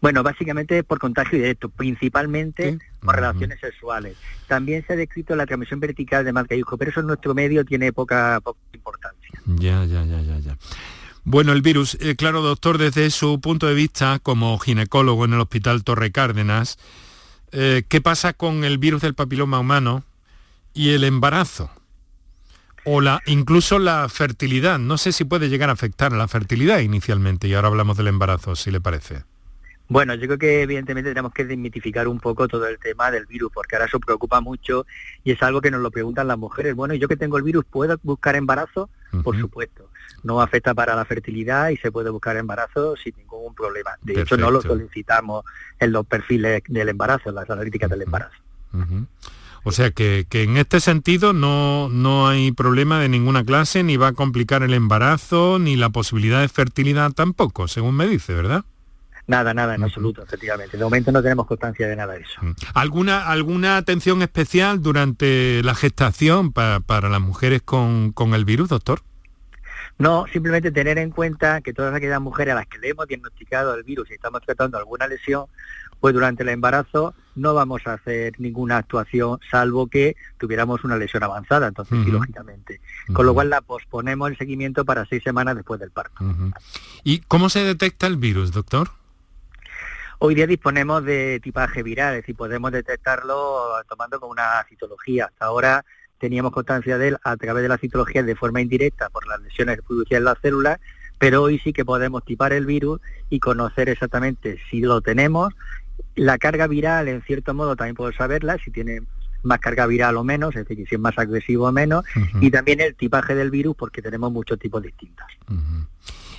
Bueno, 0.00 0.22
básicamente 0.22 0.82
por 0.82 0.98
contagio 0.98 1.38
directo, 1.38 1.68
principalmente 1.68 2.78
por 3.00 3.14
relaciones 3.14 3.60
sexuales. 3.60 4.16
También 4.48 4.84
se 4.86 4.92
ha 4.92 4.96
descrito 4.96 5.36
la 5.36 5.46
transmisión 5.46 5.80
vertical 5.80 6.24
de 6.24 6.32
madre 6.32 6.56
a 6.56 6.58
hijo, 6.58 6.76
pero 6.76 6.90
eso 6.90 7.00
en 7.00 7.06
nuestro 7.06 7.32
medio 7.32 7.64
tiene 7.64 7.92
poca, 7.92 8.40
poca 8.42 8.58
importancia. 8.74 9.40
Ya, 9.46 9.84
ya, 9.84 10.04
ya, 10.04 10.20
ya, 10.20 10.38
ya. 10.40 10.58
Bueno, 11.22 11.52
el 11.52 11.62
virus, 11.62 11.96
eh, 12.00 12.16
claro, 12.16 12.42
doctor, 12.42 12.76
desde 12.76 13.08
su 13.10 13.40
punto 13.40 13.66
de 13.66 13.74
vista 13.74 14.18
como 14.18 14.58
ginecólogo 14.58 15.24
en 15.24 15.32
el 15.32 15.40
Hospital 15.40 15.84
Torre 15.84 16.12
Cárdenas, 16.12 16.76
eh, 17.52 17.84
¿qué 17.88 18.02
pasa 18.02 18.34
con 18.34 18.64
el 18.64 18.76
virus 18.76 19.00
del 19.00 19.14
papiloma 19.14 19.58
humano 19.58 20.04
y 20.74 20.90
el 20.90 21.04
embarazo? 21.04 21.70
O 22.84 23.00
la, 23.00 23.22
incluso 23.24 23.78
la 23.78 24.08
fertilidad. 24.10 24.78
No 24.78 24.98
sé 24.98 25.12
si 25.12 25.24
puede 25.24 25.48
llegar 25.48 25.70
a 25.70 25.72
afectar 25.72 26.12
a 26.12 26.16
la 26.16 26.28
fertilidad 26.28 26.80
inicialmente, 26.80 27.48
y 27.48 27.54
ahora 27.54 27.68
hablamos 27.68 27.96
del 27.96 28.08
embarazo, 28.08 28.56
si 28.56 28.70
le 28.70 28.80
parece. 28.80 29.24
Bueno, 29.88 30.14
yo 30.14 30.26
creo 30.26 30.38
que 30.38 30.62
evidentemente 30.62 31.10
tenemos 31.10 31.32
que 31.32 31.44
desmitificar 31.44 32.08
un 32.08 32.18
poco 32.18 32.48
todo 32.48 32.66
el 32.66 32.78
tema 32.78 33.10
del 33.10 33.26
virus, 33.26 33.52
porque 33.52 33.76
ahora 33.76 33.86
eso 33.86 34.00
preocupa 34.00 34.40
mucho 34.40 34.86
y 35.22 35.32
es 35.32 35.42
algo 35.42 35.60
que 35.60 35.70
nos 35.70 35.80
lo 35.82 35.90
preguntan 35.90 36.26
las 36.26 36.38
mujeres. 36.38 36.74
Bueno, 36.74 36.94
¿y 36.94 36.98
yo 36.98 37.06
que 37.06 37.16
tengo 37.16 37.36
el 37.36 37.42
virus, 37.42 37.64
¿puedo 37.66 37.98
buscar 38.02 38.34
embarazo? 38.34 38.88
Por 39.22 39.38
supuesto. 39.38 39.90
No 40.22 40.40
afecta 40.40 40.74
para 40.74 40.96
la 40.96 41.04
fertilidad 41.04 41.68
y 41.68 41.76
se 41.76 41.92
puede 41.92 42.10
buscar 42.10 42.36
embarazo 42.36 42.96
sin 42.96 43.14
ningún 43.16 43.54
problema. 43.54 43.90
De 44.02 44.22
hecho, 44.22 44.36
no 44.36 44.50
lo 44.50 44.62
solicitamos 44.62 45.44
en 45.78 45.92
los 45.92 46.06
perfiles 46.06 46.62
del 46.66 46.88
embarazo, 46.88 47.28
en 47.28 47.34
las 47.36 47.48
analíticas 47.48 47.90
del 47.90 48.02
embarazo. 48.02 48.36
O 49.64 49.72
sea 49.72 49.90
que, 49.90 50.26
que 50.28 50.42
en 50.42 50.56
este 50.58 50.78
sentido 50.78 51.32
no, 51.32 51.88
no 51.88 52.28
hay 52.28 52.52
problema 52.52 53.00
de 53.00 53.08
ninguna 53.08 53.44
clase, 53.44 53.82
ni 53.82 53.96
va 53.96 54.08
a 54.08 54.12
complicar 54.12 54.62
el 54.62 54.74
embarazo, 54.74 55.58
ni 55.58 55.74
la 55.76 55.88
posibilidad 55.90 56.40
de 56.42 56.48
fertilidad 56.48 57.12
tampoco, 57.12 57.66
según 57.66 57.96
me 57.96 58.06
dice, 58.06 58.34
¿verdad? 58.34 58.64
Nada, 59.26 59.54
nada, 59.54 59.74
en 59.74 59.82
absoluto, 59.82 60.22
efectivamente. 60.22 60.76
De 60.76 60.84
momento 60.84 61.10
no 61.10 61.22
tenemos 61.22 61.46
constancia 61.46 61.88
de 61.88 61.96
nada 61.96 62.12
de 62.12 62.20
eso. 62.20 62.40
¿Alguna, 62.74 63.26
alguna 63.26 63.78
atención 63.78 64.20
especial 64.20 64.82
durante 64.82 65.62
la 65.62 65.74
gestación 65.74 66.52
pa- 66.52 66.80
para 66.80 67.08
las 67.08 67.22
mujeres 67.22 67.62
con, 67.62 68.12
con 68.12 68.34
el 68.34 68.44
virus, 68.44 68.68
doctor? 68.68 69.00
No, 69.96 70.26
simplemente 70.30 70.72
tener 70.72 70.98
en 70.98 71.10
cuenta 71.10 71.62
que 71.62 71.72
todas 71.72 71.94
aquellas 71.94 72.20
mujeres 72.20 72.52
a 72.52 72.56
las 72.56 72.66
que 72.66 72.78
le 72.78 72.90
hemos 72.90 73.06
diagnosticado 73.06 73.74
el 73.74 73.82
virus 73.82 74.10
y 74.10 74.14
estamos 74.14 74.42
tratando 74.42 74.76
alguna 74.76 75.06
lesión, 75.06 75.46
pues 76.00 76.12
durante 76.12 76.42
el 76.42 76.50
embarazo 76.50 77.14
no 77.36 77.54
vamos 77.54 77.82
a 77.86 77.94
hacer 77.94 78.34
ninguna 78.38 78.76
actuación 78.78 79.38
salvo 79.50 79.86
que 79.86 80.16
tuviéramos 80.38 80.84
una 80.84 80.96
lesión 80.96 81.22
avanzada, 81.22 81.66
entonces 81.68 81.98
sí, 82.04 82.08
Ujú. 82.10 82.18
lógicamente. 82.18 82.80
Con 83.12 83.26
lo 83.26 83.34
cual 83.34 83.50
la 83.50 83.60
posponemos 83.60 84.30
el 84.30 84.38
seguimiento 84.38 84.84
para 84.84 85.04
seis 85.06 85.22
semanas 85.22 85.56
después 85.56 85.80
del 85.80 85.90
parto. 85.90 86.24
¿Y 87.02 87.20
cómo 87.20 87.48
se 87.48 87.64
detecta 87.64 88.06
el 88.06 88.16
virus, 88.16 88.52
doctor? 88.52 88.90
Hoy 90.18 90.34
día 90.34 90.46
disponemos 90.46 91.04
de 91.04 91.40
tipaje 91.42 91.82
viral, 91.82 92.14
es 92.14 92.22
decir, 92.22 92.36
podemos 92.36 92.72
detectarlo 92.72 93.64
tomando 93.88 94.20
con 94.20 94.30
una 94.30 94.64
citología. 94.68 95.26
Hasta 95.26 95.46
ahora 95.46 95.84
teníamos 96.18 96.52
constancia 96.52 96.96
de 96.96 97.08
él 97.08 97.18
a 97.24 97.36
través 97.36 97.62
de 97.62 97.68
la 97.68 97.76
citología 97.78 98.22
de 98.22 98.36
forma 98.36 98.60
indirecta 98.60 99.10
por 99.10 99.26
las 99.26 99.40
lesiones 99.40 99.76
que 99.76 99.82
producían 99.82 100.24
las 100.24 100.38
células, 100.40 100.78
pero 101.18 101.42
hoy 101.42 101.58
sí 101.58 101.72
que 101.72 101.84
podemos 101.84 102.24
tipar 102.24 102.52
el 102.52 102.64
virus 102.64 103.00
y 103.28 103.40
conocer 103.40 103.88
exactamente 103.88 104.58
si 104.70 104.80
lo 104.80 105.00
tenemos. 105.00 105.52
La 106.14 106.38
carga 106.38 106.66
viral, 106.66 107.08
en 107.08 107.22
cierto 107.22 107.54
modo, 107.54 107.76
también 107.76 107.96
puedo 107.96 108.12
saberla, 108.12 108.56
si 108.64 108.70
tiene 108.70 109.00
más 109.42 109.60
carga 109.60 109.86
viral 109.86 110.16
o 110.16 110.24
menos, 110.24 110.56
es 110.56 110.66
decir, 110.66 110.86
si 110.88 110.94
es 110.94 111.00
más 111.00 111.18
agresivo 111.18 111.68
o 111.68 111.72
menos, 111.72 112.04
y 112.40 112.50
también 112.50 112.80
el 112.80 112.94
tipaje 112.94 113.34
del 113.34 113.50
virus 113.50 113.76
porque 113.76 114.02
tenemos 114.02 114.32
muchos 114.32 114.58
tipos 114.58 114.82
distintos. 114.82 115.26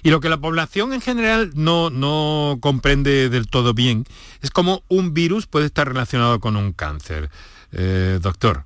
Y 0.04 0.10
lo 0.12 0.20
que 0.20 0.30
la 0.30 0.38
población 0.38 0.94
en 0.94 1.02
general 1.02 1.52
no, 1.56 1.90
no 1.90 2.58
comprende 2.62 3.30
del 3.30 3.48
todo 3.48 3.74
bien 3.74 4.06
es 4.42 4.52
cómo 4.52 4.84
un 4.88 5.14
virus 5.14 5.48
puede 5.48 5.66
estar 5.66 5.88
relacionado 5.88 6.40
con 6.40 6.56
un 6.56 6.74
cáncer. 6.74 7.30
Eh, 7.72 8.20
doctor, 8.22 8.66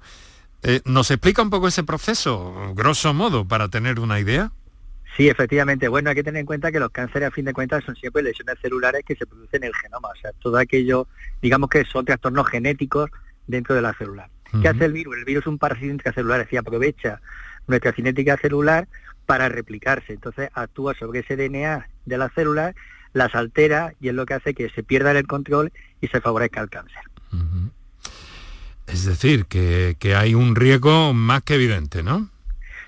eh, 0.63 0.81
¿nos 0.83 1.11
explica 1.11 1.41
un 1.41 1.49
poco 1.49 1.67
ese 1.67 1.83
proceso, 1.83 2.73
grosso 2.75 3.13
modo, 3.13 3.45
para 3.45 3.69
tener 3.69 3.99
una 3.99 4.19
idea? 4.19 4.51
Sí, 5.15 5.27
efectivamente. 5.27 5.87
Bueno, 5.87 6.09
hay 6.09 6.15
que 6.15 6.23
tener 6.23 6.39
en 6.39 6.45
cuenta 6.45 6.71
que 6.71 6.79
los 6.79 6.91
cánceres, 6.91 7.27
a 7.27 7.31
fin 7.31 7.45
de 7.45 7.53
cuentas, 7.53 7.83
son 7.83 7.95
siempre 7.95 8.23
lesiones 8.23 8.55
celulares 8.61 9.03
que 9.05 9.15
se 9.15 9.25
producen 9.25 9.63
en 9.63 9.67
el 9.67 9.75
genoma. 9.75 10.09
O 10.09 10.15
sea, 10.21 10.31
todo 10.39 10.57
aquello, 10.57 11.07
digamos 11.41 11.69
que 11.69 11.83
son 11.85 12.05
trastornos 12.05 12.47
genéticos 12.47 13.09
dentro 13.47 13.75
de 13.75 13.81
la 13.81 13.93
célula. 13.93 14.29
¿Qué 14.61 14.67
hace 14.67 14.85
el 14.85 14.93
virus? 14.93 15.15
El 15.17 15.25
virus 15.25 15.43
es 15.43 15.47
un 15.47 15.59
parásito 15.59 15.91
intracelular, 15.91 16.39
es 16.39 16.47
decir, 16.47 16.59
aprovecha 16.59 17.21
nuestra 17.67 17.91
cinética 17.93 18.37
celular 18.37 18.87
para 19.25 19.47
replicarse. 19.47 20.13
Entonces 20.13 20.49
actúa 20.53 20.95
sobre 20.95 21.19
ese 21.19 21.35
DNA 21.35 21.87
de 22.05 22.17
las 22.17 22.33
células, 22.33 22.73
las 23.13 23.35
altera 23.35 23.93
y 23.99 24.09
es 24.09 24.15
lo 24.15 24.25
que 24.25 24.33
hace 24.33 24.53
que 24.53 24.69
se 24.69 24.83
pierda 24.83 25.11
el 25.11 25.27
control 25.27 25.71
y 26.01 26.07
se 26.07 26.21
favorezca 26.21 26.61
el 26.61 26.69
cáncer. 26.69 27.01
Es 28.87 29.05
decir, 29.05 29.45
que, 29.45 29.97
que 29.99 30.15
hay 30.15 30.33
un 30.33 30.55
riesgo 30.55 31.13
más 31.13 31.43
que 31.43 31.55
evidente, 31.55 32.01
¿no? 32.01 32.29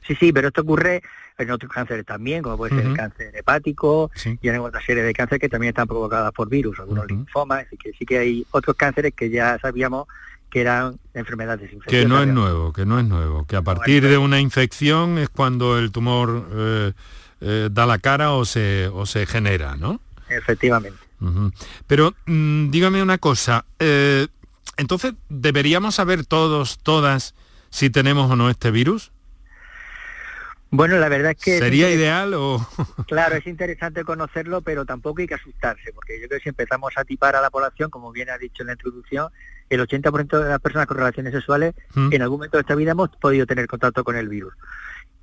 Sí, 0.08 0.16
sí, 0.16 0.34
pero 0.34 0.48
esto 0.48 0.62
ocurre 0.62 1.04
en 1.42 1.52
otros 1.52 1.72
cánceres 1.72 2.06
también, 2.06 2.42
como 2.42 2.58
puede 2.58 2.76
ser 2.76 2.86
el 2.86 2.96
cáncer 2.96 3.36
hepático 3.36 4.12
y 4.42 4.48
en 4.48 4.60
otra 4.60 4.82
serie 4.86 5.04
de 5.04 5.14
cánceres 5.14 5.42
que 5.42 5.50
también 5.50 5.70
están 5.70 5.88
provocadas 5.88 6.32
por 6.32 6.50
virus, 6.50 6.80
algunos 6.80 7.08
linfomas, 7.08 7.66
así 7.68 7.78
que 7.78 7.92
sí 7.94 8.06
que 8.06 8.18
hay 8.20 8.46
otros 8.52 8.76
cánceres 8.76 9.14
que 9.14 9.30
ya 9.30 9.58
sabíamos 9.60 10.08
que 10.50 10.62
eran 10.62 11.00
enfermedades 11.14 11.72
infecciosas. 11.72 12.04
Que 12.04 12.08
no 12.08 12.22
es 12.22 12.28
nuevo, 12.28 12.74
que 12.74 12.86
no 12.86 13.00
es 13.00 13.06
nuevo, 13.06 13.46
que 13.46 13.56
a 13.56 13.62
partir 13.62 14.08
de 14.08 14.18
una 14.18 14.40
infección 14.40 15.18
es 15.18 15.30
cuando 15.30 15.80
el 15.80 15.92
tumor 15.92 16.48
eh, 16.52 16.92
eh, 17.40 17.70
da 17.72 17.86
la 17.86 18.00
cara 18.00 18.34
o 18.34 18.44
se, 18.46 18.90
o 18.94 19.06
se 19.06 19.26
genera, 19.26 19.78
¿no? 19.78 20.02
Efectivamente. 20.30 21.00
Pero 21.88 22.14
mm, 22.26 22.70
dígame 22.70 23.02
una 23.02 23.18
cosa, 23.20 23.66
eh, 23.80 24.28
entonces, 24.78 25.14
¿deberíamos 25.30 25.96
saber 25.96 26.26
todos, 26.26 26.80
todas, 26.80 27.36
si 27.70 27.90
tenemos 27.90 28.32
o 28.32 28.36
no 28.36 28.50
este 28.50 28.72
virus? 28.72 29.12
Bueno, 30.72 30.98
la 30.98 31.10
verdad 31.10 31.32
es 31.38 31.44
que... 31.44 31.60
¿Sería 31.60 31.90
es- 31.90 31.96
ideal 31.98 32.34
o...? 32.34 32.66
Claro, 33.08 33.36
es 33.36 33.46
interesante 33.46 34.04
conocerlo, 34.04 34.62
pero 34.62 34.86
tampoco 34.86 35.20
hay 35.22 35.28
que 35.28 35.36
asustarse, 35.36 35.92
porque 35.94 36.20
yo 36.22 36.28
creo 36.28 36.40
que 36.40 36.44
si 36.44 36.50
empezamos 36.50 36.94
a 36.96 37.04
tipar 37.04 37.36
a 37.36 37.42
la 37.42 37.50
población, 37.50 37.90
como 37.90 38.12
bien 38.12 38.30
ha 38.30 38.38
dicho 38.38 38.64
en 38.64 38.68
la 38.68 38.74
introducción, 38.74 39.28
el 39.70 39.82
80% 39.82 40.40
de 40.44 40.50
las 40.50 40.60
personas 40.60 40.88
con 40.88 40.98
relaciones 40.98 41.34
sexuales 41.34 41.76
¿Mm? 41.94 42.14
en 42.14 42.22
algún 42.22 42.40
momento 42.40 42.58
de 42.58 42.62
esta 42.62 42.76
vida 42.76 42.92
hemos 42.92 43.10
podido 43.18 43.46
tener 43.46 43.68
contacto 43.68 44.04
con 44.04 44.16
el 44.16 44.28
virus. 44.30 44.54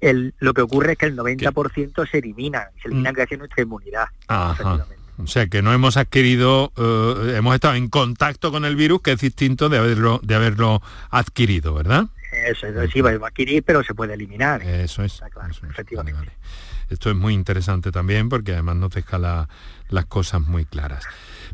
El- 0.00 0.34
lo 0.38 0.52
que 0.54 0.60
ocurre 0.62 0.92
es 0.92 0.98
que 0.98 1.06
el 1.06 1.16
90% 1.16 2.06
se 2.10 2.18
eliminan, 2.18 2.64
se 2.80 2.88
eliminan 2.88 3.14
gracias 3.14 3.38
a 3.38 3.40
nuestra 3.40 3.62
inmunidad. 3.62 4.06
Ajá. 4.28 4.86
O 5.20 5.26
sea, 5.26 5.48
que 5.48 5.62
no 5.62 5.72
hemos 5.72 5.96
adquirido, 5.96 6.72
eh, 6.76 7.34
hemos 7.38 7.52
estado 7.54 7.74
en 7.74 7.88
contacto 7.88 8.52
con 8.52 8.64
el 8.64 8.76
virus, 8.76 9.02
que 9.02 9.10
es 9.12 9.20
distinto 9.20 9.68
de 9.68 9.78
haberlo, 9.78 10.20
de 10.22 10.34
haberlo 10.36 10.80
adquirido, 11.10 11.74
¿verdad? 11.74 12.04
Eso, 12.46 12.66
eso 12.66 12.90
sí, 12.92 13.00
va 13.00 13.10
a 13.10 13.26
adquirir, 13.28 13.62
pero 13.62 13.82
se 13.84 13.94
puede 13.94 14.14
eliminar. 14.14 14.62
Eso 14.62 15.02
es. 15.02 15.20
Claro, 15.32 15.52
efectivamente. 15.70 16.32
Esto 16.88 17.10
es 17.10 17.16
muy 17.16 17.34
interesante 17.34 17.92
también 17.92 18.28
porque 18.28 18.52
además 18.52 18.76
nos 18.76 18.90
deja 18.90 19.18
la- 19.18 19.48
las 19.90 20.06
cosas 20.06 20.40
muy 20.42 20.64
claras. 20.64 21.04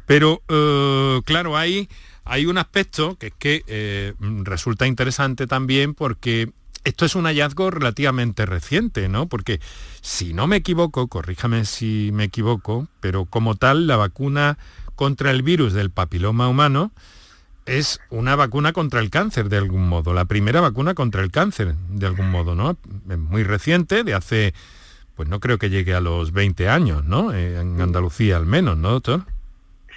Pero 0.07 0.43
eh, 0.49 1.21
claro, 1.25 1.57
hay, 1.57 1.89
hay 2.25 2.47
un 2.47 2.59
aspecto 2.59 3.17
que 3.17 3.29
es 3.29 3.33
que 3.39 3.63
eh, 3.67 4.15
resulta 4.45 4.87
interesante 4.87 5.47
también 5.47 5.95
porque 5.95 6.53
esto 6.85 7.05
es 7.05 7.15
un 7.17 7.25
hallazgo 7.25 7.71
relativamente 7.71 8.47
reciente, 8.47 9.09
¿no? 9.09 9.27
Porque 9.27 9.59
si 10.03 10.35
no 10.35 10.47
me 10.47 10.57
equivoco, 10.57 11.09
corríjame 11.09 11.65
si 11.65 12.11
me 12.13 12.25
equivoco, 12.25 12.87
pero 13.01 13.25
como 13.25 13.57
tal 13.57 13.87
la 13.87 13.97
vacuna 13.97 14.59
contra 14.95 15.31
el 15.33 15.43
virus 15.43 15.73
del 15.73 15.91
papiloma 15.91 16.47
humano 16.47 16.93
es 17.67 18.01
una 18.11 18.37
vacuna 18.37 18.73
contra 18.73 19.01
el 19.01 19.11
cáncer 19.11 19.49
de 19.49 19.57
algún 19.57 19.89
modo, 19.89 20.13
la 20.13 20.27
primera 20.27 20.61
vacuna 20.61 20.95
contra 20.95 21.23
el 21.23 21.31
cáncer 21.31 21.75
de 21.89 22.07
algún 22.07 22.31
modo, 22.31 22.55
¿no? 22.55 22.77
Es 23.09 23.19
muy 23.19 23.43
reciente, 23.43 24.05
de 24.05 24.15
hace, 24.15 24.55
pues 25.15 25.29
no 25.29 25.41
creo 25.41 25.59
que 25.59 25.71
llegue 25.71 25.95
a 25.95 26.01
los 26.01 26.33
20 26.33 26.69
años, 26.69 27.05
¿no? 27.05 27.33
Eh, 27.33 27.61
en 27.61 27.81
Andalucía 27.81 28.37
al 28.37 28.47
menos, 28.47 28.77
¿no, 28.77 28.91
doctor? 28.91 29.23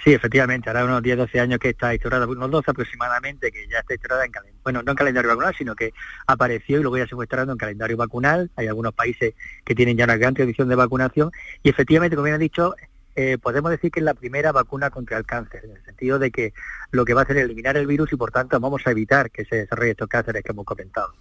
Sí, 0.04 0.12
efectivamente, 0.12 0.70
ahora 0.70 0.84
unos 0.84 1.02
10, 1.02 1.18
12 1.18 1.40
años 1.40 1.58
que 1.58 1.70
está 1.70 1.92
instaurada, 1.92 2.26
unos 2.26 2.50
12 2.50 2.70
aproximadamente, 2.70 3.50
que 3.50 3.66
ya 3.68 3.80
está 3.80 3.94
instaurada 3.94 4.24
en 4.24 4.30
calendario, 4.30 4.60
bueno, 4.62 4.82
no 4.82 4.92
en 4.92 4.96
calendario 4.96 5.28
vacunal, 5.28 5.54
sino 5.56 5.74
que 5.74 5.92
apareció 6.26 6.78
y 6.78 6.82
luego 6.82 6.98
ya 6.98 7.06
se 7.06 7.16
fue 7.16 7.26
en 7.30 7.56
calendario 7.56 7.96
vacunal. 7.96 8.50
Hay 8.56 8.68
algunos 8.68 8.94
países 8.94 9.34
que 9.64 9.74
tienen 9.74 9.96
ya 9.96 10.04
una 10.04 10.16
gran 10.16 10.34
tradición 10.34 10.68
de 10.68 10.76
vacunación 10.76 11.32
y 11.64 11.68
efectivamente, 11.68 12.14
como 12.14 12.26
bien 12.26 12.36
ha 12.36 12.38
dicho, 12.38 12.76
eh, 13.20 13.36
podemos 13.36 13.70
decir 13.72 13.90
que 13.90 13.98
es 13.98 14.04
la 14.04 14.14
primera 14.14 14.52
vacuna 14.52 14.90
contra 14.90 15.18
el 15.18 15.24
cáncer, 15.24 15.64
en 15.64 15.72
el 15.76 15.84
sentido 15.84 16.20
de 16.20 16.30
que 16.30 16.52
lo 16.92 17.04
que 17.04 17.14
va 17.14 17.22
a 17.22 17.24
hacer 17.24 17.38
es 17.38 17.44
eliminar 17.46 17.76
el 17.76 17.86
virus 17.88 18.12
y 18.12 18.16
por 18.16 18.30
tanto 18.30 18.60
vamos 18.60 18.82
a 18.86 18.92
evitar 18.92 19.30
que 19.32 19.44
se 19.44 19.56
desarrollen 19.56 19.90
estos 19.90 20.08
cánceres 20.08 20.44
que 20.44 20.52
hemos 20.52 20.64
comentado. 20.64 21.12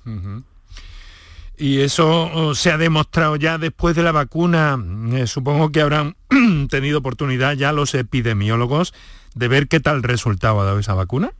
Y 1.57 1.81
eso 1.81 2.53
se 2.53 2.71
ha 2.71 2.77
demostrado 2.77 3.35
ya 3.35 3.57
después 3.57 3.95
de 3.95 4.03
la 4.03 4.11
vacuna. 4.11 4.77
Eh, 5.13 5.25
supongo 5.25 5.71
que 5.71 5.81
habrán 5.81 6.15
tenido 6.69 6.99
oportunidad 6.99 7.53
ya 7.53 7.71
los 7.71 7.95
epidemiólogos 7.95 8.93
de 9.33 9.47
ver 9.47 9.67
qué 9.67 9.79
tal 9.79 10.03
resultado 10.03 10.61
ha 10.61 10.65
dado 10.65 10.77
esa 10.77 10.93
vacuna. 10.93 11.31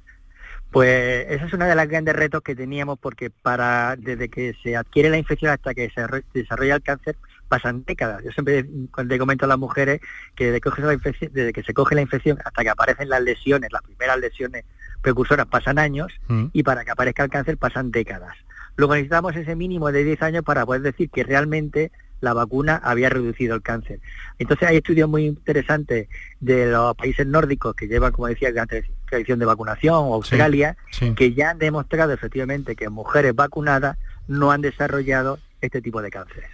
Pues 0.72 1.28
esa 1.30 1.45
es 1.45 1.53
una 1.53 1.68
de 1.68 1.76
las 1.76 1.88
grandes 1.88 2.16
retos 2.16 2.41
que 2.41 2.55
teníamos 2.55 2.97
porque 2.99 3.30
para 3.30 3.95
desde 3.95 4.28
que 4.30 4.55
se 4.64 4.76
adquiere 4.76 5.10
la 5.12 5.18
infección 5.18 5.51
hasta 5.51 5.74
que 5.74 5.89
se 5.91 6.01
arro- 6.01 6.24
desarrolla 6.34 6.76
el 6.76 6.82
cáncer 6.82 7.16
pasan 7.47 7.83
décadas. 7.85 8.23
Yo 8.23 8.31
siempre 8.31 8.65
cuando 8.91 9.13
le 9.13 9.19
comento 9.19 9.45
a 9.45 9.47
las 9.47 9.57
mujeres 9.57 10.01
que 10.35 10.51
desde 10.51 10.61
que, 10.61 10.81
la 10.81 10.93
infección- 10.93 11.31
desde 11.33 11.53
que 11.53 11.63
se 11.63 11.73
coge 11.73 11.95
la 11.95 12.01
infección 12.01 12.37
hasta 12.43 12.63
que 12.63 12.69
aparecen 12.69 13.09
las 13.09 13.21
lesiones, 13.21 13.71
las 13.71 13.81
primeras 13.81 14.19
lesiones 14.19 14.65
precursoras 15.01 15.45
pasan 15.47 15.79
años 15.79 16.07
Mm. 16.27 16.47
y 16.53 16.63
para 16.63 16.83
que 16.83 16.91
aparezca 16.91 17.23
el 17.23 17.29
cáncer 17.29 17.57
pasan 17.57 17.91
décadas. 17.91 18.35
Luego 18.75 18.93
necesitamos 18.93 19.35
ese 19.35 19.55
mínimo 19.55 19.91
de 19.91 20.03
10 20.03 20.21
años 20.21 20.43
para 20.43 20.65
poder 20.65 20.81
decir 20.81 21.09
que 21.09 21.23
realmente 21.23 21.91
la 22.19 22.33
vacuna 22.33 22.79
había 22.83 23.09
reducido 23.09 23.55
el 23.55 23.61
cáncer. 23.61 23.99
Entonces 24.39 24.67
hay 24.67 24.77
estudios 24.77 25.07
muy 25.07 25.25
interesantes 25.25 26.07
de 26.39 26.65
los 26.71 26.95
países 26.95 27.25
nórdicos 27.27 27.75
que 27.75 27.87
llevan, 27.87 28.11
como 28.11 28.27
decía, 28.27 28.51
gran 28.51 28.67
tra- 28.67 28.83
tradición 29.07 29.37
de 29.39 29.45
vacunación, 29.45 29.93
o 29.95 30.13
Australia, 30.15 30.75
sí. 30.91 31.13
que 31.15 31.33
ya 31.33 31.51
han 31.51 31.59
demostrado 31.59 32.13
efectivamente 32.13 32.75
que 32.75 32.89
mujeres 32.89 33.35
vacunadas 33.35 33.97
no 34.27 34.51
han 34.51 34.61
desarrollado 34.61 35.39
este 35.61 35.81
tipo 35.81 36.01
de 36.01 36.09
cánceres. 36.09 36.49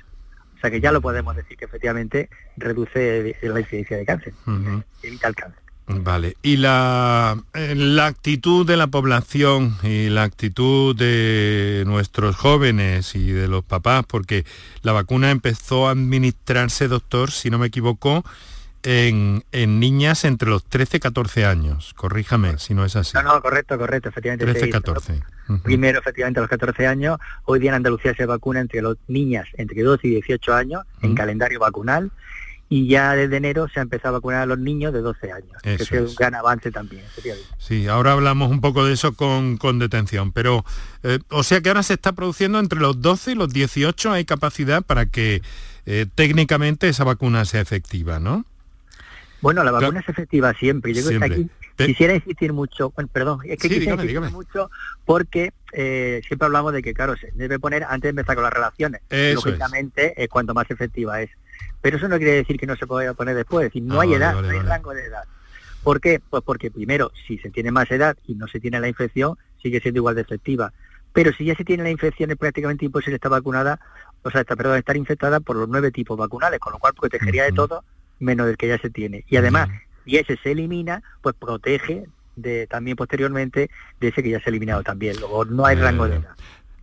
Sea 0.64 0.72
que 0.72 0.80
ya 0.80 0.94
lo 0.94 1.02
podemos 1.02 1.36
decir 1.36 1.58
que 1.58 1.66
efectivamente 1.66 2.30
reduce 2.56 3.36
la 3.42 3.60
incidencia 3.60 3.98
de 3.98 4.06
cáncer, 4.06 4.34
evita 5.04 5.28
el 5.28 5.36
cáncer. 5.36 5.62
Vale, 5.88 6.38
y 6.42 6.56
la, 6.56 7.38
eh, 7.54 7.76
la 7.76 8.06
actitud 8.06 8.66
de 8.66 8.78
la 8.78 8.88
población 8.88 9.76
y 9.84 10.08
la 10.08 10.24
actitud 10.24 10.96
de 10.96 11.84
nuestros 11.86 12.38
jóvenes 12.38 13.14
y 13.16 13.32
de 13.32 13.50
los 13.50 13.66
papás, 13.66 14.06
porque 14.08 14.46
la 14.84 14.94
vacuna 14.94 15.32
empezó 15.32 15.90
a 15.90 15.92
administrarse, 15.92 16.88
doctor, 16.88 17.32
si 17.32 17.50
no 17.50 17.60
me 17.60 17.68
equivoco, 17.68 18.24
en, 18.84 19.44
en 19.52 19.80
niñas 19.80 20.26
entre 20.26 20.50
los 20.50 20.64
13 20.66 20.98
y 20.98 21.00
14 21.00 21.46
años. 21.46 21.94
Corríjame 21.96 22.58
si 22.60 22.74
no 22.74 22.86
es 22.86 22.96
así. 22.96 23.12
No, 23.16 23.24
no, 23.24 23.42
correcto, 23.42 23.78
correcto, 23.78 24.10
efectivamente. 24.10 24.46
13 24.46 24.66
sí, 24.66 24.72
14. 24.72 25.24
Primero, 25.64 26.00
efectivamente, 26.00 26.40
a 26.40 26.42
los 26.42 26.50
14 26.50 26.88
años. 26.88 27.18
Hoy 27.46 27.60
día 27.60 27.72
en 27.72 27.76
Andalucía 27.76 28.14
se 28.16 28.26
vacuna 28.26 28.60
entre 28.60 28.82
las 28.82 28.96
niñas 29.08 29.48
entre 29.58 29.82
12 29.82 30.08
y 30.08 30.12
18 30.12 30.54
años 30.54 30.84
en 31.02 31.16
calendario 31.16 31.60
vacunal 31.60 32.12
y 32.70 32.88
ya 32.88 33.14
desde 33.14 33.38
enero 33.38 33.68
se 33.72 33.80
ha 33.80 33.84
empezado 33.84 34.16
a 34.16 34.20
vacunar 34.20 34.42
a 34.42 34.46
los 34.48 34.58
niños 34.58 34.94
de 34.94 35.02
12 35.02 35.32
años, 35.32 35.62
que 35.62 35.76
Eso 35.76 35.96
es 35.96 36.10
un 36.10 36.16
gran 36.16 36.34
avance 36.34 36.72
también. 36.72 37.04
Sí, 37.60 37.88
ahora 37.88 38.14
hablamos 38.14 38.50
un 38.50 38.62
poco 38.62 38.84
de 38.84 38.94
eso 38.94 39.14
con, 39.14 39.58
con 39.58 39.78
detención, 39.78 40.32
pero 40.32 40.66
eh, 41.04 41.20
o 41.30 41.44
sea 41.44 41.62
que 41.62 41.70
ahora 41.70 41.84
se 41.84 41.94
está 41.94 42.14
produciendo 42.14 42.58
entre 42.58 42.80
los 42.80 43.00
12 43.00 43.34
y 43.34 43.36
los 43.36 43.54
18 43.54 44.12
hay 44.12 44.26
capacidad 44.26 44.82
para 44.82 45.06
que 45.06 45.44
eh, 45.86 46.08
técnicamente 46.16 46.90
esa 46.90 47.04
vacuna 47.04 47.46
sea 47.46 47.62
efectiva, 47.62 48.20
¿no? 48.20 48.46
Bueno, 49.44 49.64
la 49.64 49.72
vacuna 49.72 50.00
es 50.00 50.08
efectiva 50.10 50.54
siempre. 50.54 50.94
Yo 50.94 51.06
creo 51.06 51.20
que 51.20 51.26
aquí 51.26 51.50
Quisiera 51.76 52.14
insistir 52.16 52.54
mucho, 52.54 52.92
bueno, 52.92 53.10
perdón, 53.12 53.40
es 53.46 53.58
que 53.58 53.68
Sí, 53.68 53.74
quisiera 53.76 53.96
dígame, 53.98 54.04
insistir 54.04 54.22
dígame. 54.22 54.32
mucho 54.32 54.72
porque 55.06 55.52
eh, 55.74 56.22
siempre 56.28 56.46
hablamos 56.46 56.72
de 56.72 56.82
que, 56.84 56.94
claro, 56.94 57.16
se 57.18 57.32
debe 57.34 57.60
poner 57.60 57.84
antes 57.84 58.04
de 58.04 58.10
empezar 58.10 58.36
con 58.36 58.44
las 58.44 58.54
relaciones. 58.54 59.02
Eso. 59.10 59.36
Lógicamente, 59.46 60.14
es 60.24 60.30
cuanto 60.30 60.54
más 60.54 60.70
efectiva 60.72 61.22
es. 61.22 61.30
Pero 61.82 61.98
eso 61.98 62.08
no 62.08 62.18
quiere 62.18 62.34
decir 62.34 62.58
que 62.60 62.68
no 62.68 62.76
se 62.78 62.88
pueda 62.88 63.14
poner 63.16 63.36
después, 63.36 63.66
es 63.66 63.72
decir, 63.72 63.84
no 63.84 64.00
Ah, 64.00 64.04
hay 64.04 64.10
vale, 64.10 64.18
edad, 64.24 64.36
vale, 64.36 64.48
no 64.48 64.54
hay 64.54 64.58
vale. 64.60 64.70
rango 64.70 64.94
de 64.94 65.04
edad. 65.06 65.24
¿Por 65.84 66.00
qué? 66.00 66.22
Pues 66.30 66.44
porque 66.46 66.72
primero, 66.72 67.12
si 67.28 67.38
se 67.40 67.50
tiene 67.50 67.72
más 67.72 67.92
edad 67.92 68.16
y 68.28 68.36
no 68.36 68.48
se 68.48 68.60
tiene 68.62 68.80
la 68.80 68.88
infección, 68.88 69.36
sigue 69.62 69.82
siendo 69.82 69.98
igual 70.00 70.16
de 70.16 70.22
efectiva. 70.22 70.72
Pero 71.12 71.34
si 71.34 71.44
ya 71.44 71.56
se 71.56 71.66
tiene 71.66 71.84
la 71.84 71.90
infección 71.90 72.32
es 72.32 72.38
prácticamente 72.38 72.86
imposible 72.86 73.16
estar 73.16 73.32
vacunada, 73.32 73.80
o 74.22 74.32
sea, 74.32 74.42
está, 74.42 74.56
perdón, 74.56 74.78
estar 74.78 74.96
infectada 74.96 75.40
por 75.42 75.56
los 75.58 75.68
nueve 75.68 75.92
tipos 75.92 76.18
vacunales, 76.18 76.60
con 76.60 76.72
lo 76.72 76.80
cual 76.80 76.94
protegería 76.94 77.44
de 77.44 77.52
todo 77.52 77.84
menos 78.24 78.48
del 78.48 78.58
que 78.58 78.68
ya 78.68 78.78
se 78.80 78.90
tiene. 78.90 79.26
Y 79.30 79.38
además, 79.38 79.70
si 80.06 80.18
ese 80.18 80.38
se 80.42 80.52
elimina, 80.52 81.02
pues 81.22 81.36
protege 81.40 82.06
de 82.36 82.66
también 82.68 82.98
posteriormente 82.98 83.70
de 84.00 84.08
ese 84.08 84.24
que 84.24 84.30
ya 84.32 84.40
se 84.40 84.46
ha 84.46 84.50
eliminado 84.50 84.82
también. 84.84 85.16
Luego 85.20 85.46
no 85.46 85.66
hay 85.66 85.76
rango 85.76 86.08
de 86.08 86.16
edad. 86.16 86.36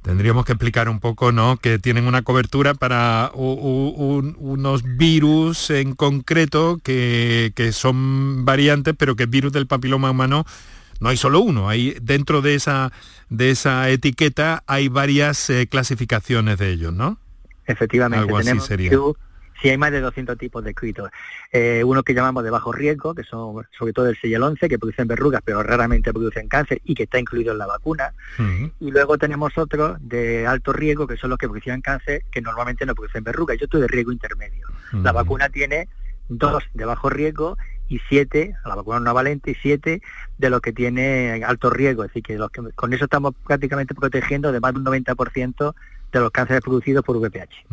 Tendríamos 0.02 0.46
que 0.46 0.52
explicar 0.52 0.88
un 0.88 0.98
poco, 0.98 1.30
¿no? 1.30 1.58
Que 1.58 1.78
tienen 1.78 2.06
una 2.06 2.22
cobertura 2.22 2.72
para 2.72 3.30
u- 3.34 3.52
u- 3.52 3.94
un- 4.16 4.34
unos 4.38 4.82
virus 4.96 5.68
en 5.70 5.94
concreto 5.94 6.78
que, 6.82 7.52
que 7.54 7.72
son 7.72 8.46
variantes, 8.46 8.94
pero 8.96 9.14
que 9.14 9.24
el 9.24 9.28
virus 9.28 9.52
del 9.52 9.66
papiloma 9.66 10.10
humano 10.10 10.46
no 11.00 11.10
hay 11.10 11.18
solo 11.18 11.40
uno. 11.40 11.68
Hay 11.68 11.96
dentro 12.00 12.40
de 12.40 12.54
esa 12.54 12.92
de 13.28 13.50
esa 13.50 13.90
etiqueta 13.90 14.62
hay 14.66 14.88
varias 14.88 15.50
eh, 15.50 15.66
clasificaciones 15.68 16.56
de 16.58 16.70
ellos, 16.70 16.94
¿no? 16.94 17.18
Efectivamente, 17.66 18.22
Algo 18.24 18.38
así 18.38 18.58
sería. 18.60 18.90
virus- 18.90 19.16
sí, 19.60 19.68
hay 19.68 19.78
más 19.78 19.92
de 19.92 20.00
200 20.00 20.36
tipos 20.38 20.64
descritos. 20.64 21.10
Eh, 21.52 21.82
uno 21.84 22.02
que 22.02 22.14
llamamos 22.14 22.44
de 22.44 22.50
bajo 22.50 22.72
riesgo, 22.72 23.14
que 23.14 23.24
son 23.24 23.66
sobre 23.76 23.92
todo 23.92 24.08
el 24.08 24.16
6 24.20 24.30
y 24.30 24.34
el 24.34 24.42
11, 24.42 24.68
que 24.68 24.78
producen 24.78 25.08
verrugas, 25.08 25.42
pero 25.44 25.62
raramente 25.62 26.12
producen 26.12 26.48
cáncer 26.48 26.80
y 26.84 26.94
que 26.94 27.04
está 27.04 27.18
incluido 27.18 27.52
en 27.52 27.58
la 27.58 27.66
vacuna. 27.66 28.14
Y 28.80 28.90
luego 28.90 29.18
tenemos 29.18 29.56
otros 29.58 29.98
de 30.00 30.46
alto 30.46 30.72
riesgo, 30.72 31.06
que 31.06 31.16
son 31.16 31.30
los 31.30 31.38
que 31.38 31.48
producen 31.48 31.80
cáncer, 31.80 32.24
que 32.30 32.40
normalmente 32.40 32.86
no 32.86 32.94
producen 32.94 33.24
verrugas. 33.24 33.58
Yo 33.58 33.64
estoy 33.64 33.82
de 33.82 33.88
riesgo 33.88 34.12
intermedio. 34.12 34.66
La 34.92 35.12
vacuna 35.12 35.48
tiene 35.48 35.88
dos 36.28 36.62
de 36.74 36.84
bajo 36.84 37.10
riesgo 37.10 37.58
y 37.88 37.98
siete, 38.08 38.54
la 38.64 38.76
vacuna 38.76 39.00
no 39.00 39.12
valente, 39.12 39.50
y 39.50 39.54
siete 39.56 40.00
de 40.38 40.48
los 40.48 40.60
que 40.60 40.72
tiene 40.72 41.42
alto 41.44 41.70
riesgo. 41.70 42.04
Es 42.04 42.10
decir, 42.10 42.22
que, 42.22 42.38
los 42.38 42.50
que 42.50 42.62
con 42.74 42.92
eso 42.92 43.04
estamos 43.04 43.34
prácticamente 43.44 43.94
protegiendo 43.94 44.52
de 44.52 44.60
más 44.60 44.72
de 44.72 44.78
un 44.78 44.86
90% 44.86 45.74
de 46.12 46.20
los 46.20 46.30
cánceres 46.30 46.62
producidos 46.62 47.04
por 47.04 47.16
VPH. 47.16 47.66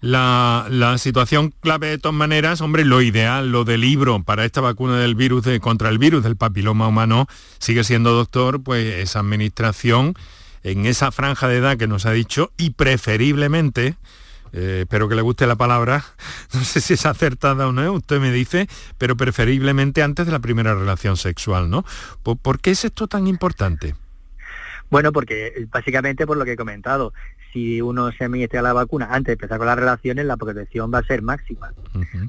La, 0.00 0.66
la 0.70 0.98
situación 0.98 1.52
clave 1.60 1.88
de 1.88 1.98
todas 1.98 2.16
maneras, 2.16 2.60
hombre, 2.60 2.84
lo 2.84 3.02
ideal, 3.02 3.50
lo 3.50 3.64
del 3.64 3.80
libro 3.80 4.22
para 4.22 4.44
esta 4.44 4.60
vacuna 4.60 4.98
del 4.98 5.14
virus 5.14 5.44
de, 5.44 5.60
contra 5.60 5.88
el 5.88 5.98
virus 5.98 6.22
del 6.22 6.36
papiloma 6.36 6.88
humano 6.88 7.26
sigue 7.58 7.84
siendo, 7.84 8.12
doctor, 8.12 8.62
pues 8.62 8.94
esa 8.96 9.20
administración 9.20 10.14
en 10.66 10.84
esa 10.84 11.12
franja 11.12 11.46
de 11.46 11.58
edad 11.58 11.76
que 11.76 11.86
nos 11.86 12.06
ha 12.06 12.12
dicho 12.12 12.50
y 12.56 12.70
preferiblemente, 12.70 13.96
eh, 14.52 14.80
espero 14.82 15.08
que 15.08 15.14
le 15.14 15.22
guste 15.22 15.46
la 15.46 15.54
palabra, 15.54 16.04
no 16.52 16.64
sé 16.64 16.80
si 16.80 16.94
es 16.94 17.06
acertada 17.06 17.68
o 17.68 17.72
no, 17.72 17.92
usted 17.92 18.20
me 18.20 18.32
dice, 18.32 18.68
pero 18.98 19.16
preferiblemente 19.16 20.02
antes 20.02 20.26
de 20.26 20.32
la 20.32 20.40
primera 20.40 20.74
relación 20.74 21.16
sexual, 21.16 21.70
¿no? 21.70 21.84
¿Por, 22.22 22.36
por 22.36 22.60
qué 22.60 22.72
es 22.72 22.84
esto 22.84 23.06
tan 23.06 23.28
importante? 23.28 23.94
Bueno, 24.90 25.12
porque 25.12 25.48
eh, 25.48 25.66
básicamente 25.70 26.26
por 26.26 26.36
lo 26.36 26.44
que 26.44 26.52
he 26.52 26.56
comentado, 26.56 27.12
si 27.52 27.80
uno 27.80 28.12
se 28.12 28.24
administra 28.24 28.62
la 28.62 28.72
vacuna 28.72 29.08
antes 29.10 29.26
de 29.26 29.32
empezar 29.32 29.58
con 29.58 29.66
las 29.66 29.76
relaciones, 29.76 30.26
la 30.26 30.36
protección 30.36 30.92
va 30.92 30.98
a 30.98 31.04
ser 31.04 31.22
máxima. 31.22 31.72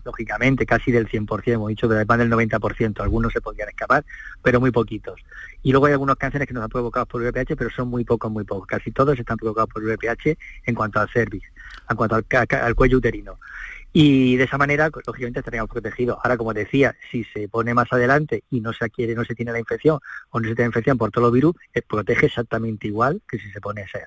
Lógicamente, 0.06 0.66
casi 0.66 0.92
del 0.92 1.08
100%, 1.08 1.54
hemos 1.54 1.70
dicho 1.70 1.88
de 1.88 2.06
más 2.06 2.18
del 2.18 2.32
90%, 2.32 3.02
algunos 3.02 3.34
se 3.34 3.42
podrían 3.42 3.70
escapar, 3.70 4.06
pero 4.42 4.60
muy 4.60 4.72
poquitos. 4.72 5.20
Y 5.64 5.72
luego 5.72 5.88
hay 5.88 5.94
algunos 5.94 6.16
cánceres 6.16 6.48
que 6.48 6.54
nos 6.54 6.64
han 6.64 6.70
provocado 6.70 7.06
por 7.06 7.22
VPH, 7.22 7.56
pero 7.58 7.70
son 7.70 7.90
muy 7.90 8.06
pocos, 8.06 8.32
muy 8.32 8.44
pocos. 8.44 8.68
Casi 8.68 8.92
todos 8.92 9.20
están 9.20 9.38
provocados 9.38 9.70
por 9.70 9.84
VPH 9.84 10.38
en 10.66 10.76
cuanto 10.76 11.00
al 11.00 11.10
cervix, 11.10 11.46
en 11.90 11.96
cuanto 11.96 12.16
al 12.16 12.76
cuello 12.76 12.98
uterino. 12.98 13.38
Y 13.94 14.36
de 14.36 14.44
esa 14.44 14.58
manera, 14.58 14.90
lógicamente, 15.06 15.40
estaríamos 15.40 15.72
protegidos. 15.72 16.18
Ahora, 16.24 16.38
como 16.38 16.54
decía, 16.54 16.96
si 17.10 17.24
se 17.24 17.48
pone 17.48 17.74
más 17.74 17.92
adelante 17.92 18.44
y 18.52 18.62
no 18.62 18.74
se 18.74 18.86
adquiere, 18.86 19.16
no 19.16 19.26
se 19.26 19.34
tiene 19.34 19.52
la 19.52 19.60
infección 19.60 20.00
o 20.30 20.40
no 20.40 20.48
se 20.48 20.56
tiene 20.56 20.68
infección 20.68 20.98
por 20.98 21.12
todos 21.12 21.26
los 21.26 21.34
virus, 21.34 21.56
eh, 21.74 21.82
protege 21.82 22.28
exactamente 22.28 22.88
igual 22.88 23.22
que 23.28 23.40
si 23.40 23.50
se 23.52 23.60
pone 23.62 23.82
esa. 23.82 24.00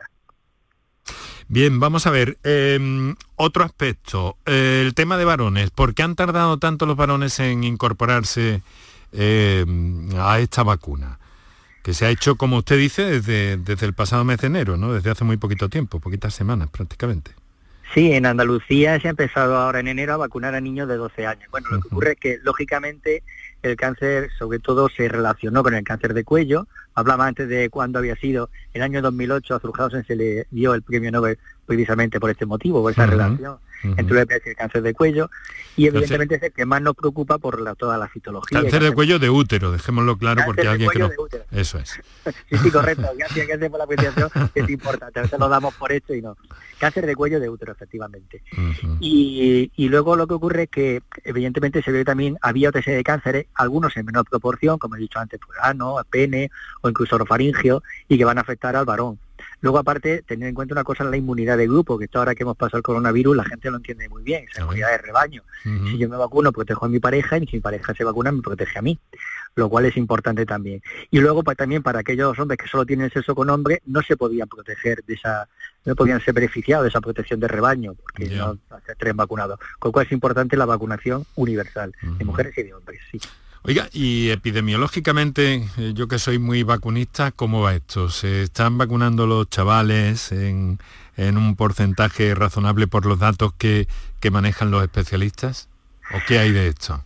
Bien, 1.48 1.80
vamos 1.80 2.06
a 2.06 2.10
ver. 2.10 2.38
eh, 2.44 3.14
otro 3.34 3.64
aspecto, 3.64 4.36
eh, 4.46 4.82
el 4.86 4.94
tema 4.94 5.16
de 5.16 5.24
varones. 5.24 5.70
¿Por 5.70 5.94
qué 5.94 6.04
han 6.04 6.14
tardado 6.14 6.58
tanto 6.58 6.86
los 6.86 6.96
varones 6.96 7.40
en 7.40 7.64
incorporarse 7.64 8.62
eh, 9.12 9.64
a 10.16 10.38
esta 10.38 10.62
vacuna? 10.62 11.18
Que 11.82 11.92
se 11.92 12.06
ha 12.06 12.10
hecho, 12.10 12.36
como 12.36 12.58
usted 12.58 12.78
dice, 12.78 13.02
desde, 13.04 13.56
desde 13.56 13.86
el 13.86 13.94
pasado 13.94 14.22
mes 14.22 14.38
de 14.38 14.46
enero, 14.46 14.76
¿no? 14.76 14.92
Desde 14.92 15.10
hace 15.10 15.24
muy 15.24 15.38
poquito 15.38 15.68
tiempo, 15.68 15.98
poquitas 15.98 16.34
semanas 16.34 16.68
prácticamente. 16.70 17.32
Sí, 17.94 18.12
en 18.12 18.24
Andalucía 18.24 19.00
se 19.00 19.08
ha 19.08 19.10
empezado 19.10 19.56
ahora 19.56 19.80
en 19.80 19.88
enero 19.88 20.14
a 20.14 20.18
vacunar 20.18 20.54
a 20.54 20.60
niños 20.60 20.88
de 20.88 20.96
12 20.96 21.26
años. 21.26 21.50
Bueno, 21.50 21.68
lo 21.70 21.80
que 21.80 21.88
ocurre 21.88 22.12
es 22.12 22.18
que, 22.18 22.38
lógicamente, 22.42 23.24
el 23.62 23.76
cáncer, 23.76 24.30
sobre 24.38 24.60
todo, 24.60 24.88
se 24.88 25.08
relacionó 25.08 25.64
con 25.64 25.74
el 25.74 25.82
cáncer 25.82 26.14
de 26.14 26.22
cuello. 26.22 26.68
Hablaba 26.94 27.26
antes 27.26 27.48
de 27.48 27.68
cuándo 27.68 27.98
había 27.98 28.14
sido. 28.14 28.48
El 28.74 28.82
año 28.82 29.02
2008 29.02 29.56
a 29.56 29.60
Zurjausen 29.60 30.04
se 30.06 30.14
le 30.14 30.46
dio 30.50 30.74
el 30.74 30.82
premio 30.82 31.10
Nobel 31.10 31.38
precisamente 31.66 32.20
por 32.20 32.30
este 32.30 32.46
motivo, 32.46 32.80
por 32.80 32.92
esa 32.92 33.06
relación 33.06 33.58
entre 33.82 34.20
el 34.22 34.56
cáncer 34.56 34.82
de 34.82 34.94
cuello. 34.94 35.30
Y 35.76 35.84
Cáncer- 35.84 35.88
evidentemente 35.88 36.34
es 36.36 36.42
el 36.42 36.52
que 36.52 36.66
más 36.66 36.82
nos 36.82 36.94
preocupa 36.94 37.38
por 37.38 37.60
la- 37.60 37.74
toda 37.74 37.96
la 37.98 38.08
citología. 38.08 38.60
Cáncer 38.60 38.82
de 38.82 38.92
cuello 38.92 39.18
de 39.18 39.30
útero, 39.30 39.70
dejémoslo 39.72 40.16
claro, 40.18 40.36
Cáncer 40.36 40.46
porque 40.46 40.62
de 40.62 40.68
alguien 40.68 40.90
que 40.90 40.98
no... 40.98 41.08
de 41.08 41.16
útero. 41.18 41.44
Eso 41.50 41.78
es. 41.78 42.00
Sí, 42.50 42.56
sí, 42.58 42.70
correcto. 42.70 43.08
Gracias, 43.18 43.46
gracias 43.46 43.70
por 43.70 43.78
la 43.78 43.84
apreciación, 43.84 44.28
es 44.54 44.68
importante. 44.70 45.18
A 45.18 45.22
veces 45.22 45.38
lo 45.38 45.48
damos 45.48 45.74
por 45.74 45.90
hecho 45.92 46.14
y 46.14 46.20
no. 46.20 46.36
Cáncer 46.78 47.06
de 47.06 47.14
cuello 47.16 47.40
de 47.40 47.48
útero, 47.48 47.72
efectivamente. 47.72 48.42
Y, 49.00 49.70
y 49.76 49.88
luego 49.88 50.16
lo 50.16 50.26
que 50.26 50.34
ocurre 50.34 50.62
es 50.64 50.68
que 50.70 51.02
evidentemente 51.24 51.82
se 51.82 51.92
ve 51.92 52.04
también 52.04 52.36
había 52.42 52.68
otra 52.68 52.82
serie 52.82 52.98
de 52.98 53.04
cánceres, 53.04 53.46
algunos 53.54 53.96
en 53.96 54.06
menor 54.06 54.24
proporción, 54.28 54.78
como 54.78 54.96
he 54.96 54.98
dicho 54.98 55.18
antes, 55.18 55.40
pues 55.44 55.58
ano, 55.62 55.96
pene 56.10 56.50
o 56.82 56.88
incluso 56.88 57.16
orofaringio, 57.16 57.82
y 58.08 58.18
que 58.18 58.24
van 58.24 58.38
a 58.38 58.42
afectar 58.42 58.76
al 58.76 58.84
varón. 58.84 59.18
Luego, 59.60 59.78
aparte, 59.78 60.22
tener 60.22 60.48
en 60.48 60.54
cuenta 60.54 60.74
una 60.74 60.84
cosa, 60.84 61.04
la 61.04 61.16
inmunidad 61.16 61.58
de 61.58 61.66
grupo, 61.66 61.98
que 61.98 62.06
esto 62.06 62.18
ahora 62.18 62.34
que 62.34 62.42
hemos 62.44 62.56
pasado 62.56 62.78
el 62.78 62.82
coronavirus, 62.82 63.36
la 63.36 63.44
gente 63.44 63.70
lo 63.70 63.76
entiende 63.76 64.08
muy 64.08 64.22
bien, 64.22 64.46
esa 64.50 64.62
inmunidad 64.62 64.90
de 64.90 64.98
rebaño. 64.98 65.42
Si 65.62 65.98
yo 65.98 66.08
me 66.08 66.16
vacuno, 66.16 66.52
protejo 66.52 66.86
a 66.86 66.88
mi 66.88 66.98
pareja, 66.98 67.36
y 67.38 67.46
si 67.46 67.56
mi 67.56 67.60
pareja 67.60 67.94
se 67.94 68.04
vacuna, 68.04 68.32
me 68.32 68.40
protege 68.40 68.78
a 68.78 68.82
mí, 68.82 68.98
lo 69.54 69.68
cual 69.68 69.84
es 69.84 69.96
importante 69.96 70.46
también. 70.46 70.80
Y 71.10 71.18
luego, 71.18 71.42
pues, 71.42 71.56
también 71.56 71.82
para 71.82 72.00
aquellos 72.00 72.38
hombres 72.38 72.58
que 72.58 72.68
solo 72.68 72.86
tienen 72.86 73.10
sexo 73.10 73.34
con 73.34 73.50
hombres, 73.50 73.80
no 73.84 74.00
se 74.02 74.16
podían 74.16 74.48
proteger 74.48 75.04
de 75.04 75.14
esa, 75.14 75.48
no 75.84 75.94
podían 75.94 76.20
ser 76.20 76.34
beneficiados 76.34 76.84
de 76.84 76.88
esa 76.88 77.00
protección 77.00 77.40
de 77.40 77.48
rebaño, 77.48 77.94
porque 77.94 78.30
no 78.30 78.58
tres 78.98 79.14
vacunados. 79.14 79.58
Con 79.78 79.88
lo 79.88 79.92
cual 79.92 80.06
es 80.06 80.12
importante 80.12 80.56
la 80.56 80.64
vacunación 80.64 81.26
universal, 81.36 81.94
de 82.02 82.24
mujeres 82.24 82.56
y 82.56 82.62
de 82.62 82.74
hombres, 82.74 83.00
sí. 83.10 83.20
Oiga, 83.62 83.88
y 83.92 84.30
epidemiológicamente, 84.30 85.68
eh, 85.76 85.92
yo 85.94 86.08
que 86.08 86.18
soy 86.18 86.38
muy 86.38 86.62
vacunista, 86.62 87.30
¿cómo 87.30 87.60
va 87.60 87.74
esto? 87.74 88.08
¿Se 88.08 88.44
están 88.44 88.78
vacunando 88.78 89.26
los 89.26 89.50
chavales 89.50 90.32
en, 90.32 90.78
un 91.18 91.56
porcentaje 91.56 92.34
razonable 92.34 92.86
por 92.86 93.04
los 93.04 93.18
datos 93.18 93.52
que, 93.58 93.86
que 94.18 94.30
manejan 94.30 94.70
los 94.70 94.82
especialistas? 94.82 95.68
¿O 96.14 96.18
qué 96.26 96.38
hay 96.38 96.52
de 96.52 96.68
esto? 96.68 97.04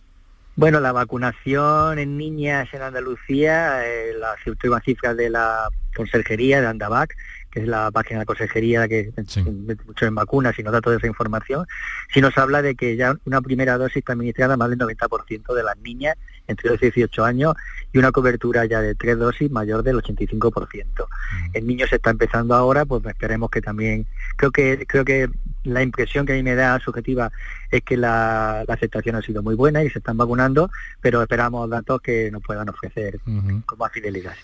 Bueno, 0.55 0.79
la 0.79 0.93
vacunación 0.93 1.99
en 1.99 2.17
niñas 2.17 2.69
en 2.71 2.81
Andalucía, 2.81 3.85
eh, 3.85 4.13
las 4.17 4.37
últimas 4.47 4.81
cifras 4.85 5.17
de 5.17 5.29
la 5.29 5.67
Conserjería 5.95 6.61
de 6.61 6.67
Andavac, 6.67 7.15
que 7.51 7.61
es 7.61 7.67
la 7.67 7.89
página 7.89 8.19
de 8.19 8.21
la 8.21 8.25
Conserjería 8.25 8.87
que 8.87 9.11
mete 9.45 9.83
mucho 9.85 10.05
en 10.05 10.13
vacunas 10.13 10.59
y 10.59 10.63
nos 10.63 10.73
da 10.73 10.81
toda 10.81 10.97
esa 10.97 11.07
información, 11.07 11.65
sí 12.13 12.19
nos 12.19 12.37
habla 12.37 12.61
de 12.61 12.75
que 12.75 12.97
ya 12.97 13.15
una 13.25 13.41
primera 13.41 13.77
dosis 13.77 13.97
está 13.97 14.13
administrada 14.13 14.57
más 14.57 14.69
del 14.69 14.79
90% 14.79 15.53
de 15.53 15.63
las 15.63 15.77
niñas 15.77 16.17
entre 16.47 16.69
los 16.69 16.79
18 16.79 17.23
años 17.23 17.55
y 17.93 17.97
una 17.97 18.11
cobertura 18.11 18.65
ya 18.65 18.81
de 18.81 18.93
tres 18.93 19.17
dosis 19.17 19.49
mayor 19.49 19.83
del 19.83 19.97
85%. 19.97 21.07
En 21.53 21.65
niños 21.65 21.89
se 21.89 21.95
está 21.95 22.09
empezando 22.09 22.55
ahora, 22.55 22.85
pues 22.85 23.05
esperemos 23.05 23.49
que 23.49 23.61
también, 23.61 24.05
creo 24.35 24.51
que 24.51 24.85
creo 24.85 25.05
que 25.05 25.29
la 25.63 25.81
impresión 25.81 26.25
que 26.25 26.33
a 26.33 26.35
mí 26.35 26.43
me 26.43 26.55
da 26.55 26.79
subjetiva 26.79 27.31
es 27.71 27.81
que 27.83 27.97
la, 27.97 28.63
la 28.67 28.73
aceptación 28.73 29.15
ha 29.15 29.21
sido 29.21 29.41
muy 29.41 29.55
buena 29.55 29.83
y 29.83 29.89
se 29.89 29.99
están 29.99 30.17
vacunando, 30.17 30.69
pero 31.01 31.21
esperamos 31.21 31.69
datos 31.69 32.01
que 32.01 32.29
nos 32.31 32.43
puedan 32.43 32.69
ofrecer 32.69 33.19
con 33.65 33.79
más 33.79 33.91
fidelidad. 33.91 34.35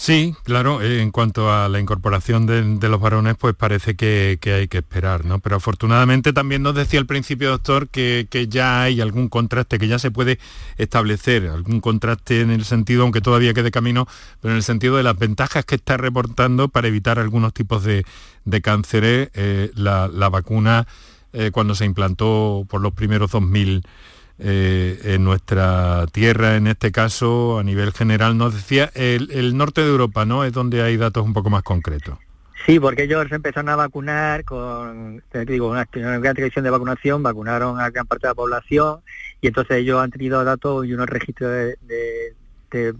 Sí, 0.00 0.34
claro, 0.44 0.80
eh, 0.80 1.02
en 1.02 1.10
cuanto 1.10 1.52
a 1.52 1.68
la 1.68 1.78
incorporación 1.78 2.46
de, 2.46 2.88
los 2.88 3.00
varones, 3.02 3.36
pues 3.38 3.54
parece 3.54 3.96
que, 3.96 4.38
hay 4.46 4.66
que 4.66 4.78
esperar, 4.78 5.26
¿no? 5.26 5.40
Pero 5.40 5.56
afortunadamente 5.56 6.32
también 6.32 6.62
nos 6.62 6.74
decía 6.74 7.00
al 7.00 7.04
principio, 7.04 7.50
doctor, 7.50 7.86
que, 7.90 8.26
que 8.30 8.48
ya 8.48 8.80
hay 8.80 9.02
algún 9.02 9.28
contraste, 9.28 9.78
que 9.78 9.88
ya 9.88 9.98
se 9.98 10.10
puede 10.10 10.38
establecer, 10.78 11.48
algún 11.48 11.82
contraste 11.82 12.40
en 12.40 12.50
el 12.50 12.64
sentido, 12.64 13.02
aunque 13.02 13.20
todavía 13.20 13.52
quede 13.52 13.70
camino, 13.70 14.08
pero 14.40 14.52
en 14.52 14.56
el 14.56 14.62
sentido 14.62 14.96
de 14.96 15.02
las 15.02 15.18
ventajas 15.18 15.66
que 15.66 15.74
está 15.74 15.98
reportando 15.98 16.68
para 16.68 16.88
evitar 16.88 17.18
algunos 17.18 17.52
tipos 17.52 17.84
de, 17.84 18.06
de 18.46 18.62
cánceres, 18.62 19.28
eh, 19.34 19.70
la, 19.74 20.08
la 20.08 20.30
vacuna 20.30 20.86
eh, 21.34 21.50
cuando 21.52 21.74
se 21.74 21.84
implantó 21.84 22.64
por 22.70 22.80
los 22.80 22.94
primeros 22.94 23.32
2.000 23.32 23.82
eh, 24.42 24.98
en 25.04 25.22
nuestra 25.22 26.06
tierra, 26.12 26.56
en 26.56 26.66
este 26.66 26.90
caso, 26.92 27.58
a 27.58 27.62
nivel 27.62 27.92
general, 27.92 28.38
nos 28.38 28.54
decía, 28.54 28.90
el, 28.94 29.54
norte 29.54 29.82
de 29.82 29.88
Europa, 29.88 30.24
¿no? 30.24 30.44
Es 30.44 30.52
donde 30.54 30.80
hay 30.82 30.96
datos 30.96 31.24
un 31.24 31.34
poco 31.34 31.50
más 31.50 31.62
concretos. 31.62 32.18
Sí, 32.64 32.80
porque 32.80 33.02
ellos 33.02 33.26
empezaron 33.30 33.68
a 33.68 33.76
vacunar 33.76 34.44
con, 34.44 35.22
digo, 35.46 35.68
una, 35.68 35.86
gran 35.92 36.34
tradición 36.34 36.64
de 36.64 36.70
vacunación, 36.70 37.22
vacunaron 37.22 37.78
a 37.80 37.90
gran 37.90 38.06
parte 38.06 38.26
de 38.26 38.30
la 38.30 38.34
población 38.34 39.00
y 39.42 39.48
entonces 39.48 39.78
ellos 39.78 40.00
han 40.00 40.10
tenido 40.10 40.42
datos 40.42 40.86
y 40.86 40.94
unos 40.94 41.06
registros 41.06 41.50
de, 41.50 42.34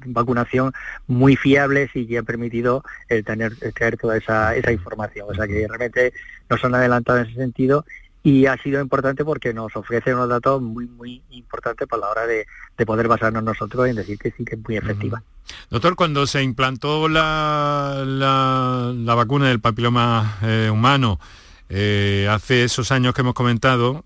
vacunación 0.06 0.72
muy 1.06 1.36
fiables 1.36 1.90
y 1.94 2.06
que 2.06 2.18
han 2.18 2.24
permitido 2.24 2.82
el 3.08 3.24
tener, 3.24 3.54
tener 3.54 3.96
toda 3.96 4.16
esa, 4.16 4.56
esa 4.56 4.72
información. 4.72 5.28
O 5.30 5.34
sea 5.34 5.46
que 5.46 5.66
realmente 5.68 6.12
nos 6.50 6.64
han 6.64 6.74
adelantado 6.74 7.20
en 7.20 7.26
ese 7.26 7.36
sentido 7.36 7.84
y 8.22 8.46
ha 8.46 8.56
sido 8.58 8.80
importante 8.80 9.24
porque 9.24 9.54
nos 9.54 9.74
ofrece 9.76 10.14
unos 10.14 10.28
datos 10.28 10.60
muy, 10.60 10.86
muy 10.86 11.22
importantes 11.30 11.88
para 11.88 12.02
la 12.02 12.10
hora 12.10 12.26
de, 12.26 12.46
poder 12.86 13.08
basarnos 13.08 13.42
nosotros 13.42 13.86
en 13.88 13.96
decir 13.96 14.18
que 14.18 14.30
sí 14.30 14.44
que 14.44 14.54
es 14.54 14.60
muy 14.66 14.78
efectiva. 14.78 15.22
Doctor, 15.68 15.96
cuando 15.96 16.26
se 16.26 16.42
implantó 16.42 17.08
la, 17.08 18.02
la, 18.06 19.14
vacuna 19.14 19.48
del 19.48 19.60
papiloma 19.60 20.38
eh, 20.42 20.70
humano, 20.72 21.20
eh, 21.68 22.26
hace 22.30 22.64
esos 22.64 22.90
años 22.90 23.12
que 23.12 23.20
hemos 23.20 23.34
comentado, 23.34 24.04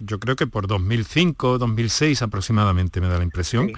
yo 0.00 0.18
creo 0.18 0.34
que 0.34 0.46
por 0.46 0.66
2005, 0.66 1.58
2006 1.58 2.22
aproximadamente 2.22 3.00
me 3.00 3.08
da 3.08 3.18
la 3.18 3.24
impresión. 3.24 3.72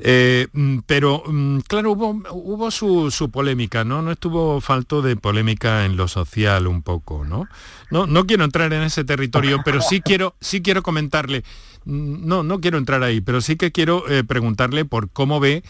Eh, 0.00 0.48
mm, 0.52 0.78
pero 0.86 1.22
mm, 1.26 1.58
claro, 1.60 1.92
hubo, 1.92 2.70
su, 2.70 3.30
polémica, 3.30 3.84
¿no? 3.84 4.02
No 4.02 4.12
estuvo 4.12 4.60
falto 4.60 5.02
de 5.02 5.16
polémica 5.16 5.84
en 5.84 5.96
lo 5.96 6.08
social 6.08 6.66
un 6.66 6.82
poco, 6.82 7.24
¿no? 7.24 7.48
No, 7.90 8.06
no 8.06 8.26
quiero 8.26 8.44
entrar 8.44 8.72
en 8.72 8.82
ese 8.82 9.04
territorio, 9.04 9.60
pero 9.64 9.80
sí 9.80 10.00
quiero, 10.00 10.34
sí 10.40 10.62
quiero 10.62 10.82
comentarle, 10.82 11.44
mm, 11.84 12.26
no, 12.26 12.42
no 12.42 12.60
quiero 12.60 12.78
entrar 12.78 13.02
ahí, 13.02 13.20
pero 13.20 13.40
sí 13.40 13.56
que 13.56 13.72
quiero 13.72 14.08
eh, 14.08 14.24
preguntarle 14.24 14.84
por 14.84 15.10
cómo 15.10 15.40
ve 15.40 15.62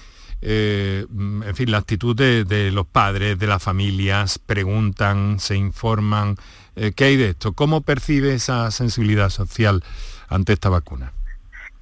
eh, 0.44 1.06
en 1.10 1.54
fin, 1.54 1.70
la 1.70 1.78
actitud 1.78 2.16
de, 2.16 2.70
los 2.72 2.86
padres, 2.86 3.38
de 3.38 3.46
las 3.46 3.62
familias, 3.62 4.40
preguntan, 4.40 5.38
se 5.38 5.56
informan. 5.56 6.34
¿Qué 6.74 7.04
hay 7.04 7.16
de 7.16 7.30
esto? 7.30 7.52
¿Cómo 7.52 7.82
percibe 7.82 8.34
esa 8.34 8.70
sensibilidad 8.72 9.30
social 9.30 9.84
ante 10.28 10.54
esta 10.54 10.68
vacuna? 10.68 11.12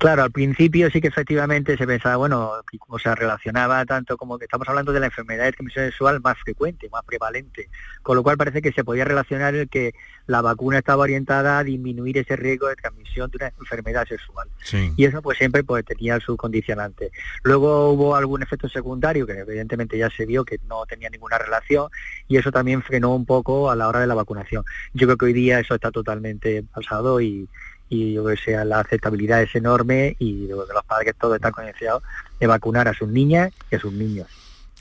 Claro, 0.01 0.23
al 0.23 0.31
principio 0.31 0.91
sí 0.91 1.03
que 1.03 1.09
efectivamente 1.09 1.77
se 1.77 1.87
pensaba, 1.87 2.17
bueno, 2.17 2.53
como 2.79 2.99
se 2.99 3.15
relacionaba 3.15 3.85
tanto 3.85 4.17
como 4.17 4.39
que 4.39 4.47
estamos 4.47 4.67
hablando 4.67 4.95
de 4.95 5.01
la 5.01 5.07
enfermedad 5.07 5.45
de 5.45 5.53
transmisión 5.53 5.85
sexual 5.85 6.23
más 6.23 6.39
frecuente, 6.39 6.89
más 6.89 7.05
prevalente, 7.05 7.69
con 8.03 8.17
lo 8.17 8.23
cual 8.23 8.39
parece 8.39 8.63
que 8.63 8.73
se 8.73 8.83
podía 8.83 9.05
relacionar 9.05 9.55
el 9.55 9.69
que 9.69 9.93
la 10.27 10.41
vacuna 10.41 10.79
estaba 10.79 11.03
orientada 11.03 11.59
a 11.59 11.65
disminuir 11.65 12.17
ese 12.17 12.35
riesgo 12.37 12.69
de 12.69 12.77
transmisión 12.77 13.31
de 13.31 13.37
una 13.37 13.53
enfermedad 13.61 14.09
sexual. 14.09 14.49
Y 14.97 15.05
eso 15.05 15.21
pues 15.21 15.37
siempre 15.37 15.65
pues 15.65 15.85
tenía 15.85 16.19
su 16.19 16.35
condicionante. 16.35 17.13
Luego 17.43 17.91
hubo 17.91 18.17
algún 18.17 18.43
efecto 18.43 18.71
secundario 18.71 19.27
que 19.27 19.41
evidentemente 19.41 19.99
ya 19.99 20.09
se 20.09 20.25
vio 20.25 20.47
que 20.47 20.61
no 20.67 20.87
tenía 20.87 21.11
ninguna 21.11 21.37
relación 21.37 21.91
y 22.27 22.39
eso 22.39 22.51
también 22.51 22.81
frenó 22.83 23.15
un 23.15 23.27
poco 23.27 23.71
a 23.71 23.77
la 23.77 23.87
hora 23.87 24.01
de 24.01 24.07
la 24.07 24.15
vacunación. 24.15 24.65
Yo 24.95 25.07
creo 25.07 25.19
que 25.19 25.27
hoy 25.27 25.35
día 25.35 25.61
eso 25.61 25.75
está 25.75 25.91
totalmente 25.91 26.63
pasado 26.63 27.21
y, 27.21 27.47
y 27.91 28.15
yo 28.15 28.25
que 28.25 28.37
sea 28.37 28.65
la 28.65 28.81
aceptabilidad 28.81 29.43
es 29.43 29.55
enorme 29.55 30.17
y 30.19 30.47
los 30.47 30.67
padres 30.87 31.15
todos 31.21 31.37
están 31.37 31.53
concienciados 31.53 32.03
de 32.39 32.47
vacunar 32.47 32.89
a 32.89 32.95
sus 32.95 33.09
niñas 33.09 33.53
y 33.71 33.75
a 33.75 33.81
sus 33.81 33.93
niños. 33.93 34.29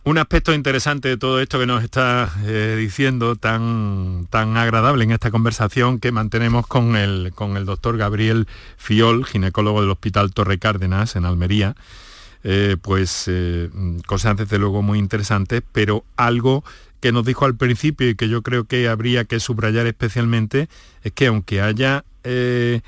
Un 0.06 0.18
aspecto 0.18 0.54
interesante 0.54 1.10
de 1.10 1.18
todo 1.18 1.42
esto 1.42 1.60
que 1.60 1.66
nos 1.66 1.84
está 1.84 2.32
eh, 2.46 2.78
diciendo, 2.80 3.36
tan, 3.36 4.28
tan 4.30 4.56
agradable 4.56 5.04
en 5.04 5.12
esta 5.12 5.30
conversación 5.30 6.00
que 6.00 6.14
mantenemos 6.14 6.66
con 6.68 6.96
el, 6.96 7.34
con 7.36 7.58
el 7.58 7.66
doctor 7.66 7.98
Gabriel 7.98 8.48
Fiol, 8.78 9.26
ginecólogo 9.26 9.82
del 9.82 9.90
Hospital 9.90 10.34
Torre 10.34 10.58
Cárdenas 10.58 11.18
en 11.18 11.26
Almería, 11.26 11.76
eh, 12.46 12.78
pues 12.82 13.26
eh, 13.28 13.70
cosas 14.06 14.38
desde 14.38 14.58
luego 14.58 14.82
muy 14.82 15.00
interesantes, 15.00 15.64
pero 15.74 16.06
algo 16.16 16.64
que 17.02 17.12
nos 17.12 17.26
dijo 17.26 17.46
al 17.46 17.56
principio 17.56 18.10
y 18.10 18.16
que 18.16 18.30
yo 18.30 18.42
creo 18.42 18.64
que 18.64 18.88
habría 18.88 19.26
que 19.26 19.40
subrayar 19.40 19.86
especialmente 19.86 20.70
es 21.04 21.12
que 21.12 21.28
aunque 21.28 21.62
haya 21.62 22.06
eh, 22.24 22.82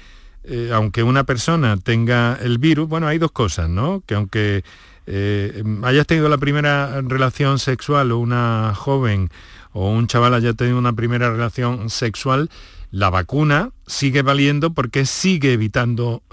eh, 0.44 0.72
aunque 0.74 1.04
una 1.04 1.24
persona 1.24 1.78
tenga 1.78 2.38
el 2.42 2.58
virus, 2.58 2.88
bueno, 2.88 3.08
hay 3.08 3.18
dos 3.18 3.32
cosas, 3.32 3.70
¿no? 3.70 4.04
Que 4.06 4.16
aunque 4.16 4.64
eh, 5.08 5.64
hayas 5.84 6.08
tenido 6.08 6.30
la 6.30 6.38
primera 6.38 7.02
relación 7.02 7.60
sexual 7.60 8.12
o 8.12 8.18
una 8.18 8.74
joven 8.76 9.30
o 9.74 9.92
un 9.92 10.08
chaval 10.08 10.34
haya 10.34 10.54
tenido 10.54 10.78
una 10.78 10.94
primera 10.94 11.30
relación 11.32 11.90
sexual, 11.90 12.50
la 12.92 13.10
vacuna 13.10 13.72
sigue 13.88 14.22
valiendo 14.22 14.74
porque 14.74 15.06
sigue 15.06 15.54
evitando 15.54 16.24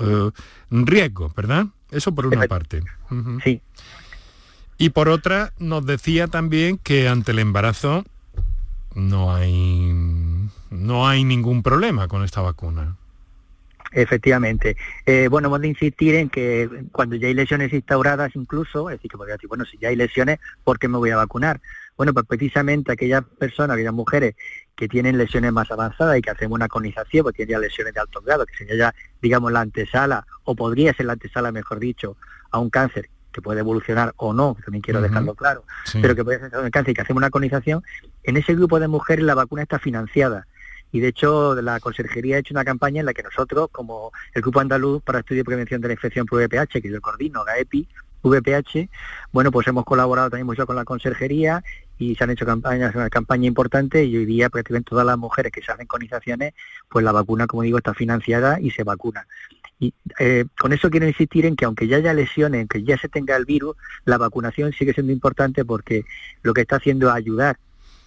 riesgos, 0.70 1.32
¿verdad? 1.34 1.66
Eso 1.90 2.12
por 2.14 2.26
una 2.26 2.48
parte. 2.48 2.82
Sí. 3.44 3.60
Y 4.76 4.90
por 4.90 5.08
otra, 5.08 5.52
nos 5.58 5.86
decía 5.86 6.26
también 6.28 6.78
que 6.78 7.08
ante 7.08 7.32
el 7.32 7.38
embarazo 7.40 8.04
no 8.94 9.34
hay 9.34 9.92
no 10.70 11.08
hay 11.08 11.24
ningún 11.24 11.62
problema 11.62 12.08
con 12.08 12.24
esta 12.24 12.40
vacuna. 12.40 12.96
Efectivamente. 13.92 14.76
Eh, 15.06 15.28
bueno, 15.30 15.48
hemos 15.48 15.60
de 15.60 15.68
insistir 15.68 16.14
en 16.14 16.28
que 16.28 16.68
cuando 16.92 17.16
ya 17.16 17.28
hay 17.28 17.34
lesiones 17.34 17.72
instauradas 17.72 18.36
incluso, 18.36 18.90
es 18.90 18.96
decir, 18.96 19.10
que 19.10 19.16
podría 19.16 19.36
decir, 19.36 19.48
bueno, 19.48 19.64
si 19.64 19.78
ya 19.78 19.88
hay 19.88 19.96
lesiones, 19.96 20.38
¿por 20.62 20.78
qué 20.78 20.88
me 20.88 20.98
voy 20.98 21.10
a 21.10 21.16
vacunar? 21.16 21.60
Bueno, 21.96 22.12
pues 22.12 22.26
precisamente 22.26 22.92
aquellas 22.92 23.24
personas, 23.24 23.74
aquellas 23.74 23.94
mujeres 23.94 24.36
que 24.76 24.88
tienen 24.88 25.18
lesiones 25.18 25.52
más 25.52 25.70
avanzadas 25.70 26.18
y 26.18 26.22
que 26.22 26.30
hacen 26.30 26.52
una 26.52 26.68
conización, 26.68 27.24
pues 27.24 27.34
tienen 27.34 27.54
ya 27.54 27.58
lesiones 27.58 27.94
de 27.94 28.00
alto 28.00 28.20
grado, 28.20 28.46
que 28.46 28.54
sería 28.54 28.76
ya, 28.76 28.94
digamos, 29.20 29.50
la 29.50 29.60
antesala, 29.60 30.24
o 30.44 30.54
podría 30.54 30.92
ser 30.92 31.06
la 31.06 31.14
antesala, 31.14 31.50
mejor 31.50 31.80
dicho, 31.80 32.16
a 32.50 32.58
un 32.58 32.70
cáncer 32.70 33.08
que 33.32 33.42
puede 33.42 33.60
evolucionar 33.60 34.12
o 34.16 34.32
no, 34.32 34.56
también 34.64 34.82
quiero 34.82 35.00
dejarlo 35.00 35.34
claro, 35.34 35.64
pero 36.00 36.14
que 36.14 36.24
puede 36.24 36.38
ser 36.38 36.58
un 36.58 36.70
cáncer 36.70 36.92
y 36.92 36.94
que 36.94 37.02
hacemos 37.02 37.20
una 37.20 37.30
conización, 37.30 37.82
en 38.22 38.36
ese 38.36 38.54
grupo 38.54 38.78
de 38.80 38.88
mujeres 38.88 39.24
la 39.24 39.34
vacuna 39.34 39.62
está 39.62 39.78
financiada 39.78 40.46
y 40.92 41.00
de 41.00 41.08
hecho 41.08 41.54
la 41.60 41.80
Consejería 41.80 42.36
ha 42.36 42.38
hecho 42.40 42.54
una 42.54 42.64
campaña 42.64 43.00
en 43.00 43.06
la 43.06 43.14
que 43.14 43.22
nosotros, 43.22 43.68
como 43.70 44.12
el 44.34 44.42
Grupo 44.42 44.60
Andaluz 44.60 45.02
para 45.02 45.20
Estudio 45.20 45.42
y 45.42 45.44
Prevención 45.44 45.80
de 45.80 45.88
la 45.88 45.94
Infección 45.94 46.26
por 46.26 46.40
VPH, 46.40 46.80
que 46.80 46.90
yo 46.90 47.00
coordino, 47.00 47.44
GAEPI, 47.44 47.88
VPH, 48.22 48.88
bueno, 49.32 49.50
pues 49.52 49.66
hemos 49.68 49.84
colaborado 49.84 50.30
también 50.30 50.46
mucho 50.46 50.66
con 50.66 50.76
la 50.76 50.84
Consejería 50.84 51.62
y 51.98 52.14
se 52.14 52.24
han 52.24 52.30
hecho 52.30 52.46
campañas, 52.46 52.94
una 52.94 53.10
campaña 53.10 53.46
importante 53.46 54.04
y 54.04 54.16
hoy 54.16 54.24
día 54.24 54.48
prácticamente 54.50 54.90
todas 54.90 55.06
las 55.06 55.18
mujeres 55.18 55.52
que 55.52 55.62
se 55.62 55.72
hacen 55.72 55.86
conizaciones, 55.86 56.54
pues 56.88 57.04
la 57.04 57.12
vacuna, 57.12 57.46
como 57.46 57.62
digo, 57.62 57.78
está 57.78 57.94
financiada 57.94 58.60
y 58.60 58.70
se 58.70 58.84
vacuna. 58.84 59.26
Y 59.80 59.94
eh, 60.18 60.44
con 60.58 60.72
eso 60.72 60.90
quiero 60.90 61.06
insistir 61.06 61.46
en 61.46 61.54
que 61.54 61.64
aunque 61.64 61.86
ya 61.86 61.98
haya 61.98 62.12
lesiones, 62.12 62.60
aunque 62.60 62.82
ya 62.82 62.98
se 62.98 63.08
tenga 63.08 63.36
el 63.36 63.44
virus, 63.44 63.76
la 64.04 64.18
vacunación 64.18 64.72
sigue 64.72 64.92
siendo 64.92 65.12
importante 65.12 65.64
porque 65.64 66.04
lo 66.42 66.52
que 66.52 66.62
está 66.62 66.76
haciendo 66.76 67.08
es 67.08 67.14
ayudar 67.14 67.58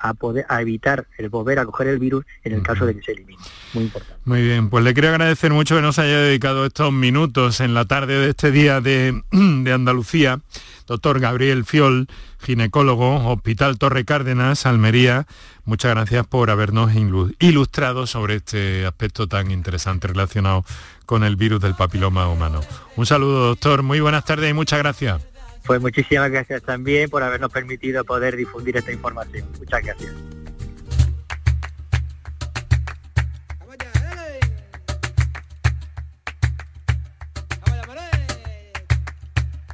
a 0.02 0.14
poder 0.14 0.46
a 0.50 0.62
evitar 0.62 1.08
el 1.18 1.30
volver 1.30 1.60
a 1.60 1.66
coger 1.66 1.88
el 1.88 2.00
virus 2.00 2.26
en 2.44 2.54
el 2.54 2.64
caso 2.64 2.86
de 2.86 2.96
que 2.96 3.04
se 3.04 3.12
elimine. 3.12 3.42
Muy 3.74 3.86
importante. 3.86 4.22
Muy 4.26 4.42
bien, 4.42 4.70
pues 4.70 4.84
le 4.84 4.94
quiero 4.94 5.10
agradecer 5.10 5.52
mucho 5.52 5.76
que 5.76 5.82
nos 5.82 6.00
haya 6.00 6.20
dedicado 6.20 6.66
estos 6.66 6.92
minutos 6.92 7.60
en 7.60 7.74
la 7.74 7.86
tarde 7.86 8.20
de 8.20 8.30
este 8.30 8.52
día 8.52 8.82
de, 8.82 9.22
de 9.32 9.74
Andalucía. 9.74 10.40
Doctor 10.88 11.22
Gabriel 11.22 11.64
Fiol, 11.64 12.08
ginecólogo, 12.42 13.32
Hospital 13.32 13.78
Torre 13.78 14.04
Cárdenas, 14.04 14.66
Almería. 14.66 15.26
Muchas 15.64 15.92
gracias 15.92 16.28
por 16.28 16.50
habernos 16.50 16.92
ilustrado 17.40 18.08
sobre 18.08 18.36
este 18.36 18.86
aspecto 18.86 19.28
tan 19.28 19.52
interesante 19.52 20.08
relacionado 20.08 20.66
con 21.06 21.24
el 21.24 21.38
virus 21.38 21.62
del 21.62 21.76
papiloma 21.76 22.28
humano. 22.28 22.60
Un 22.98 23.06
saludo, 23.06 23.48
doctor. 23.48 23.84
Muy 23.84 24.02
buenas 24.02 24.26
tardes 24.26 24.50
y 24.50 24.54
muchas 24.54 24.80
gracias. 24.80 25.31
Pues 25.66 25.80
muchísimas 25.80 26.32
gracias 26.32 26.64
también 26.64 27.10
por 27.10 27.24
habernos 27.24 27.52
permitido 27.52 28.04
poder 28.04 28.36
difundir 28.36 28.78
esta 28.78 28.92
información. 28.92 29.48
Muchas 29.60 29.82
gracias. 29.84 30.14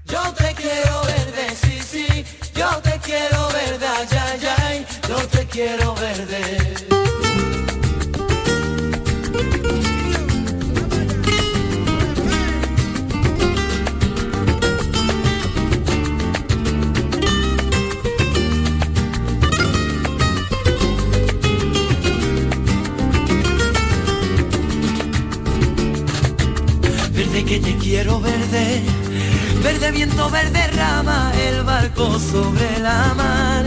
Yo 0.05 0.33
te 0.33 0.53
quiero 0.55 1.01
verde, 1.03 1.55
sí, 1.55 1.79
sí, 1.81 2.25
yo 2.55 2.69
te 2.81 2.97
quiero 2.99 3.47
verde, 3.49 3.87
ay, 3.87 4.47
ay, 4.57 4.85
yo 5.07 5.27
te 5.27 5.45
quiero 5.45 5.95
que 27.43 27.59
te 27.59 27.75
quiero 27.75 28.19
verde, 28.19 28.81
verde 29.63 29.91
viento, 29.91 30.29
verde 30.29 30.65
rama, 30.75 31.31
el 31.47 31.63
barco 31.63 32.19
sobre 32.19 32.79
la 32.79 33.13
mar, 33.15 33.63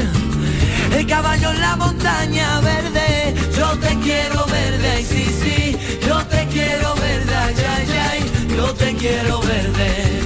el 0.96 1.06
caballo 1.06 1.50
en 1.52 1.60
la 1.60 1.76
montaña 1.76 2.60
verde, 2.60 3.34
yo 3.56 3.68
te 3.78 3.96
quiero 4.00 4.44
verde, 4.46 4.88
ay 4.90 5.04
sí, 5.04 5.24
sí, 5.24 5.76
yo 6.06 6.18
te 6.26 6.46
quiero 6.48 6.94
verde, 6.96 7.32
ay, 7.34 7.54
ay, 7.76 7.86
ay, 8.10 8.56
yo 8.56 8.74
te 8.74 8.94
quiero 8.96 9.40
verde. 9.40 10.20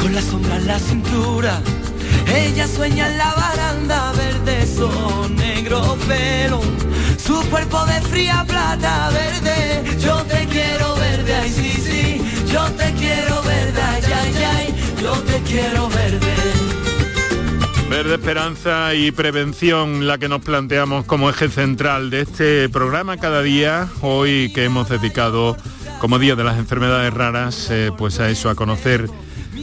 Con 0.00 0.14
la 0.14 0.22
sombra 0.22 0.56
en 0.56 0.66
la 0.66 0.78
cintura, 0.78 1.60
ella 2.32 2.68
sueña 2.68 3.08
en 3.10 3.18
la 3.18 3.34
baranda, 3.34 4.12
verde 4.12 4.66
son 4.66 5.34
negro 5.34 5.96
pelo. 6.06 6.79
Su 7.30 7.48
cuerpo 7.48 7.86
de 7.86 8.00
fría 8.08 8.44
plata 8.44 9.08
verde. 9.10 9.96
Yo 10.00 10.16
te 10.24 10.48
quiero 10.48 10.96
verde, 10.96 11.32
ay 11.32 11.48
sí, 11.48 11.70
sí. 11.70 12.20
Yo 12.52 12.64
te 12.72 12.92
quiero 12.94 13.40
verde, 13.44 13.80
ay, 13.80 14.02
ay, 14.04 14.44
ay. 14.56 14.74
Yo 15.00 15.12
te 15.12 15.40
quiero 15.42 15.88
verde. 15.90 16.34
Verde 17.88 18.14
Esperanza 18.14 18.94
y 18.96 19.12
Prevención, 19.12 20.08
la 20.08 20.18
que 20.18 20.28
nos 20.28 20.40
planteamos 20.40 21.04
como 21.04 21.30
eje 21.30 21.48
central 21.48 22.10
de 22.10 22.22
este 22.22 22.68
programa 22.68 23.16
cada 23.16 23.42
día, 23.42 23.86
hoy 24.00 24.50
que 24.52 24.64
hemos 24.64 24.88
dedicado 24.88 25.56
como 26.00 26.18
Día 26.18 26.34
de 26.34 26.42
las 26.42 26.58
Enfermedades 26.58 27.14
Raras, 27.14 27.68
eh, 27.70 27.92
pues 27.96 28.18
a 28.18 28.28
eso, 28.28 28.50
a 28.50 28.56
conocer 28.56 29.08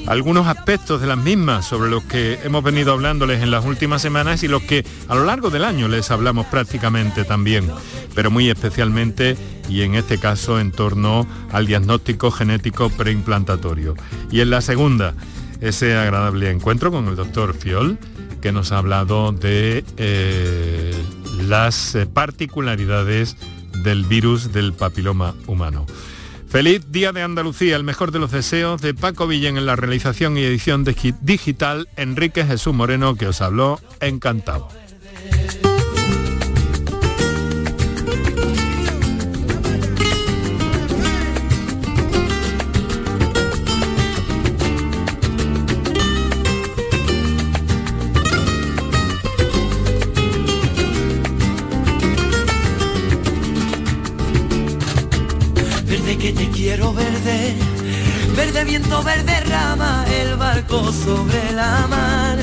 algunos 0.07 0.47
aspectos 0.47 1.01
de 1.01 1.07
las 1.07 1.17
mismas 1.17 1.65
sobre 1.65 1.89
los 1.89 2.03
que 2.03 2.39
hemos 2.43 2.63
venido 2.63 2.93
hablándoles 2.93 3.43
en 3.43 3.51
las 3.51 3.65
últimas 3.65 4.01
semanas 4.01 4.41
y 4.41 4.47
los 4.47 4.63
que 4.63 4.85
a 5.07 5.15
lo 5.15 5.25
largo 5.25 5.49
del 5.49 5.65
año 5.65 5.87
les 5.89 6.11
hablamos 6.11 6.45
prácticamente 6.47 7.25
también, 7.25 7.69
pero 8.15 8.31
muy 8.31 8.49
especialmente 8.49 9.37
y 9.69 9.81
en 9.81 9.95
este 9.95 10.17
caso 10.17 10.59
en 10.59 10.71
torno 10.71 11.27
al 11.51 11.67
diagnóstico 11.67 12.31
genético 12.31 12.89
preimplantatorio. 12.89 13.95
Y 14.31 14.39
en 14.39 14.49
la 14.49 14.61
segunda, 14.61 15.13
ese 15.59 15.95
agradable 15.95 16.49
encuentro 16.49 16.91
con 16.91 17.07
el 17.07 17.17
doctor 17.17 17.53
Fiol, 17.53 17.97
que 18.41 18.53
nos 18.53 18.71
ha 18.71 18.77
hablado 18.77 19.33
de 19.33 19.83
eh, 19.97 20.95
las 21.41 21.95
eh, 21.95 22.05
particularidades 22.05 23.35
del 23.83 24.05
virus 24.05 24.53
del 24.53 24.73
papiloma 24.73 25.35
humano. 25.47 25.85
Feliz 26.49 26.89
Día 26.91 27.11
de 27.11 27.21
Andalucía, 27.23 27.75
el 27.75 27.83
mejor 27.83 28.11
de 28.11 28.19
los 28.19 28.31
deseos 28.31 28.81
de 28.81 28.93
Paco 28.93 29.27
Villén 29.27 29.57
en 29.57 29.65
la 29.65 29.75
realización 29.75 30.37
y 30.37 30.43
edición 30.43 30.83
de- 30.83 31.13
digital, 31.21 31.89
Enrique 31.97 32.45
Jesús 32.45 32.73
Moreno, 32.73 33.15
que 33.15 33.27
os 33.27 33.41
habló 33.41 33.79
encantado. 33.99 34.69
Verde 59.07 59.39
rama, 59.49 60.05
el 60.21 60.35
barco 60.35 60.91
sobre 60.91 61.53
la 61.53 61.87
mar, 61.87 62.37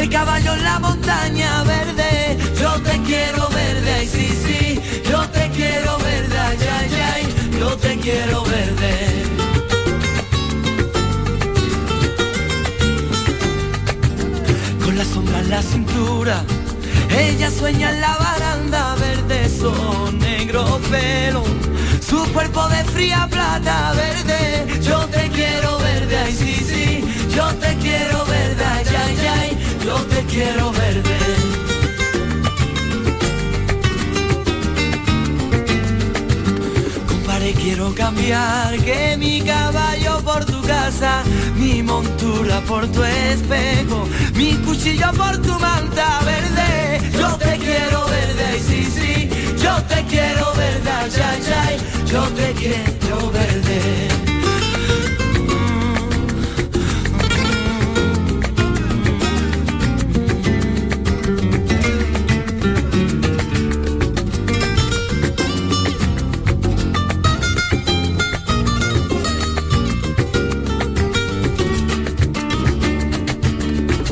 el 0.00 0.10
caballo 0.10 0.54
en 0.54 0.64
la 0.64 0.80
montaña 0.80 1.62
verde, 1.62 2.36
yo 2.60 2.72
te 2.82 3.00
quiero 3.02 3.48
verde, 3.50 3.92
ay 4.00 4.08
sí, 4.08 4.28
sí, 4.44 4.80
yo 5.08 5.20
te 5.28 5.48
quiero 5.50 5.96
verde, 5.98 6.36
ay, 6.38 6.58
ay, 6.78 6.90
ay, 7.12 7.24
yo 7.60 7.76
te 7.76 7.96
quiero 7.98 8.42
verde. 8.56 8.92
Con 14.84 14.98
la 14.98 15.04
sombra 15.04 15.38
en 15.38 15.50
la 15.50 15.62
cintura, 15.62 16.42
ella 17.16 17.48
sueña 17.48 17.92
en 17.92 18.00
la 18.00 18.16
baranda 18.16 18.96
verde, 18.96 19.48
son 19.48 20.18
negro 20.18 20.80
pelo, 20.90 21.44
su 22.10 22.32
cuerpo 22.32 22.68
de 22.68 22.82
fría 22.92 23.28
plata 23.30 23.92
verde. 23.92 24.80
Yo 24.82 24.98
te 25.06 25.28
quiero 25.28 25.78
verde, 25.78 26.16
ay 26.18 26.32
sí, 26.34 26.54
sí, 26.70 27.04
yo 27.36 27.46
te 27.62 27.76
quiero 27.76 28.24
verde, 28.26 28.64
ay, 28.64 28.84
ay, 29.04 29.16
ay, 29.38 29.50
yo 29.84 29.94
te 30.12 30.24
quiero 30.24 30.72
verde. 30.72 31.16
Compadre, 37.08 37.52
quiero 37.52 37.94
cambiar 37.94 38.76
que 38.78 39.16
mi 39.16 39.40
caballo 39.42 40.20
por 40.24 40.44
tu 40.44 40.60
casa, 40.62 41.22
mi 41.56 41.80
montura 41.82 42.60
por 42.62 42.88
tu 42.88 43.04
espejo, 43.04 44.08
mi 44.34 44.54
cuchillo 44.64 45.12
por 45.12 45.40
tu 45.40 45.54
manta 45.60 46.20
verde. 46.24 47.10
Yo 47.12 47.28
te 47.36 47.56
quiero 47.58 48.04
verde, 48.06 48.42
ay, 48.52 48.60
sí, 48.68 48.82
sí, 48.98 49.30
yo 49.62 49.74
te 49.84 50.04
quiero 50.06 50.52
verde, 50.54 50.90
ay, 50.90 51.10
ay, 51.30 51.42
ay, 51.66 51.76
yo 52.12 52.22
te 52.30 52.52
quiero 52.54 53.30
verde. 53.30 54.08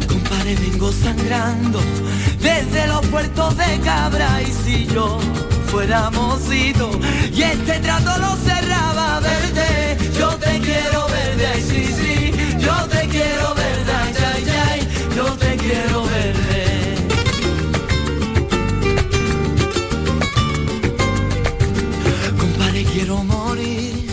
Compadre, 0.06 0.54
vengo 0.56 0.92
sangrando 0.92 1.80
desde 2.40 2.86
los 2.86 3.04
puertos 3.06 3.56
de 3.56 3.80
Cabra 3.80 4.42
y 4.42 4.52
si 4.52 4.86
yo 4.86 5.18
fuera 5.68 6.10
mocito 6.10 6.90
y 7.32 7.42
este 7.42 7.78
trato 7.80 8.18
lo 8.18 8.36
cerraba 8.36 9.20
verde, 9.20 9.96
yo 10.18 10.28
te 10.36 10.58
quiero 10.60 11.06
verde, 11.08 11.46
ay 11.46 11.62
sí, 11.62 11.84
sí, 11.86 12.32
yo 12.58 12.74
te 12.88 13.06
quiero 13.08 13.54
verde, 13.54 13.92
ay, 14.02 14.14
ay, 14.34 14.44
ay, 14.70 14.88
yo 15.14 15.24
te 15.36 15.56
quiero 15.56 16.04
verde. 16.04 16.94
Compadre, 22.38 22.84
quiero 22.84 23.22
morir. 23.24 24.08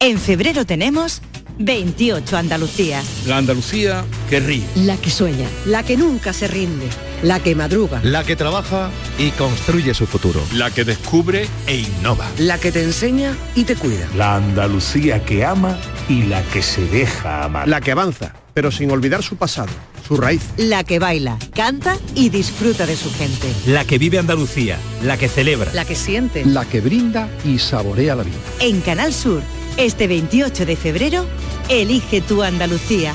En 0.00 0.18
febrero 0.18 0.64
tenemos 0.64 1.20
28 1.58 2.36
Andalucía. 2.36 3.02
La 3.26 3.38
Andalucía 3.38 4.04
que 4.30 4.38
ríe. 4.38 4.64
La 4.76 4.96
que 4.96 5.10
sueña, 5.10 5.48
la 5.66 5.82
que 5.82 5.96
nunca 5.96 6.32
se 6.32 6.46
rinde, 6.46 6.86
la 7.22 7.40
que 7.40 7.54
madruga, 7.54 8.00
La 8.02 8.24
que 8.24 8.36
trabaja 8.36 8.90
y 9.18 9.30
construye 9.32 9.92
su 9.94 10.06
futuro. 10.06 10.40
La 10.54 10.70
que 10.70 10.84
descubre 10.84 11.46
e 11.66 11.76
innova. 11.76 12.26
la 12.38 12.58
que 12.58 12.70
te 12.72 12.82
enseña 12.82 13.36
y 13.54 13.64
te 13.64 13.74
cuida. 13.76 14.06
La 14.16 14.36
Andalucía 14.36 15.24
que 15.24 15.44
ama 15.44 15.78
y 16.08 16.22
la 16.24 16.42
que 16.44 16.62
se 16.62 16.82
deja 16.86 17.44
amar. 17.44 17.66
La 17.68 17.80
que 17.80 17.92
avanza, 17.92 18.32
pero 18.54 18.70
sin 18.70 18.90
olvidar 18.90 19.22
su 19.22 19.36
pasado, 19.36 19.70
su 20.06 20.16
raíz. 20.16 20.42
La 20.56 20.84
que 20.84 20.98
baila, 20.98 21.38
canta 21.54 21.96
y 22.14 22.28
disfruta 22.28 22.86
de 22.86 22.96
su 22.96 23.12
gente. 23.12 23.52
La 23.66 23.84
que 23.84 23.98
vive 23.98 24.18
Andalucía, 24.18 24.78
la 25.02 25.16
que 25.16 25.28
celebra. 25.28 25.72
La 25.74 25.84
que 25.84 25.94
siente. 25.94 26.44
La 26.44 26.64
que 26.64 26.80
brinda 26.80 27.28
y 27.44 27.58
saborea 27.58 28.14
la 28.14 28.22
vida. 28.22 28.36
En 28.60 28.80
Canal 28.80 29.12
Sur, 29.12 29.42
este 29.76 30.06
28 30.06 30.66
de 30.66 30.76
febrero, 30.76 31.24
elige 31.68 32.20
tu 32.20 32.42
Andalucía. 32.42 33.14